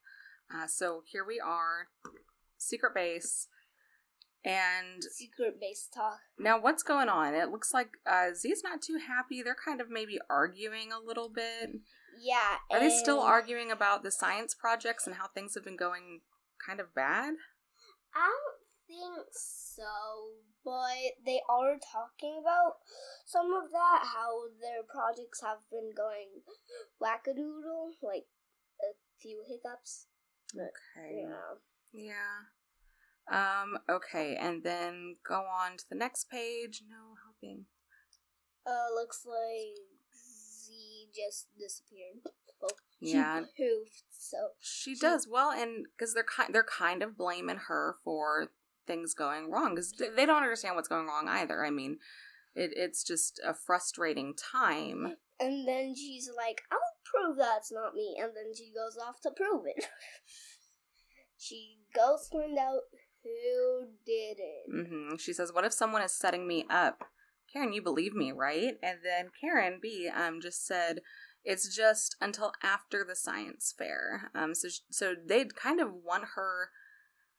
Uh, 0.53 0.67
so 0.67 1.01
here 1.05 1.25
we 1.25 1.39
are, 1.39 1.87
secret 2.57 2.93
base, 2.93 3.47
and 4.43 5.03
Secret 5.03 5.59
base 5.59 5.87
talk. 5.93 6.19
Now, 6.39 6.59
what's 6.59 6.83
going 6.83 7.09
on? 7.09 7.35
It 7.35 7.49
looks 7.49 7.73
like 7.73 7.97
uh, 8.05 8.33
Z's 8.33 8.63
not 8.63 8.81
too 8.81 8.97
happy. 9.07 9.41
They're 9.41 9.55
kind 9.55 9.81
of 9.81 9.89
maybe 9.89 10.19
arguing 10.29 10.91
a 10.91 11.05
little 11.05 11.29
bit. 11.29 11.79
Yeah. 12.19 12.57
Are 12.71 12.79
they 12.79 12.89
still 12.89 13.19
arguing 13.19 13.71
about 13.71 14.03
the 14.03 14.11
science 14.11 14.53
projects 14.53 15.05
and 15.07 15.15
how 15.15 15.27
things 15.27 15.55
have 15.55 15.63
been 15.63 15.77
going 15.77 16.21
kind 16.65 16.79
of 16.79 16.93
bad? 16.93 17.33
I 18.15 18.29
don't 18.29 18.61
think 18.87 19.27
so, 19.31 19.83
but 20.65 21.15
they 21.25 21.41
are 21.49 21.77
talking 21.91 22.37
about 22.41 22.77
some 23.25 23.53
of 23.53 23.71
that. 23.71 24.01
How 24.13 24.49
their 24.59 24.83
projects 24.83 25.41
have 25.41 25.59
been 25.71 25.91
going 25.95 26.41
wackadoodle, 27.01 27.93
like 28.01 28.25
a 28.81 28.93
few 29.21 29.43
hiccups. 29.47 30.07
Okay. 30.53 31.23
Yeah. 31.23 31.55
Yeah. 31.93 32.51
Um, 33.31 33.77
okay, 33.89 34.35
and 34.35 34.61
then 34.63 35.15
go 35.27 35.35
on 35.35 35.77
to 35.77 35.85
the 35.89 35.95
next 35.95 36.29
page. 36.29 36.83
No 36.89 37.15
helping. 37.23 37.65
Uh, 38.67 38.93
looks 38.93 39.25
like 39.25 39.77
Z 40.13 41.07
just 41.15 41.47
disappeared. 41.57 42.17
Well, 42.59 42.71
she 43.01 43.13
Yeah. 43.13 43.41
poofed, 43.59 44.03
so 44.11 44.49
She 44.59 44.95
She- 44.95 44.99
does 44.99 45.27
well, 45.27 45.51
and 45.51 45.85
because 45.97 46.13
they're 46.13 46.23
kind, 46.23 46.53
they're 46.53 46.63
kind 46.63 47.01
of 47.01 47.17
blaming 47.17 47.57
her 47.67 47.97
for 48.03 48.51
things 48.85 49.13
going 49.13 49.49
wrong 49.49 49.75
because 49.75 49.91
they 49.93 50.25
don't 50.25 50.43
understand 50.43 50.75
what's 50.75 50.89
going 50.89 51.07
wrong 51.07 51.27
either. 51.27 51.65
I 51.65 51.69
mean, 51.71 51.99
it, 52.53 52.71
it's 52.75 53.03
just 53.03 53.39
a 53.45 53.53
frustrating 53.53 54.35
time. 54.35 55.15
And 55.39 55.67
then 55.67 55.95
she's 55.95 56.29
like, 56.35 56.61
I'll 56.71 56.79
prove 57.05 57.37
that's 57.37 57.71
not 57.71 57.95
me. 57.95 58.17
And 58.21 58.35
then 58.35 58.53
she 58.55 58.71
goes 58.73 58.97
off 58.97 59.21
to 59.21 59.31
prove 59.31 59.65
it. 59.65 59.85
she 61.37 61.79
goes 61.95 62.27
to 62.29 62.37
find 62.39 62.57
out 62.59 62.81
who 63.23 63.87
did 64.05 64.37
it. 64.39 64.87
hmm 64.87 65.15
She 65.17 65.33
says, 65.33 65.51
"What 65.53 65.65
if 65.65 65.73
someone 65.73 66.01
is 66.01 66.11
setting 66.11 66.47
me 66.47 66.65
up?" 66.69 67.03
Karen, 67.51 67.73
you 67.73 67.81
believe 67.81 68.13
me, 68.13 68.31
right? 68.31 68.77
And 68.81 68.99
then 69.03 69.29
Karen 69.39 69.79
B 69.81 70.07
um 70.09 70.39
just 70.41 70.65
said, 70.65 71.01
"It's 71.43 71.75
just 71.75 72.15
until 72.21 72.53
after 72.63 73.03
the 73.03 73.15
science 73.15 73.73
fair." 73.77 74.31
Um, 74.33 74.55
so 74.55 74.69
so 74.89 75.15
they 75.25 75.45
kind 75.45 75.79
of 75.79 75.93
want 75.93 76.23
her. 76.35 76.69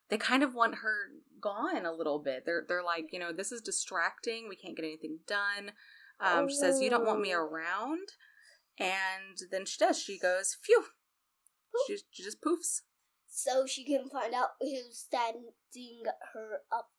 They 0.09 0.19
kind 0.19 0.43
of 0.43 0.55
want 0.55 0.77
her 0.77 1.09
gone 1.41 1.87
a 1.87 1.93
little 1.93 2.19
bit. 2.19 2.45
They're 2.45 2.65
they're 2.69 2.83
like, 2.83 3.07
you 3.13 3.19
know, 3.19 3.33
this 3.33 3.51
is 3.53 3.61
distracting. 3.63 4.49
We 4.49 4.57
can't 4.57 4.77
get 4.77 4.85
anything 4.85 5.21
done. 5.27 5.73
Um, 6.21 6.49
she 6.49 6.57
says, 6.57 6.81
"You 6.81 6.91
don't 6.91 7.07
want 7.07 7.21
me 7.21 7.35
Oh. 7.35 7.41
around," 7.41 8.09
and 8.79 9.39
then 9.51 9.65
she 9.65 9.79
does. 9.79 9.99
She 10.01 10.19
goes, 10.19 10.57
"Phew." 10.63 10.85
She, 11.87 11.99
she 12.11 12.23
just 12.23 12.43
poofs. 12.43 12.83
So 13.35 13.65
she 13.67 13.83
can 13.85 14.09
find 14.11 14.35
out 14.35 14.51
who's 14.61 14.99
standing 14.99 15.45
her 16.35 16.61
up. 16.71 16.91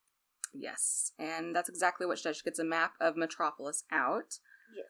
Yes, 0.52 1.12
and 1.18 1.54
that's 1.54 1.68
exactly 1.68 2.06
what 2.06 2.18
she 2.18 2.24
does. 2.24 2.36
She 2.38 2.42
gets 2.42 2.58
a 2.58 2.64
map 2.64 2.94
of 3.00 3.16
Metropolis 3.16 3.84
out. 3.92 4.38
Yes. 4.76 4.86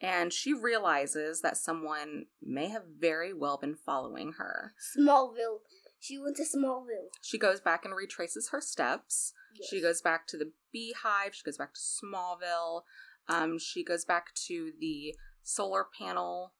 and 0.00 0.32
she 0.32 0.52
realizes 0.54 1.42
that 1.42 1.56
someone 1.58 2.26
may 2.42 2.68
have 2.68 2.84
very 2.98 3.32
well 3.34 3.58
been 3.58 3.74
following 3.76 4.32
her. 4.38 4.72
Smallville. 4.96 5.60
She 6.00 6.18
went 6.18 6.36
to 6.36 6.44
Smallville. 6.44 7.08
She 7.22 7.36
goes 7.38 7.60
back 7.60 7.84
and 7.84 7.94
retraces 7.94 8.50
her 8.50 8.60
steps. 8.60 9.32
Yes. 9.58 9.68
She 9.68 9.80
goes 9.82 10.00
back 10.00 10.26
to 10.28 10.36
the 10.38 10.52
beehive. 10.72 11.34
She 11.34 11.42
goes 11.42 11.56
back 11.58 11.74
to 11.74 11.80
Smallville. 11.80 12.82
Um, 13.28 13.58
she 13.58 13.82
goes 13.84 14.04
back 14.04 14.34
to 14.46 14.72
the 14.80 15.14
solar 15.42 15.84
panel 15.98 16.52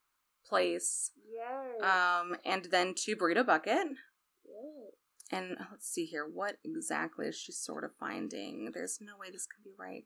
place. 0.46 1.12
Yes. 1.30 1.82
Um, 1.82 2.36
and 2.44 2.64
then 2.66 2.94
to 3.04 3.16
Burrito 3.16 3.44
Bucket. 3.46 3.86
And 5.32 5.52
uh, 5.58 5.64
let's 5.72 5.88
see 5.88 6.06
here. 6.06 6.26
What 6.32 6.56
exactly 6.64 7.26
is 7.26 7.36
she 7.36 7.52
sort 7.52 7.84
of 7.84 7.90
finding? 7.98 8.70
There's 8.72 8.98
no 9.00 9.14
way 9.18 9.30
this 9.30 9.46
could 9.46 9.64
be 9.64 9.74
right. 9.78 10.04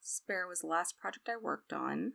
Spare 0.00 0.48
was 0.48 0.60
the 0.60 0.66
last 0.66 0.98
project 0.98 1.28
I 1.28 1.36
worked 1.40 1.72
on. 1.72 2.12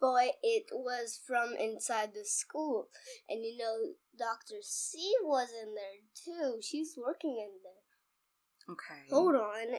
But 0.00 0.34
it 0.42 0.66
was 0.72 1.20
from 1.26 1.54
inside 1.58 2.10
the 2.14 2.24
school. 2.24 2.88
And 3.28 3.44
you 3.44 3.56
know, 3.56 3.94
Dr. 4.16 4.56
C 4.62 5.14
was 5.22 5.48
in 5.50 5.74
there 5.74 6.00
too. 6.14 6.58
She's 6.62 6.94
working 6.96 7.38
in 7.38 7.50
there. 7.62 8.74
Okay. 8.74 9.08
Hold 9.10 9.34
on. 9.36 9.78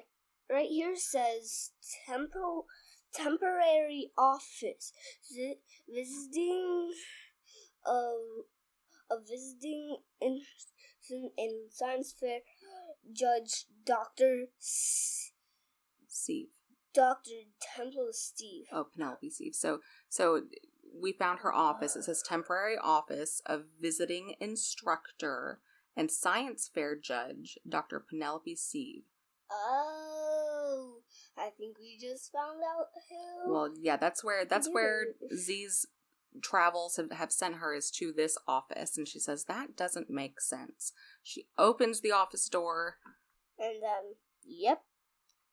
Right 0.51 0.67
here 0.67 0.95
says 0.95 1.71
tempo, 2.07 2.65
temporary 3.13 4.11
office. 4.17 4.91
Vi- 5.33 5.59
visiting 5.87 6.91
a, 7.85 8.13
a 9.11 9.19
visiting 9.21 9.97
in, 10.19 10.41
in 11.12 11.68
science 11.72 12.14
fair 12.18 12.39
judge 13.12 13.66
Dr. 13.86 14.45
S- 14.60 15.32
Steve. 16.07 16.47
Dr. 16.93 17.32
Temple 17.76 18.10
Steve. 18.12 18.66
Oh, 18.72 18.86
Penelope 18.91 19.30
Steve. 19.30 19.53
So, 19.55 19.80
so 20.10 20.43
we 20.99 21.14
found 21.14 21.39
her 21.39 21.53
office. 21.53 21.95
It 21.95 22.03
says 22.03 22.24
temporary 22.28 22.78
office 22.82 23.41
of 23.45 23.66
visiting 23.80 24.36
instructor 24.39 25.60
and 25.95 26.10
science 26.10 26.70
fair 26.74 26.95
judge, 26.95 27.57
Dr. 27.68 27.99
Penelope 27.99 28.55
Steve. 28.55 29.03
Oh, 29.51 30.97
I 31.38 31.49
think 31.57 31.78
we 31.80 31.97
just 31.99 32.32
found 32.32 32.60
out 32.64 32.88
who. 33.10 33.51
Well, 33.51 33.74
yeah, 33.82 33.97
that's 33.97 34.24
where 34.24 34.45
that's 34.45 34.70
where. 34.70 35.05
Z's 35.36 35.86
travels 36.41 36.97
have, 36.97 37.11
have 37.11 37.32
sent 37.32 37.55
her 37.55 37.73
is 37.73 37.91
to 37.91 38.13
this 38.15 38.38
office, 38.47 38.97
and 38.97 39.07
she 39.07 39.19
says 39.19 39.45
that 39.45 39.75
doesn't 39.75 40.09
make 40.09 40.41
sense. 40.41 40.93
She 41.23 41.47
opens 41.57 42.01
the 42.01 42.11
office 42.11 42.47
door. 42.47 42.97
and 43.57 43.82
then, 43.82 44.15
yep, 44.43 44.84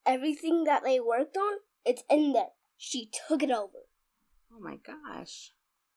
everything 0.04 0.64
that 0.64 0.82
they 0.84 1.00
worked 1.00 1.36
on, 1.36 1.58
it's 1.84 2.02
in 2.10 2.32
there. 2.32 2.50
She 2.76 3.10
took 3.28 3.42
it 3.42 3.50
over. 3.50 3.86
Oh 4.52 4.60
my 4.60 4.76
gosh. 4.76 5.52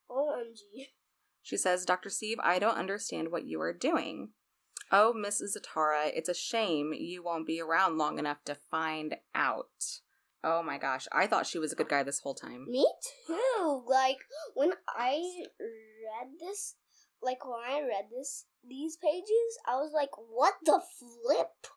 OMG. 0.10 0.88
She 1.42 1.58
says, 1.58 1.86
Dr. 1.86 2.10
Steve, 2.10 2.38
I 2.42 2.60
don't 2.60 2.78
understand 2.78 3.32
what 3.32 3.46
you 3.46 3.62
are 3.62 3.74
doing. 3.74 4.30
Oh, 4.92 5.14
Mrs. 5.16 5.56
Zatara, 5.58 6.12
it's 6.14 6.30
a 6.30 6.34
shame 6.34 6.94
you 6.94 7.24
won't 7.24 7.46
be 7.46 7.62
around 7.62 7.98
long 7.98 8.18
enough 8.18 8.44
to 8.46 8.56
find 8.56 9.16
out. 9.36 10.02
Oh 10.44 10.64
my 10.64 10.78
gosh, 10.78 11.08
I 11.12 11.28
thought 11.28 11.46
she 11.46 11.60
was 11.60 11.74
a 11.74 11.76
good 11.76 11.90
guy 11.90 12.04
this 12.04 12.20
whole 12.20 12.34
time. 12.34 12.66
Me 12.70 12.88
too. 13.28 13.84
Like 13.88 14.18
when 14.54 14.72
I 14.88 15.44
read 15.60 16.40
this, 16.40 16.76
like 17.22 17.46
when 17.46 17.60
I 17.68 17.82
read 17.82 18.06
this, 18.10 18.46
these 18.68 18.98
pages, 18.98 19.60
I 19.68 19.76
was 19.76 19.92
like, 19.94 20.12
"What 20.18 20.56
the 20.64 20.82
flip?" 20.98 21.68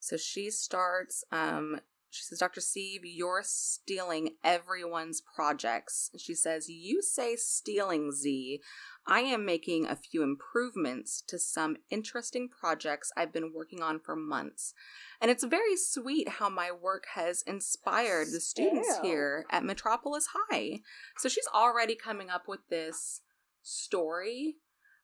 So 0.00 0.16
she 0.16 0.50
starts, 0.50 1.24
um, 1.32 1.80
she 2.16 2.22
says, 2.22 2.38
Dr. 2.38 2.60
Steve, 2.60 3.02
you're 3.04 3.42
stealing 3.44 4.30
everyone's 4.42 5.20
projects. 5.20 6.10
She 6.18 6.34
says, 6.34 6.68
You 6.68 7.02
say 7.02 7.36
stealing, 7.36 8.12
Z. 8.12 8.60
I 9.06 9.20
am 9.20 9.44
making 9.44 9.86
a 9.86 9.94
few 9.94 10.22
improvements 10.22 11.22
to 11.28 11.38
some 11.38 11.76
interesting 11.90 12.48
projects 12.48 13.12
I've 13.16 13.32
been 13.32 13.52
working 13.54 13.80
on 13.80 14.00
for 14.00 14.16
months. 14.16 14.74
And 15.20 15.30
it's 15.30 15.44
very 15.44 15.76
sweet 15.76 16.28
how 16.28 16.48
my 16.48 16.72
work 16.72 17.04
has 17.14 17.42
inspired 17.42 18.28
the 18.32 18.40
students 18.40 18.88
Sparrow. 18.88 19.06
here 19.06 19.46
at 19.50 19.64
Metropolis 19.64 20.28
High. 20.34 20.80
So 21.18 21.28
she's 21.28 21.48
already 21.54 21.94
coming 21.94 22.30
up 22.30 22.44
with 22.48 22.60
this 22.68 23.20
story 23.62 24.56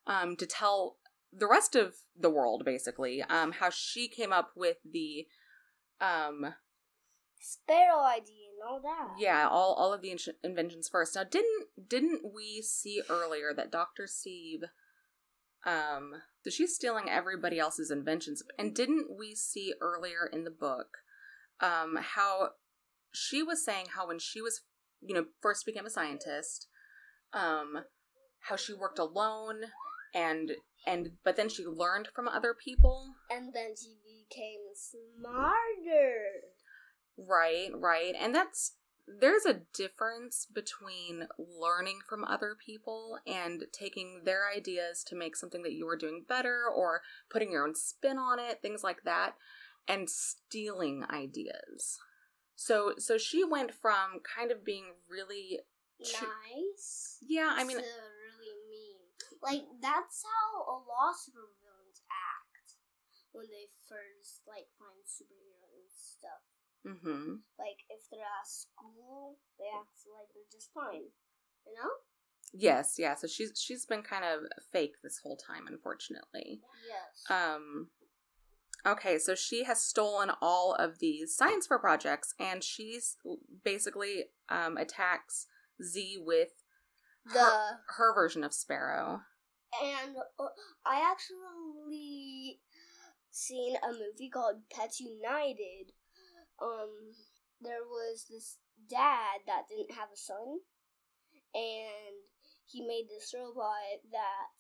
um, 0.07 0.37
to 0.37 0.47
tell 0.47 0.97
the 1.33 1.49
rest 1.49 1.77
of 1.77 1.95
the 2.19 2.31
world, 2.31 2.65
basically, 2.65 3.23
um, 3.23 3.53
how 3.53 3.71
she 3.71 4.09
came 4.09 4.33
up 4.33 4.51
with 4.57 4.79
the. 4.91 5.27
Um, 6.01 6.55
Sparrow 7.43 8.03
idea 8.05 8.47
and 8.55 8.71
all 8.71 8.81
that. 8.81 9.17
yeah, 9.19 9.49
all 9.51 9.75
all 9.75 9.93
of 9.93 10.01
the 10.01 10.11
in- 10.13 10.19
inventions 10.45 10.89
first. 10.89 11.17
Now, 11.17 11.25
didn't 11.25 11.67
didn't 11.89 12.23
we 12.33 12.63
see 12.63 13.03
earlier 13.11 13.53
that 13.55 13.73
Doctor 13.73 14.07
Steve, 14.07 14.61
um, 15.67 16.23
so 16.45 16.51
she's 16.51 16.75
stealing 16.75 17.09
everybody 17.09 17.59
else's 17.59 17.91
inventions, 17.91 18.43
and 18.59 18.75
didn't 18.75 19.09
we 19.19 19.35
see 19.35 19.75
earlier 19.81 20.29
in 20.33 20.45
the 20.45 20.51
book, 20.51 20.99
um, 21.61 21.99
how 22.01 22.51
she 23.13 23.43
was 23.43 23.65
saying 23.65 23.87
how 23.95 24.07
when 24.09 24.19
she 24.19 24.41
was, 24.41 24.63
you 25.01 25.15
know, 25.15 25.27
first 25.41 25.67
became 25.67 25.87
a 25.87 25.91
scientist, 25.91 26.69
um, 27.33 27.85
how 28.41 28.57
she 28.57 28.73
worked 28.73 28.99
alone, 28.99 29.63
and 30.15 30.53
and 30.87 31.11
but 31.25 31.37
then 31.37 31.49
she 31.49 31.65
learned 31.65 32.09
from 32.15 32.29
other 32.29 32.55
people. 32.55 33.15
And 33.31 33.53
then 33.55 33.75
she 33.81 33.97
became 34.05 34.61
smarter. 34.75 36.25
Right, 37.17 37.71
right. 37.75 38.15
And 38.19 38.35
that's 38.35 38.73
there's 39.21 39.45
a 39.45 39.61
difference 39.75 40.47
between 40.47 41.27
learning 41.37 41.99
from 42.09 42.25
other 42.25 42.55
people 42.55 43.19
and 43.27 43.65
taking 43.73 44.23
their 44.25 44.49
ideas 44.49 45.03
to 45.05 45.17
make 45.17 45.35
something 45.37 45.63
that 45.65 45.73
you 45.73 45.89
are 45.89 45.97
doing 45.97 46.25
better 46.27 46.63
or 46.73 47.03
putting 47.29 47.51
your 47.51 47.67
own 47.67 47.75
spin 47.75 48.17
on 48.17 48.39
it, 48.39 48.63
things 48.63 48.85
like 48.85 49.03
that, 49.05 49.35
and 49.89 50.09
stealing 50.09 51.05
ideas. 51.11 51.99
So 52.55 52.95
so 52.99 53.19
she 53.19 53.45
went 53.45 53.73
from 53.73 54.21
kind 54.23 54.51
of 54.51 54.65
being 54.65 54.95
really 55.11 55.61
Tr- 56.03 56.27
Nice. 56.27 57.19
Yeah, 57.23 57.55
I 57.55 57.65
mean 57.65 57.79
to 57.79 57.83
really 57.83 58.55
mean. 58.71 58.99
Like 59.43 59.63
that's 59.81 60.23
how 60.23 60.63
a 60.67 60.79
lot 60.83 61.15
of 61.15 61.19
supervillains 61.19 62.03
act 62.11 62.79
when 63.33 63.47
they 63.51 63.71
first 63.87 64.43
like 64.47 64.67
find 64.79 65.03
superheroes 65.07 65.79
and 65.79 65.91
stuff. 65.95 66.43
Mhm. 66.87 67.41
Like 67.59 67.81
if 67.91 68.09
they're 68.11 68.21
at 68.21 68.47
school, 68.47 69.39
they 69.59 69.67
act 69.67 69.89
like 70.07 70.29
they're 70.35 70.51
just 70.53 70.71
fine. 70.73 71.11
You 71.67 71.75
know? 71.75 71.91
Yes, 72.53 72.97
yeah. 72.99 73.15
So 73.15 73.27
she's 73.27 73.53
she's 73.59 73.87
been 73.87 74.03
kind 74.03 74.25
of 74.25 74.41
fake 74.73 74.97
this 75.03 75.21
whole 75.23 75.37
time 75.37 75.67
unfortunately. 75.67 76.61
Yes. 76.89 77.25
Um 77.31 77.89
okay, 78.87 79.19
so 79.19 79.35
she 79.35 79.65
has 79.65 79.81
stolen 79.83 80.33
all 80.43 80.75
of 80.75 80.99
these 80.99 81.35
science 81.37 81.67
fair 81.67 81.79
projects 81.79 82.35
and 82.39 82.63
she's 82.63 83.17
basically 83.65 84.25
um 84.49 84.77
attacks 84.77 85.47
Z 85.83 86.19
with 86.21 86.51
the 87.33 87.39
her, 87.39 87.81
her 87.97 88.15
version 88.15 88.45
of 88.45 88.53
Sparrow. 88.53 89.21
and 89.83 90.17
uh, 90.39 90.45
I 90.85 91.09
actually 91.11 92.61
seen 93.31 93.77
a 93.77 93.93
movie 93.93 94.29
called 94.29 94.63
Pets 94.71 95.01
United. 95.01 95.93
Um, 96.61 97.15
there 97.61 97.85
was 97.85 98.27
this 98.29 98.59
dad 98.89 99.41
that 99.47 99.69
didn't 99.69 99.93
have 99.93 100.09
a 100.13 100.17
son, 100.17 100.61
and 101.55 102.15
he 102.67 102.87
made 102.87 103.09
this 103.09 103.35
robot 103.35 104.03
that 104.11 104.53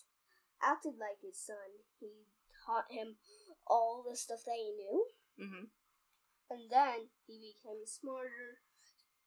acted 0.62 0.95
like 0.99 1.20
his 1.22 1.38
son. 1.38 1.57
He 1.99 2.26
taught 2.66 2.90
him 2.90 3.16
all 3.66 4.05
the 4.09 4.16
stuff 4.16 4.45
that 4.45 4.55
he 4.57 4.72
knew, 4.72 5.07
Mhm. 5.38 5.70
and 6.51 6.70
then 6.70 7.11
he 7.26 7.55
became 7.55 7.86
smarter. 7.86 8.62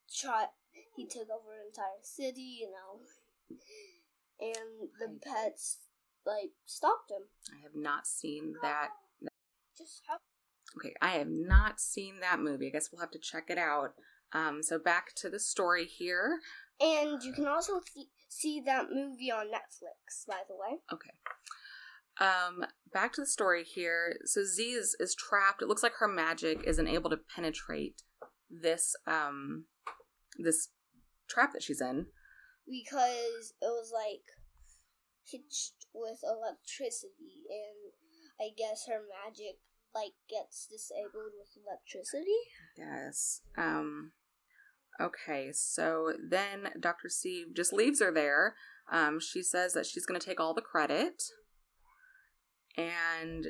Try, 0.07 0.49
he 0.95 1.07
took 1.07 1.30
over 1.30 1.53
an 1.53 1.68
entire 1.68 2.03
city, 2.03 2.59
you 2.61 2.72
know, 2.72 3.01
and 4.39 4.91
the 4.99 5.20
pets 5.22 5.80
like 6.26 6.51
stopped 6.66 7.11
him. 7.11 7.30
I 7.51 7.57
have 7.59 7.76
not 7.76 8.07
seen 8.07 8.53
that. 8.61 8.91
Just 9.76 10.03
how 10.07 10.20
Okay, 10.78 10.93
I 11.01 11.11
have 11.11 11.30
not 11.30 11.80
seen 11.80 12.20
that 12.22 12.39
movie. 12.39 12.68
I 12.68 12.72
guess 12.72 12.89
we'll 12.91 13.01
have 13.01 13.11
to 13.11 13.20
check 13.20 13.45
it 13.49 13.57
out. 13.57 13.93
Um 14.34 14.61
so 14.63 14.80
back 14.80 15.13
to 15.16 15.30
the 15.30 15.39
story 15.39 15.86
here. 15.86 16.39
And 16.80 17.24
you 17.24 17.32
can 17.32 17.47
also 17.47 17.80
see, 17.93 18.09
see 18.28 18.61
that 18.66 18.88
movie 18.91 19.32
on 19.32 19.45
Netflix, 19.47 20.28
by 20.28 20.41
the 20.47 20.55
way. 20.55 20.80
Okay. 20.91 21.11
Um, 22.18 22.66
back 22.93 23.13
to 23.13 23.22
the 23.22 23.28
story 23.28 23.63
here. 23.63 24.18
So 24.26 24.43
Z 24.43 24.61
is, 24.61 24.95
is 24.99 25.16
trapped. 25.16 25.61
It 25.61 25.68
looks 25.68 25.84
like 25.84 25.93
her 25.99 26.07
magic 26.07 26.63
isn't 26.66 26.88
able 26.88 27.09
to 27.09 27.20
penetrate 27.34 28.01
this 28.49 28.95
um 29.07 29.66
this 30.38 30.70
trap 31.30 31.53
that 31.53 31.63
she's 31.63 31.82
in. 31.82 32.07
Because 32.68 33.53
it 33.61 33.68
was 33.68 33.91
like 33.93 34.24
hitched 35.24 35.86
with 35.93 36.20
electricity, 36.24 37.43
and 37.49 37.93
I 38.39 38.53
guess 38.57 38.86
her 38.88 39.01
magic 39.26 39.59
like 39.96 40.14
gets 40.30 40.68
disabled 40.70 41.32
with 41.39 41.50
electricity. 41.66 42.32
Yes. 42.78 43.41
Um 43.58 44.12
okay, 45.00 45.52
so 45.54 46.14
then 46.30 46.70
Dr. 46.80 47.10
Steve 47.10 47.48
just 47.56 47.74
leaves 47.74 48.02
her 48.02 48.12
there. 48.12 48.56
Um 48.91 49.20
she 49.20 49.41
says 49.41 49.74
that 49.74 49.86
she's 49.86 50.06
going 50.06 50.20
to 50.20 50.26
take 50.26 50.39
all 50.39 50.54
the 50.54 50.62
credit. 50.62 51.24
And 52.78 53.48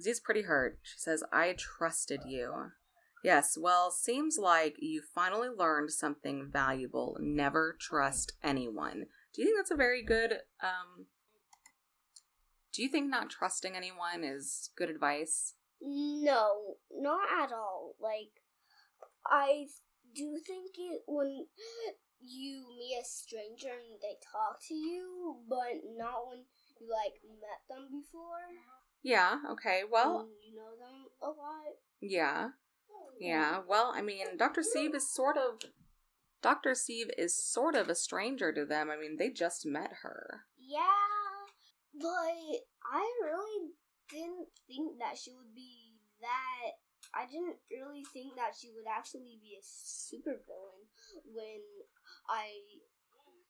Z's 0.00 0.20
pretty 0.20 0.42
hurt. 0.42 0.78
She 0.82 0.98
says, 0.98 1.24
"I 1.32 1.54
trusted 1.58 2.20
you." 2.26 2.72
Yes, 3.24 3.58
well, 3.60 3.90
seems 3.90 4.38
like 4.38 4.76
you 4.78 5.02
finally 5.02 5.48
learned 5.48 5.90
something 5.90 6.48
valuable. 6.52 7.16
Never 7.20 7.76
trust 7.80 8.32
anyone. 8.42 9.06
Do 9.34 9.42
you 9.42 9.48
think 9.48 9.58
that's 9.58 9.70
a 9.70 9.76
very 9.76 10.04
good 10.04 10.40
um 10.62 11.06
Do 12.72 12.82
you 12.82 12.88
think 12.88 13.08
not 13.10 13.30
trusting 13.30 13.74
anyone 13.76 14.22
is 14.24 14.70
good 14.76 14.90
advice? 14.90 15.54
No, 15.80 16.76
not 16.92 17.28
at 17.42 17.52
all. 17.52 17.94
Like, 18.00 18.42
I 19.26 19.66
do 20.14 20.38
think 20.46 20.72
it 20.78 21.02
when 21.06 21.46
you 22.20 22.66
meet 22.78 22.98
a 23.00 23.04
stranger 23.04 23.68
and 23.68 24.00
they 24.02 24.16
talk 24.32 24.60
to 24.68 24.74
you, 24.74 25.36
but 25.48 25.80
not 25.96 26.28
when 26.28 26.38
you 26.38 26.88
like 26.90 27.20
met 27.40 27.62
them 27.68 27.88
before. 27.90 28.42
Yeah, 29.02 29.38
okay. 29.52 29.82
Well, 29.90 30.20
and 30.20 30.28
you 30.44 30.56
know 30.56 30.70
them 30.78 31.06
a 31.22 31.26
lot. 31.28 31.76
yeah. 32.00 32.48
Yeah. 33.20 33.60
Well, 33.66 33.92
I 33.94 34.00
mean, 34.02 34.36
Dr. 34.36 34.62
Steve 34.62 34.94
is 34.94 35.12
sort 35.12 35.36
of 35.36 35.60
Dr. 36.40 36.74
Steve 36.76 37.10
is 37.18 37.34
sort 37.36 37.74
of 37.74 37.88
a 37.88 37.94
stranger 37.96 38.52
to 38.52 38.64
them. 38.64 38.90
I 38.90 38.96
mean, 38.96 39.16
they 39.18 39.30
just 39.30 39.66
met 39.66 39.92
her. 40.02 40.42
Yeah, 40.56 40.78
but 42.00 42.60
I 42.92 43.04
really 43.24 43.72
didn't 44.10 44.48
think 44.66 44.98
that 45.00 45.18
she 45.18 45.32
would 45.32 45.54
be 45.54 45.96
that. 46.20 46.72
I 47.14 47.24
didn't 47.26 47.56
really 47.70 48.04
think 48.12 48.36
that 48.36 48.52
she 48.58 48.70
would 48.74 48.84
actually 48.88 49.38
be 49.40 49.56
a 49.56 49.64
supervillain 49.64 50.84
when 51.24 51.62
I 52.28 52.48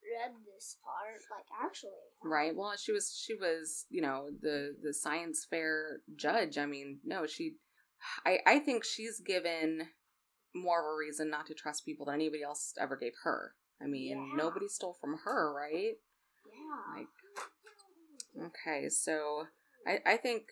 read 0.04 0.32
this 0.46 0.76
part. 0.84 1.20
Like, 1.30 1.46
actually, 1.64 1.90
Right. 2.22 2.54
Well, 2.54 2.74
she 2.76 2.92
was 2.92 3.14
she 3.16 3.34
was, 3.34 3.86
you 3.90 4.00
know, 4.02 4.28
the 4.40 4.76
the 4.82 4.92
science 4.92 5.46
fair 5.48 6.00
judge. 6.16 6.58
I 6.58 6.66
mean, 6.66 6.98
no, 7.04 7.26
she 7.26 7.56
I 8.24 8.38
I 8.46 8.58
think 8.60 8.84
she's 8.84 9.20
given 9.20 9.88
more 10.54 10.80
of 10.80 10.94
a 10.94 10.96
reason 10.96 11.30
not 11.30 11.46
to 11.46 11.54
trust 11.54 11.84
people 11.84 12.06
than 12.06 12.16
anybody 12.16 12.42
else 12.42 12.74
ever 12.80 12.96
gave 12.96 13.12
her. 13.24 13.54
I 13.82 13.86
mean, 13.86 14.16
Yeah. 14.16 14.36
nobody 14.36 14.68
stole 14.68 14.94
from 15.00 15.18
her, 15.24 15.52
right? 15.54 15.94
yeah. 16.46 16.96
Like 16.96 17.08
Okay, 18.46 18.88
so 18.88 19.46
I 19.86 19.98
I 20.06 20.16
think 20.16 20.44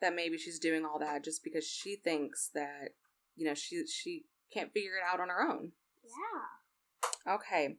that 0.00 0.14
maybe 0.14 0.38
she's 0.38 0.58
doing 0.58 0.84
all 0.84 0.98
that 0.98 1.24
just 1.24 1.44
because 1.44 1.66
she 1.66 1.96
thinks 1.96 2.50
that, 2.54 2.90
you 3.36 3.46
know, 3.46 3.54
she 3.54 3.86
she 3.86 4.24
can't 4.52 4.72
figure 4.72 4.96
it 4.96 5.04
out 5.10 5.20
on 5.20 5.28
her 5.28 5.42
own. 5.42 5.72
yeah. 6.04 7.34
Okay. 7.34 7.76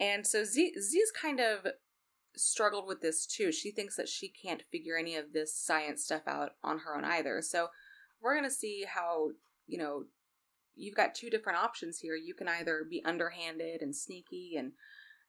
And 0.00 0.26
so 0.26 0.44
Z 0.44 0.74
Z's 0.80 1.10
kind 1.10 1.40
of 1.40 1.66
struggled 2.36 2.86
with 2.86 3.00
this 3.00 3.26
too. 3.26 3.52
She 3.52 3.70
thinks 3.70 3.96
that 3.96 4.08
she 4.08 4.28
can't 4.28 4.62
figure 4.72 4.96
any 4.96 5.16
of 5.16 5.32
this 5.32 5.54
science 5.54 6.04
stuff 6.04 6.22
out 6.26 6.52
on 6.62 6.80
her 6.80 6.96
own 6.96 7.04
either. 7.04 7.40
So 7.42 7.68
we're 8.20 8.34
going 8.34 8.48
to 8.48 8.54
see 8.54 8.84
how, 8.92 9.28
you 9.66 9.78
know, 9.78 10.04
you've 10.74 10.96
got 10.96 11.14
two 11.14 11.30
different 11.30 11.58
options 11.58 11.98
here. 11.98 12.16
You 12.16 12.34
can 12.34 12.48
either 12.48 12.84
be 12.88 13.04
underhanded 13.04 13.82
and 13.82 13.94
sneaky 13.94 14.54
and 14.58 14.72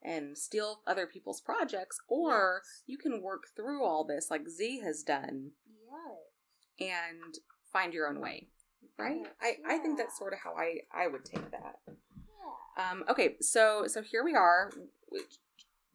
and 0.06 0.38
steal 0.38 0.82
other 0.86 1.08
people's 1.08 1.42
projects 1.42 2.00
or 2.08 2.62
you 2.86 2.98
can 2.98 3.22
work 3.22 3.44
through 3.56 3.84
all 3.84 4.04
this 4.06 4.28
like 4.30 4.48
Z 4.48 4.82
has 4.84 5.04
done 5.04 5.52
Yeah. 6.80 6.88
and 6.88 7.36
find 7.74 7.94
your 7.94 8.08
own 8.08 8.22
way. 8.22 8.48
Right? 8.98 9.24
I 9.42 9.54
I 9.68 9.78
think 9.80 9.98
that's 9.98 10.18
sort 10.18 10.34
of 10.34 10.40
how 10.44 10.54
I 10.56 10.82
I 10.94 11.08
would 11.08 11.26
take 11.26 11.50
that. 11.52 11.76
Yeah. 11.88 12.92
Um, 12.92 13.04
okay, 13.10 13.36
so 13.42 13.86
so 13.88 14.02
here 14.02 14.24
we 14.24 14.36
are. 14.36 14.72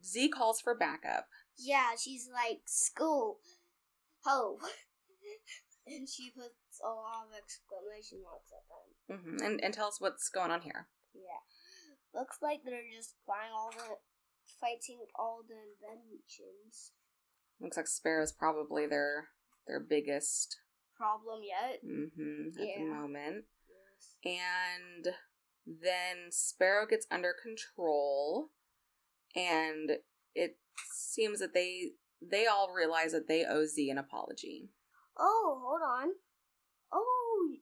Z 0.04 0.28
calls 0.30 0.60
for 0.60 0.74
backup. 0.74 1.26
Yeah, 1.56 1.90
she's 1.98 2.28
like 2.32 2.60
school. 2.66 3.38
Ho. 4.24 4.58
and 5.86 6.08
she 6.08 6.30
puts 6.30 6.80
a 6.84 6.88
lot 6.88 7.26
of 7.30 7.36
exclamation 7.36 8.18
marks 8.22 8.50
at 8.52 9.18
them. 9.18 9.38
hmm 9.38 9.44
And 9.44 9.64
and 9.64 9.72
tell 9.72 9.88
us 9.88 10.00
what's 10.00 10.28
going 10.28 10.50
on 10.50 10.62
here. 10.62 10.88
Yeah. 11.14 11.40
Looks 12.14 12.38
like 12.42 12.60
they're 12.64 12.90
just 12.94 13.14
fighting 13.26 13.54
all 13.56 13.70
the 13.70 13.96
fighting 14.60 15.00
all 15.14 15.42
the 15.46 15.54
inventions. 15.54 16.92
Looks 17.60 17.76
like 17.76 17.86
Sparrow's 17.86 18.32
probably 18.32 18.86
their 18.86 19.28
their 19.66 19.80
biggest 19.80 20.58
Problem 21.00 21.40
yet? 21.42 21.80
Mm-hmm, 21.82 22.60
at 22.60 22.76
the 22.76 22.84
moment. 22.84 23.44
Yes. 23.66 24.36
And 24.44 25.14
then 25.66 26.30
Sparrow 26.30 26.86
gets 26.86 27.06
under 27.10 27.32
control, 27.42 28.50
and 29.34 29.92
it 30.34 30.58
seems 30.92 31.40
that 31.40 31.54
they 31.54 31.92
they 32.20 32.44
all 32.46 32.70
realize 32.70 33.12
that 33.12 33.28
they 33.28 33.46
owe 33.46 33.64
Z 33.64 33.88
an 33.88 33.96
apology. 33.96 34.68
Oh, 35.18 35.62
hold 35.64 35.80
on. 35.80 36.08
Oh, 36.92 37.54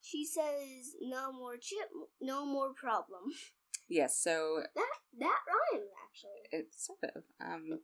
she 0.00 0.24
says 0.24 0.94
no 1.02 1.32
more 1.34 1.58
chip, 1.60 1.90
no 2.18 2.46
more 2.46 2.72
problem. 2.72 3.24
Yes, 3.90 4.16
so 4.22 4.62
That 4.76 4.86
that 5.18 5.38
rhymes 5.72 5.88
actually. 6.08 6.48
it's 6.52 6.86
sort 6.86 7.00
of. 7.16 7.24
Um, 7.44 7.80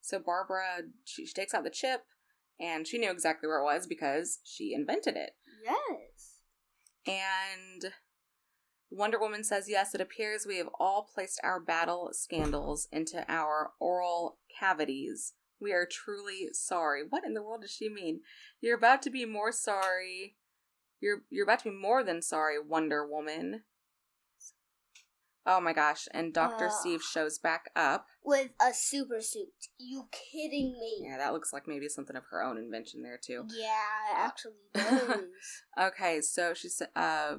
so 0.00 0.18
Barbara, 0.18 0.82
she, 1.04 1.26
she 1.26 1.34
takes 1.34 1.52
out 1.54 1.62
the 1.64 1.70
chip, 1.70 2.00
and 2.58 2.86
she 2.86 2.96
knew 2.98 3.10
exactly 3.10 3.46
where 3.46 3.60
it 3.60 3.64
was 3.64 3.86
because 3.86 4.38
she 4.44 4.72
invented 4.74 5.14
it. 5.16 5.30
Yes. 5.62 6.40
And 7.06 7.92
Wonder 8.90 9.18
Woman 9.18 9.44
says, 9.44 9.68
Yes, 9.68 9.94
it 9.94 10.00
appears 10.00 10.46
we 10.46 10.58
have 10.58 10.70
all 10.80 11.08
placed 11.14 11.40
our 11.44 11.60
battle 11.60 12.10
sandals 12.12 12.88
into 12.90 13.24
our 13.30 13.72
oral 13.78 14.38
cavities. 14.58 15.34
We 15.60 15.72
are 15.72 15.86
truly 15.90 16.48
sorry. 16.52 17.02
What 17.08 17.24
in 17.24 17.34
the 17.34 17.42
world 17.42 17.62
does 17.62 17.70
she 17.72 17.88
mean? 17.88 18.20
You're 18.60 18.76
about 18.78 19.02
to 19.02 19.10
be 19.10 19.24
more 19.24 19.52
sorry. 19.52 20.36
You're 21.00 21.22
you're 21.30 21.44
about 21.44 21.60
to 21.60 21.70
be 21.70 21.76
more 21.76 22.02
than 22.02 22.22
sorry, 22.22 22.56
Wonder 22.58 23.06
Woman. 23.06 23.62
Oh 25.48 25.60
my 25.60 25.72
gosh, 25.72 26.08
and 26.12 26.34
Dr. 26.34 26.66
Ugh. 26.66 26.72
Steve 26.72 27.02
shows 27.02 27.38
back 27.38 27.70
up. 27.76 28.06
With 28.24 28.50
a 28.60 28.74
super 28.74 29.20
suit. 29.20 29.46
You 29.78 30.08
kidding 30.10 30.72
me? 30.72 31.06
Yeah, 31.08 31.18
that 31.18 31.32
looks 31.32 31.52
like 31.52 31.68
maybe 31.68 31.88
something 31.88 32.16
of 32.16 32.24
her 32.30 32.42
own 32.42 32.58
invention 32.58 33.02
there 33.02 33.18
too. 33.22 33.44
Yeah, 33.56 34.12
it 34.12 34.16
actually 34.18 34.54
does. 34.74 35.20
Okay, 35.80 36.20
so 36.20 36.52
she 36.52 36.68
said, 36.68 36.88
uh, 36.96 37.36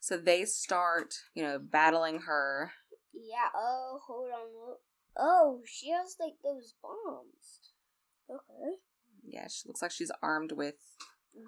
so 0.00 0.16
they 0.16 0.46
start, 0.46 1.14
you 1.34 1.42
know, 1.42 1.58
battling 1.58 2.20
her. 2.20 2.72
yeah. 3.12 3.50
Oh, 3.54 4.00
hold 4.06 4.30
on. 4.30 4.76
Oh, 5.18 5.60
she 5.66 5.90
has 5.90 6.16
like 6.18 6.34
those 6.42 6.74
bombs. 6.82 7.72
Okay. 8.30 8.76
Yeah, 9.28 9.48
she 9.48 9.68
looks 9.68 9.82
like 9.82 9.90
she's 9.90 10.12
armed 10.22 10.52
with, 10.52 10.76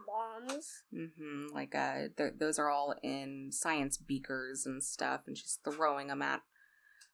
Bombs. 0.06 0.82
Mm-hmm. 0.94 1.54
like, 1.54 1.74
uh, 1.74 2.08
th- 2.16 2.34
those 2.38 2.58
are 2.58 2.70
all 2.70 2.94
in 3.02 3.50
science 3.52 3.96
beakers 3.96 4.66
and 4.66 4.82
stuff, 4.82 5.22
and 5.26 5.36
she's 5.36 5.58
throwing 5.64 6.08
them 6.08 6.22
at 6.22 6.42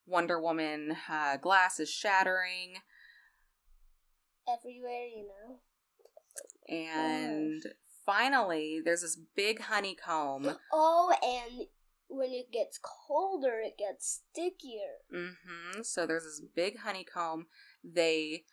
Wonder 0.07 0.41
Woman. 0.41 0.97
Uh, 1.11 1.37
glass 1.37 1.79
is 1.81 1.91
shattering, 1.91 2.75
Everywhere, 4.47 5.07
you 5.07 5.27
know. 5.27 6.75
and 6.75 7.63
finally, 8.05 8.81
there's 8.85 9.01
this 9.03 9.19
big 9.35 9.61
honeycomb. 9.63 10.57
Oh, 10.73 11.15
and 11.23 11.67
when 12.09 12.31
it 12.33 12.53
gets 12.53 12.79
colder, 12.79 13.61
it 13.65 13.79
gets 13.79 14.23
stickier. 14.33 15.01
Mm 15.15 15.35
hmm 15.47 15.81
So 15.83 16.07
there's 16.07 16.25
this 16.25 16.43
big 16.55 16.79
honeycomb. 16.81 17.47
They 17.83 18.45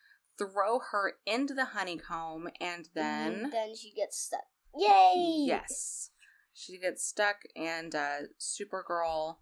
throw 0.41 0.79
her 0.91 1.13
into 1.25 1.53
the 1.53 1.65
honeycomb, 1.65 2.49
and 2.59 2.89
then. 2.93 3.33
And 3.33 3.53
then 3.53 3.75
she 3.75 3.91
gets 3.91 4.17
stuck. 4.19 4.45
Yay! 4.77 5.45
Yes. 5.47 6.11
She 6.53 6.77
gets 6.77 7.05
stuck 7.05 7.37
and 7.55 7.93
uh 7.95 8.27
Supergirl 8.39 9.37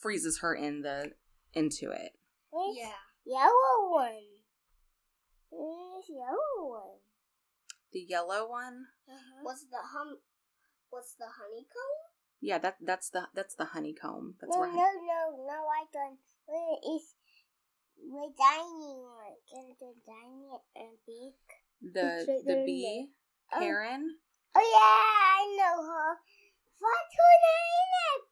freezes 0.00 0.40
her 0.40 0.54
in 0.54 0.82
the 0.82 1.12
into 1.52 1.90
it. 1.90 2.12
Yeah. 2.52 2.90
Yellow 3.24 3.90
one. 3.90 4.22
Where's 5.50 6.08
yellow 6.08 6.70
one? 6.70 7.00
The 7.92 8.06
yellow 8.08 8.48
one? 8.48 8.86
What's 9.42 9.64
the 9.64 9.78
hum? 9.92 10.18
What's 10.90 11.14
the 11.14 11.26
honeycomb? 11.26 11.96
Yeah, 12.40 12.58
that 12.58 12.76
that's 12.80 13.10
the 13.10 13.28
that's 13.34 13.54
the 13.54 13.66
honeycomb. 13.66 14.34
That's 14.40 14.54
no, 14.54 14.60
where 14.60 14.68
no, 14.68 14.76
no, 14.76 15.44
no, 15.46 15.66
I 15.66 15.84
don't. 15.92 16.18
Where 16.46 16.96
is 16.96 17.14
the 17.98 18.32
tiny 18.38 18.96
one? 19.00 19.36
Can 19.52 19.68
the 19.80 19.92
tiny 20.06 20.46
and 20.76 20.98
big? 21.06 21.92
the 21.92 22.24
right 22.26 22.44
the 22.46 22.62
bee. 22.66 23.10
Oh. 23.52 23.58
Karen. 23.60 24.16
Oh 24.54 24.60
yeah, 24.60 25.42
I 25.42 25.56
know 25.58 25.82
her. 25.86 26.16
Name? 27.46 28.22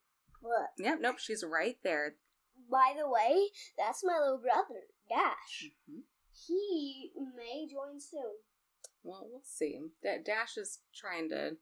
Look. 0.42 0.70
Yep, 0.78 0.98
nope, 1.00 1.18
she's 1.18 1.44
right 1.44 1.76
there. 1.82 2.16
By 2.70 2.94
the 2.98 3.08
way, 3.08 3.48
that's 3.76 4.04
my 4.04 4.18
little 4.18 4.38
brother, 4.38 4.82
Dash. 5.08 5.70
Mhm. 5.90 6.02
He 6.32 7.12
may 7.36 7.66
join 7.70 8.00
soon. 8.00 8.38
Well, 9.02 9.26
we'll 9.30 9.42
see. 9.44 9.80
Da- 10.02 10.22
Dash 10.22 10.56
is 10.56 10.80
trying 10.94 11.28
to 11.30 11.56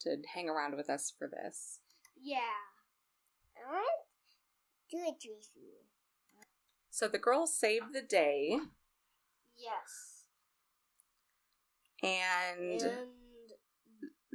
to 0.00 0.16
hang 0.34 0.48
around 0.48 0.76
with 0.76 0.90
us 0.90 1.10
for 1.16 1.28
this. 1.28 1.80
Yeah. 2.20 2.40
I 3.56 3.70
want 3.70 3.86
do 4.90 4.98
it 4.98 5.22
with 5.30 5.50
you. 5.54 5.72
So 6.92 7.08
the 7.08 7.18
girls 7.18 7.58
save 7.58 7.92
the 7.94 8.02
day 8.02 8.58
Yes. 9.56 10.24
and 12.02 12.82
And 12.82 13.08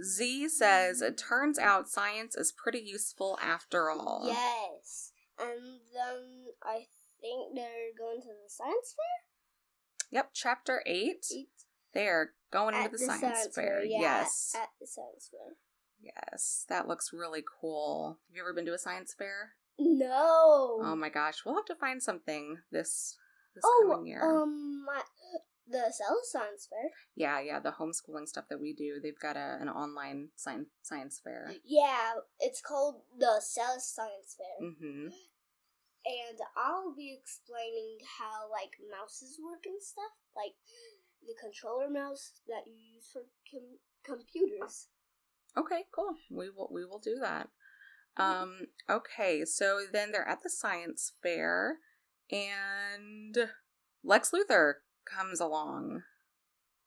Z 0.04 0.50
says, 0.50 1.02
It 1.02 1.14
mhm. 1.14 1.18
turns 1.30 1.60
out 1.60 1.88
science 1.88 2.36
is 2.36 2.52
pretty 2.52 2.80
useful 2.80 3.38
after 3.42 3.92
all. 3.92 4.24
Yes. 4.26 5.12
And 5.40 5.80
then 5.94 6.46
I 6.64 6.88
think 7.22 7.56
they're 7.56 7.94
going 7.98 8.22
to 8.22 8.28
the 8.28 8.50
science 8.50 8.96
fair? 8.96 10.10
Yep, 10.12 10.30
chapter 10.34 10.82
8. 10.88 11.26
Eight? 11.36 11.50
They're 11.94 12.34
going 12.52 12.74
into 12.74 12.86
At 12.86 12.92
the, 12.92 12.98
science, 13.00 13.48
fair. 13.54 13.84
yeah, 13.84 14.00
yes. 14.00 14.56
At 14.60 14.70
the 14.82 14.88
science 14.88 15.30
fair. 15.32 15.58
yes. 16.00 16.66
That 16.70 16.88
looks 16.88 17.14
really 17.14 17.44
cool. 17.62 18.18
Have 18.30 18.36
you 18.36 18.42
ever 18.42 18.54
been 18.54 18.66
to 18.66 18.74
a 18.74 18.80
science 18.80 19.14
fair? 19.14 19.54
No. 19.80 20.80
Oh 20.82 20.96
my 20.96 21.10
gosh. 21.10 21.44
We'll 21.46 21.56
have 21.56 21.66
to 21.66 21.76
find 21.76 22.02
something 22.02 22.58
this 22.72 23.18
this 23.56 23.64
oh, 23.66 23.90
coming 23.90 24.08
year. 24.08 24.22
um, 24.24 24.84
my, 24.86 25.02
the 25.70 25.92
Cell 25.92 26.20
Science 26.24 26.68
Fair. 26.70 26.90
yeah, 27.16 27.40
yeah, 27.42 27.60
the 27.60 27.72
homeschooling 27.72 28.28
stuff 28.28 28.46
that 28.50 28.60
we 28.62 28.74
do. 28.74 29.00
They've 29.02 29.20
got 29.20 29.36
a, 29.36 29.58
an 29.60 29.70
online 29.70 30.30
science 30.36 30.70
science 30.82 31.20
fair. 31.24 31.52
Yeah, 31.66 32.14
it's 32.40 32.62
called 32.62 33.02
the 33.18 33.42
Cell 33.42 33.76
Science 33.80 34.38
Fair. 34.38 34.70
Mm-hmm. 34.70 35.08
and 36.06 36.38
I'll 36.56 36.96
be 36.96 37.18
explaining 37.20 37.98
how 38.20 38.50
like 38.52 38.80
mouses 38.90 39.40
work 39.44 39.66
and 39.66 39.82
stuff, 39.82 40.16
like 40.36 40.54
the 41.28 41.36
controller 41.42 41.90
mouse 41.90 42.32
that 42.48 42.64
you 42.66 42.78
use 42.96 43.10
for 43.12 43.24
com- 43.52 43.82
computers. 44.06 44.88
Okay, 45.58 45.84
cool. 45.94 46.16
We 46.32 46.50
will 46.50 46.70
we 46.72 46.86
will 46.86 47.00
do 47.00 47.18
that. 47.22 47.50
Um 48.18 48.68
okay, 48.90 49.46
so 49.46 49.82
then 49.92 50.12
they're 50.12 50.28
at 50.28 50.44
the 50.44 50.50
science 50.50 51.14
fair 51.22 51.78
and 52.32 53.38
Lex 54.04 54.32
Luthor 54.32 54.74
comes 55.06 55.40
along. 55.40 56.04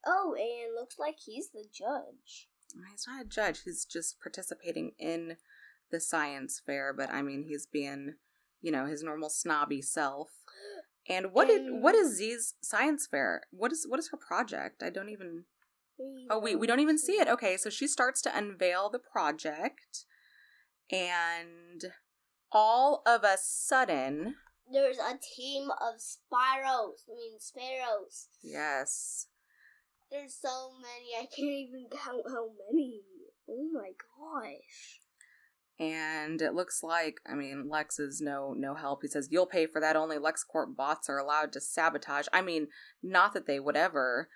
Oh, 0.06 0.34
and 0.38 0.74
looks 0.74 0.98
like 0.98 1.16
he's 1.24 1.50
the 1.50 1.64
judge. 1.72 2.48
He's 2.90 3.06
not 3.06 3.24
a 3.24 3.28
judge, 3.28 3.62
he's 3.64 3.84
just 3.84 4.20
participating 4.20 4.92
in 4.98 5.36
the 5.90 6.00
science 6.00 6.60
fair, 6.64 6.92
but 6.92 7.10
I 7.10 7.22
mean 7.22 7.44
he's 7.48 7.66
being, 7.66 8.14
you 8.60 8.70
know, 8.70 8.86
his 8.86 9.02
normal 9.02 9.28
snobby 9.28 9.82
self. 9.82 10.28
And 11.08 11.32
what 11.32 11.48
did 11.48 11.62
what 11.82 11.94
is 11.94 12.16
Z's 12.16 12.54
science 12.62 13.06
fair? 13.10 13.42
What 13.50 13.72
is 13.72 13.86
what 13.88 13.98
is 13.98 14.10
her 14.10 14.16
project? 14.16 14.82
I 14.82 14.90
don't 14.90 15.08
even 15.08 15.44
Oh 16.30 16.38
wait, 16.38 16.58
we 16.58 16.66
don't 16.66 16.80
even 16.80 16.98
see 16.98 17.14
it. 17.14 17.28
Okay, 17.28 17.56
so 17.56 17.68
she 17.68 17.86
starts 17.86 18.22
to 18.22 18.36
unveil 18.36 18.88
the 18.88 18.98
project, 18.98 20.04
and 20.92 21.84
all 22.52 23.02
of 23.06 23.22
a 23.24 23.36
sudden, 23.40 24.34
There's 24.72 24.98
a 24.98 25.18
team 25.36 25.70
of 25.70 26.00
Spyros. 26.00 27.04
I 27.08 27.14
mean 27.16 27.38
sparrows. 27.38 28.28
yes, 28.42 29.26
There's 30.10 30.34
so 30.40 30.70
many. 30.80 31.10
I 31.16 31.26
can't 31.26 31.48
even 31.48 31.86
count 31.90 32.22
how 32.28 32.48
many. 32.70 33.00
Oh 33.48 33.68
my 33.72 33.90
gosh. 34.18 35.00
and 35.78 36.40
it 36.42 36.54
looks 36.54 36.82
like 36.82 37.16
I 37.26 37.34
mean 37.34 37.68
Lex 37.68 37.98
is 37.98 38.20
no 38.20 38.54
no 38.56 38.74
help. 38.74 39.00
He 39.02 39.08
says 39.08 39.28
you'll 39.30 39.46
pay 39.46 39.66
for 39.66 39.80
that. 39.80 39.96
Only 39.96 40.18
LexCorp 40.18 40.76
bots 40.76 41.08
are 41.08 41.18
allowed 41.18 41.52
to 41.54 41.60
sabotage. 41.60 42.26
I 42.32 42.42
mean, 42.42 42.68
not 43.02 43.32
that 43.34 43.46
they 43.46 43.58
would 43.60 43.76
ever. 43.76 44.28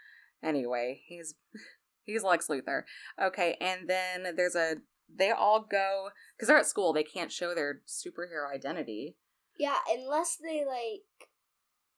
Anyway, 0.42 1.02
he's 1.06 1.34
he's 2.04 2.22
Lex 2.24 2.48
Luthor. 2.48 2.82
Okay, 3.22 3.56
and 3.60 3.88
then 3.88 4.34
there's 4.36 4.56
a 4.56 4.76
they 5.12 5.30
all 5.30 5.60
go 5.60 6.10
because 6.36 6.48
they're 6.48 6.58
at 6.58 6.66
school. 6.66 6.92
They 6.92 7.02
can't 7.04 7.32
show 7.32 7.54
their 7.54 7.80
superhero 7.86 8.52
identity. 8.52 9.16
Yeah, 9.58 9.78
unless 9.88 10.36
they 10.36 10.64
like. 10.64 11.28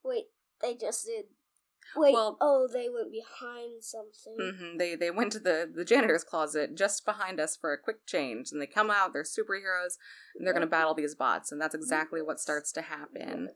Wait, 0.04 0.26
they 0.62 0.74
just 0.74 1.06
did. 1.06 1.24
Wait. 1.94 2.12
Well- 2.14 2.36
oh, 2.40 2.68
they 2.72 2.88
went 2.88 3.12
behind 3.12 3.82
something. 3.84 4.36
hmm 4.38 4.76
They 4.76 4.94
they 4.96 5.10
went 5.10 5.32
to 5.32 5.38
the 5.38 5.70
the 5.72 5.84
janitor's 5.84 6.24
closet 6.24 6.76
just 6.76 7.04
behind 7.04 7.38
us 7.40 7.56
for 7.56 7.72
a 7.72 7.78
quick 7.78 8.04
change, 8.06 8.50
and 8.52 8.60
they 8.60 8.66
come 8.66 8.90
out. 8.90 9.12
They're 9.12 9.22
superheroes, 9.22 9.94
and 10.36 10.46
they're 10.46 10.54
gonna 10.54 10.66
battle 10.66 10.94
these 10.94 11.14
bots, 11.14 11.52
and 11.52 11.60
that's 11.60 11.74
exactly 11.74 12.20
what 12.22 12.40
starts 12.40 12.72
to 12.72 12.82
happen. 12.82 13.50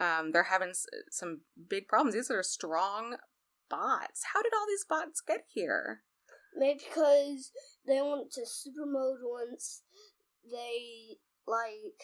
Um, 0.00 0.32
they're 0.32 0.44
having 0.44 0.70
s- 0.70 0.86
some 1.10 1.42
big 1.68 1.86
problems. 1.86 2.14
These 2.14 2.30
are 2.30 2.42
strong 2.42 3.16
bots. 3.68 4.24
How 4.32 4.42
did 4.42 4.52
all 4.54 4.66
these 4.66 4.84
bots 4.88 5.20
get 5.20 5.44
here? 5.48 6.02
Maybe 6.56 6.80
because 6.88 7.52
they 7.86 8.00
went 8.02 8.32
to 8.32 8.46
super 8.46 8.86
mode 8.86 9.18
once. 9.22 9.82
They 10.50 11.16
like, 11.46 12.00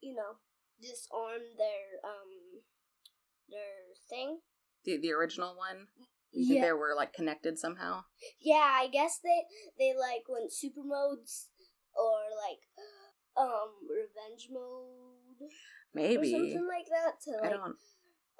you 0.00 0.14
know, 0.14 0.38
disarm 0.80 1.42
their 1.58 2.00
um 2.04 2.62
their 3.48 3.94
thing. 4.08 4.40
The 4.84 4.98
the 4.98 5.12
original 5.12 5.54
one. 5.56 5.88
You 6.32 6.46
think 6.48 6.62
they 6.62 6.72
were 6.72 6.94
like 6.96 7.12
connected 7.12 7.58
somehow? 7.58 8.04
yeah. 8.40 8.70
I 8.80 8.88
guess 8.90 9.20
they 9.22 9.42
they 9.78 9.92
like 9.98 10.24
went 10.28 10.52
super 10.52 10.82
modes 10.82 11.48
or 11.94 12.16
like 12.40 12.60
um 13.36 13.70
revenge 13.88 14.48
mode 14.50 15.42
or 15.42 15.48
Maybe. 15.94 16.30
something 16.32 16.66
like 16.66 16.86
that 16.88 17.20
to 17.24 17.46
I 17.46 17.50
don't. 17.50 17.76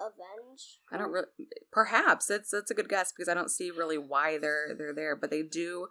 Avenge. 0.00 0.80
I 0.90 0.96
don't 0.98 1.10
really. 1.10 1.26
Perhaps 1.70 2.30
it's 2.30 2.50
that's 2.50 2.70
a 2.70 2.74
good 2.74 2.88
guess 2.88 3.12
because 3.12 3.28
I 3.28 3.34
don't 3.34 3.50
see 3.50 3.70
really 3.70 3.98
why 3.98 4.38
they're 4.38 4.74
they're 4.76 4.94
there, 4.94 5.16
but 5.16 5.30
they 5.30 5.42
do. 5.42 5.88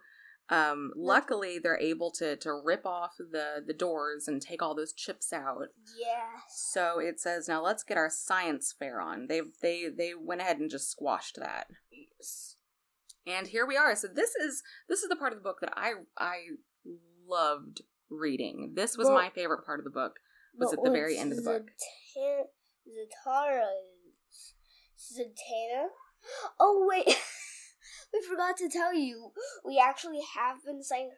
Um, 0.48 0.90
luckily, 0.96 1.58
they're 1.58 1.78
able 1.80 2.10
to 2.12 2.36
to 2.36 2.52
rip 2.52 2.84
off 2.84 3.12
the 3.18 3.62
the 3.66 3.72
doors 3.72 4.26
and 4.28 4.42
take 4.42 4.60
all 4.60 4.74
those 4.74 4.92
chips 4.92 5.32
out. 5.32 5.68
Yes. 5.98 6.68
So 6.72 6.98
it 6.98 7.20
says 7.20 7.48
now 7.48 7.62
let's 7.62 7.84
get 7.84 7.96
our 7.96 8.10
science 8.10 8.74
fair 8.78 9.00
on. 9.00 9.26
They 9.28 9.40
they 9.62 9.86
they 9.96 10.12
went 10.18 10.40
ahead 10.40 10.58
and 10.58 10.70
just 10.70 10.90
squashed 10.90 11.36
that. 11.36 11.68
Yes. 11.90 12.56
And 13.26 13.46
here 13.46 13.64
we 13.64 13.76
are. 13.76 13.94
So 13.94 14.08
this 14.08 14.34
is 14.34 14.62
this 14.88 15.02
is 15.02 15.08
the 15.08 15.16
part 15.16 15.32
of 15.32 15.38
the 15.38 15.42
book 15.44 15.58
that 15.60 15.72
I 15.76 15.92
I 16.18 16.38
loved 17.26 17.82
reading. 18.10 18.72
This 18.74 18.98
was 18.98 19.06
Well- 19.06 19.16
my 19.16 19.30
favorite 19.30 19.64
part 19.64 19.80
of 19.80 19.84
the 19.84 19.90
book. 19.90 20.18
Was 20.58 20.74
at 20.74 20.80
the 20.84 20.90
very 20.90 21.16
end 21.16 21.32
of 21.32 21.38
the 21.38 21.50
book. 21.50 21.70
Zata- 22.12 22.44
Zatara's 22.86 23.91
Zatanna. 25.10 25.88
Oh 26.58 26.86
wait, 26.88 27.06
we 28.12 28.22
forgot 28.22 28.56
to 28.58 28.68
tell 28.68 28.94
you. 28.94 29.32
We 29.64 29.82
actually 29.84 30.20
have 30.36 30.64
been 30.64 30.82
saying 30.82 31.10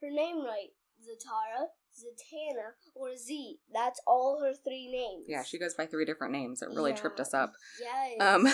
her 0.00 0.10
name 0.10 0.44
right. 0.44 0.70
Zatara, 1.04 1.66
Zatanna, 1.92 2.72
or 2.94 3.16
Z. 3.16 3.58
That's 3.72 4.00
all 4.06 4.40
her 4.42 4.52
three 4.54 4.90
names. 4.90 5.26
Yeah, 5.28 5.42
she 5.42 5.58
goes 5.58 5.74
by 5.74 5.86
three 5.86 6.04
different 6.04 6.32
names. 6.32 6.62
It 6.62 6.68
really 6.68 6.94
tripped 6.94 7.20
us 7.20 7.34
up. 7.34 7.52
Yes. 7.80 8.20
Um, 8.20 8.46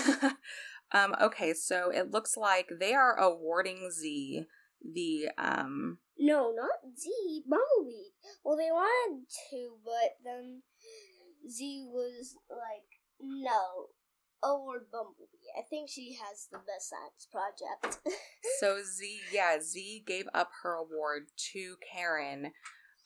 um, 0.92 1.14
okay, 1.20 1.54
so 1.54 1.90
it 1.90 2.10
looks 2.10 2.36
like 2.36 2.68
they 2.80 2.94
are 2.94 3.16
awarding 3.16 3.90
Z 3.90 4.46
the 4.82 5.28
um 5.36 5.98
no, 6.18 6.52
not 6.54 6.98
Z. 6.98 7.44
Bumblebee. 7.48 8.12
Well, 8.44 8.56
they 8.56 8.70
wanted 8.70 9.24
to, 9.50 9.76
but 9.82 10.16
then 10.22 10.62
Z 11.48 11.86
was 11.86 12.36
like, 12.50 13.00
no. 13.18 13.86
Award 14.42 14.86
Bumblebee. 14.90 15.50
I 15.58 15.62
think 15.68 15.90
she 15.90 16.14
has 16.14 16.48
the 16.50 16.58
best 16.58 16.90
science 16.90 17.28
project. 17.30 18.00
so 18.60 18.78
Z 18.82 19.20
yeah, 19.32 19.58
Z 19.60 20.04
gave 20.06 20.26
up 20.34 20.50
her 20.62 20.74
award 20.74 21.28
to 21.52 21.76
Karen 21.92 22.52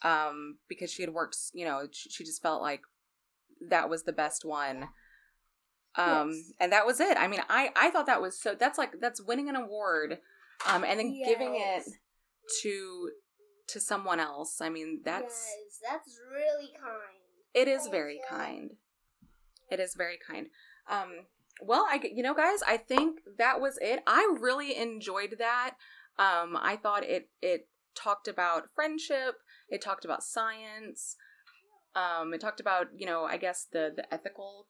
um 0.03 0.59
because 0.69 0.93
she 0.93 1.03
had 1.03 1.13
worked, 1.13 1.37
you 1.53 1.65
know, 1.65 1.89
she, 1.91 2.11
she 2.11 2.25
just 2.25 2.43
felt 2.43 2.63
like 2.63 2.83
that 3.69 3.89
was 3.89 4.05
the 4.05 4.13
best 4.13 4.45
one. 4.45 4.89
Um 5.97 6.31
Yes. 6.31 6.53
and 6.61 6.73
that 6.73 6.87
was 6.87 7.01
it. 7.01 7.17
I 7.17 7.29
mean, 7.29 7.41
I 7.49 7.71
I 7.77 7.91
thought 7.91 8.07
that 8.07 8.23
was 8.23 8.41
so 8.41 8.55
that's 8.55 8.79
like 8.79 9.01
that's 9.01 9.21
winning 9.23 9.49
an 9.49 9.57
award 9.57 10.19
um 10.67 10.85
and 10.85 10.99
then 11.01 11.21
giving 11.25 11.55
it 11.57 11.85
to 12.63 13.11
to 13.69 13.81
someone 13.81 14.21
else. 14.21 14.61
I 14.61 14.69
mean, 14.69 15.01
that's 15.05 15.49
yes, 15.57 15.81
that's 15.91 16.19
really 16.33 16.73
kind. 16.79 17.25
It 17.55 17.69
is 17.69 17.83
Thank 17.83 17.93
very 17.93 18.21
kind. 18.29 18.73
It 19.71 19.81
is 19.81 19.95
very 19.95 20.19
kind. 20.27 20.49
Um, 20.91 21.27
well, 21.61 21.87
I 21.89 22.01
you 22.13 22.23
know, 22.23 22.35
guys, 22.35 22.61
I 22.67 22.77
think 22.77 23.21
that 23.39 23.61
was 23.61 23.79
it. 23.81 24.03
I 24.07 24.37
really 24.39 24.77
enjoyed 24.77 25.37
that. 25.39 25.77
Um, 26.19 26.57
I 26.61 26.79
thought 26.81 27.05
it 27.05 27.29
it 27.41 27.69
talked 27.95 28.29
about 28.29 28.71
friendship. 28.75 29.37
It 29.69 29.81
talked 29.81 30.05
about 30.05 30.23
science. 30.23 31.17
Um, 31.95 32.35
it 32.35 32.41
talked 32.41 32.61
about 32.61 32.89
you 32.97 33.07
know, 33.07 33.25
I 33.25 33.37
guess 33.37 33.67
the 33.71 33.93
the 33.95 34.13
ethical 34.13 34.67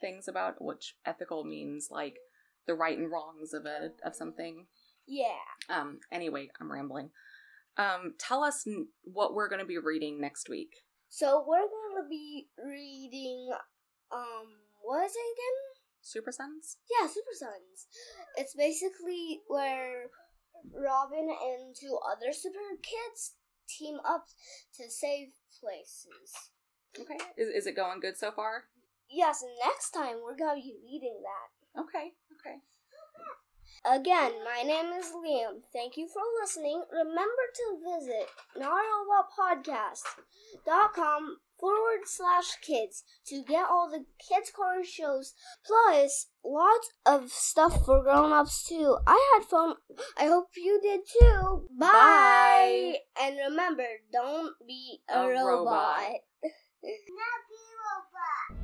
things 0.00 0.28
about 0.28 0.62
which 0.62 0.96
ethical 1.04 1.44
means 1.44 1.88
like 1.90 2.16
the 2.66 2.74
right 2.74 2.98
and 2.98 3.10
wrongs 3.10 3.52
of 3.52 3.66
a 3.66 3.90
of 4.04 4.14
something. 4.14 4.66
Yeah. 5.06 5.44
Um, 5.68 6.00
anyway, 6.10 6.48
I'm 6.60 6.72
rambling. 6.72 7.10
Um, 7.76 8.14
tell 8.18 8.44
us 8.44 8.64
n- 8.66 8.86
what 9.02 9.34
we're 9.34 9.48
going 9.48 9.60
to 9.60 9.66
be 9.66 9.78
reading 9.78 10.20
next 10.20 10.48
week. 10.48 10.70
So 11.08 11.44
we're 11.46 11.58
gonna 11.58 12.08
be 12.08 12.48
reading 12.58 13.50
um 14.14 14.46
what 14.82 15.04
is 15.04 15.12
it 15.12 15.34
again? 15.34 15.58
Super 16.02 16.32
Sons. 16.32 16.76
Yeah, 16.86 17.08
Super 17.08 17.34
Sons. 17.34 17.88
It's 18.36 18.54
basically 18.54 19.40
where 19.48 20.10
Robin 20.72 21.28
and 21.28 21.74
two 21.74 21.98
other 22.04 22.32
super 22.32 22.76
kids 22.82 23.34
team 23.66 23.98
up 24.04 24.26
to 24.76 24.90
save 24.90 25.32
places. 25.60 26.50
Okay. 26.98 27.18
Is, 27.36 27.48
is 27.48 27.66
it 27.66 27.74
going 27.74 27.98
good 28.00 28.16
so 28.16 28.30
far? 28.30 28.68
Yes, 29.10 29.42
and 29.42 29.50
next 29.64 29.90
time 29.90 30.22
we're 30.22 30.36
gonna 30.36 30.60
be 30.60 30.76
reading 30.84 31.20
that. 31.22 31.50
Okay. 31.80 32.12
Okay. 32.38 32.60
Again, 33.84 34.32
my 34.44 34.62
name 34.62 34.92
is 34.98 35.12
Liam. 35.12 35.60
Thank 35.72 35.96
you 35.96 36.08
for 36.08 36.22
listening. 36.40 36.84
Remember 36.90 37.50
to 37.54 37.78
visit 37.98 38.30
notrobotpodcast.com 38.56 41.38
forward 41.64 42.04
slash 42.04 42.56
kids 42.60 43.04
to 43.26 43.42
get 43.42 43.64
all 43.70 43.88
the 43.90 44.04
Kids 44.18 44.50
Corner 44.50 44.84
shows, 44.84 45.32
plus 45.64 46.26
lots 46.44 46.90
of 47.06 47.30
stuff 47.30 47.86
for 47.86 48.02
grown 48.02 48.32
ups 48.32 48.68
too. 48.68 48.98
I 49.06 49.18
had 49.32 49.48
fun. 49.48 49.76
I 50.18 50.26
hope 50.26 50.48
you 50.56 50.78
did 50.82 51.00
too. 51.18 51.66
Bye. 51.80 51.86
Bye. 51.86 52.96
And 53.22 53.36
remember, 53.48 53.86
don't 54.12 54.52
be 54.68 55.00
a, 55.08 55.20
A 55.20 55.28
robot. 55.30 55.46
robot. 55.46 56.12